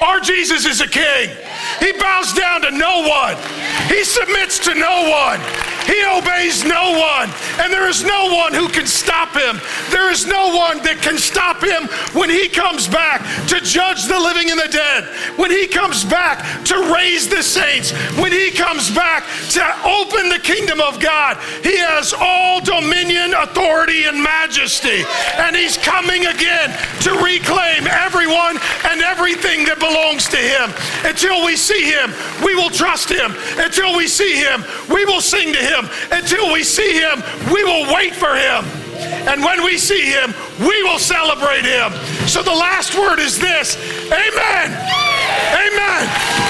Our 0.00 0.20
Jesus 0.20 0.66
is 0.66 0.80
a 0.80 0.88
king. 0.88 1.30
He 1.80 1.92
bows 1.92 2.32
down 2.32 2.62
to 2.62 2.70
no 2.70 3.06
one, 3.08 3.36
he 3.88 4.04
submits 4.04 4.58
to 4.60 4.74
no 4.74 5.10
one. 5.10 5.40
He 5.84 6.00
obeys 6.02 6.64
no 6.64 6.96
one, 6.96 7.28
and 7.60 7.70
there 7.70 7.88
is 7.88 8.02
no 8.02 8.32
one 8.32 8.54
who 8.54 8.68
can 8.68 8.86
stop 8.86 9.36
him. 9.36 9.60
There 9.90 10.10
is 10.10 10.26
no 10.26 10.56
one 10.56 10.80
that 10.80 11.04
can 11.04 11.18
stop 11.18 11.60
him 11.60 11.92
when 12.16 12.30
he 12.30 12.48
comes 12.48 12.88
back 12.88 13.20
to 13.52 13.60
judge 13.60 14.08
the 14.08 14.18
living 14.18 14.48
and 14.48 14.58
the 14.58 14.72
dead, 14.72 15.04
when 15.36 15.50
he 15.50 15.68
comes 15.68 16.02
back 16.02 16.40
to 16.72 16.88
raise 16.88 17.28
the 17.28 17.42
saints, 17.42 17.92
when 18.16 18.32
he 18.32 18.50
comes 18.50 18.88
back 18.96 19.28
to 19.52 19.64
open 19.84 20.32
the 20.32 20.40
kingdom 20.40 20.80
of 20.80 21.00
God. 21.00 21.36
He 21.60 21.76
has 21.76 22.16
all 22.16 22.64
dominion, 22.64 23.34
authority, 23.36 24.08
and 24.08 24.16
majesty, 24.16 25.04
and 25.36 25.54
he's 25.54 25.76
coming 25.76 26.24
again 26.24 26.72
to 27.04 27.12
reclaim 27.20 27.84
everyone 27.84 28.56
and 28.88 29.04
everything 29.04 29.68
that 29.68 29.76
belongs 29.84 30.28
to 30.28 30.36
him. 30.36 30.72
Until 31.04 31.44
we 31.44 31.56
see 31.56 31.84
him, 31.84 32.12
we 32.44 32.54
will 32.54 32.70
trust 32.70 33.10
him. 33.10 33.34
Until 33.58 33.96
we 33.96 34.06
see 34.06 34.36
him, 34.36 34.64
we 34.88 35.04
will 35.04 35.20
sing 35.20 35.52
to 35.52 35.58
him. 35.58 35.88
Until 36.10 36.52
we 36.52 36.64
see 36.64 36.94
him, 36.94 37.22
we 37.52 37.64
will 37.64 37.92
wait 37.92 38.14
for 38.14 38.34
him. 38.34 38.64
And 39.28 39.42
when 39.44 39.64
we 39.64 39.76
see 39.78 40.10
him, 40.10 40.34
we 40.60 40.82
will 40.84 40.98
celebrate 40.98 41.64
him. 41.64 41.92
So 42.26 42.42
the 42.42 42.54
last 42.54 42.96
word 42.96 43.18
is 43.18 43.38
this 43.38 43.76
Amen. 44.06 44.68
Amen. 45.52 46.43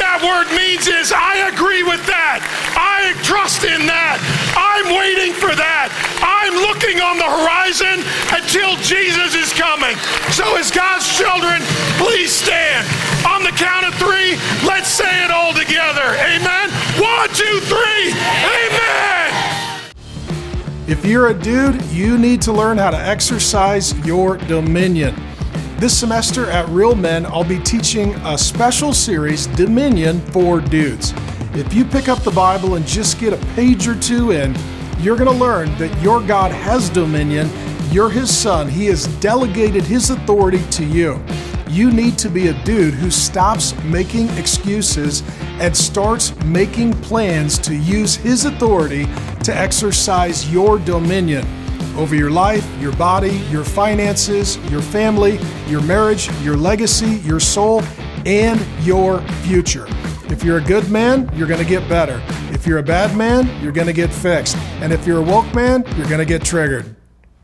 That 0.00 0.24
word 0.24 0.48
means 0.56 0.88
is 0.88 1.12
I 1.12 1.52
agree 1.52 1.82
with 1.82 2.00
that. 2.08 2.40
I 2.76 3.12
trust 3.20 3.64
in 3.64 3.84
that. 3.86 4.16
I'm 4.56 4.88
waiting 4.92 5.36
for 5.36 5.52
that. 5.52 5.92
I'm 6.24 6.56
looking 6.56 7.00
on 7.04 7.20
the 7.20 7.28
horizon 7.28 8.00
until 8.32 8.76
Jesus 8.80 9.36
is 9.36 9.52
coming. 9.52 9.96
So, 10.32 10.56
as 10.56 10.70
God's 10.72 11.04
children, 11.04 11.60
please 12.00 12.32
stand. 12.32 12.88
On 13.28 13.44
the 13.44 13.52
count 13.52 13.86
of 13.86 13.94
three, 14.00 14.40
let's 14.64 14.88
say 14.88 15.24
it 15.24 15.30
all 15.30 15.52
together. 15.52 16.16
Amen. 16.24 16.72
One, 16.96 17.28
two, 17.36 17.60
three. 17.68 18.12
Amen. 18.16 18.92
If 20.88 21.04
you're 21.04 21.28
a 21.28 21.34
dude, 21.34 21.80
you 21.92 22.18
need 22.18 22.42
to 22.42 22.52
learn 22.52 22.78
how 22.78 22.90
to 22.90 22.98
exercise 22.98 23.94
your 24.06 24.36
dominion. 24.36 25.14
This 25.82 25.98
semester 25.98 26.48
at 26.48 26.68
Real 26.68 26.94
Men, 26.94 27.26
I'll 27.26 27.42
be 27.42 27.58
teaching 27.58 28.14
a 28.24 28.38
special 28.38 28.94
series, 28.94 29.48
Dominion 29.48 30.20
for 30.26 30.60
Dudes. 30.60 31.12
If 31.54 31.74
you 31.74 31.84
pick 31.84 32.08
up 32.08 32.22
the 32.22 32.30
Bible 32.30 32.76
and 32.76 32.86
just 32.86 33.18
get 33.18 33.32
a 33.32 33.46
page 33.56 33.88
or 33.88 33.98
two 33.98 34.30
in, 34.30 34.54
you're 35.00 35.16
going 35.16 35.28
to 35.28 35.36
learn 35.36 35.76
that 35.78 36.00
your 36.00 36.22
God 36.22 36.52
has 36.52 36.88
dominion. 36.88 37.50
You're 37.90 38.10
His 38.10 38.32
son. 38.32 38.68
He 38.68 38.86
has 38.86 39.08
delegated 39.18 39.82
His 39.82 40.10
authority 40.10 40.62
to 40.70 40.84
you. 40.84 41.20
You 41.68 41.90
need 41.90 42.16
to 42.18 42.28
be 42.28 42.46
a 42.46 42.62
dude 42.62 42.94
who 42.94 43.10
stops 43.10 43.74
making 43.82 44.28
excuses 44.38 45.24
and 45.58 45.76
starts 45.76 46.32
making 46.44 46.92
plans 47.00 47.58
to 47.58 47.74
use 47.74 48.14
His 48.14 48.44
authority 48.44 49.06
to 49.42 49.52
exercise 49.52 50.48
your 50.48 50.78
dominion 50.78 51.44
over 51.96 52.14
your 52.14 52.30
life, 52.30 52.66
your 52.80 52.94
body, 52.96 53.38
your 53.50 53.64
finances, 53.64 54.56
your 54.70 54.82
family, 54.82 55.38
your 55.66 55.82
marriage, 55.82 56.30
your 56.42 56.56
legacy, 56.56 57.16
your 57.24 57.40
soul, 57.40 57.82
and 58.24 58.60
your 58.84 59.20
future. 59.42 59.86
If 60.30 60.42
you're 60.42 60.58
a 60.58 60.64
good 60.64 60.90
man, 60.90 61.30
you're 61.34 61.48
going 61.48 61.62
to 61.62 61.68
get 61.68 61.88
better. 61.88 62.22
If 62.52 62.66
you're 62.66 62.78
a 62.78 62.82
bad 62.82 63.16
man, 63.16 63.62
you're 63.62 63.72
going 63.72 63.86
to 63.86 63.92
get 63.92 64.12
fixed. 64.12 64.56
And 64.80 64.92
if 64.92 65.06
you're 65.06 65.18
a 65.18 65.22
woke 65.22 65.54
man, 65.54 65.84
you're 65.96 66.06
going 66.06 66.18
to 66.18 66.24
get 66.24 66.42
triggered. 66.44 66.96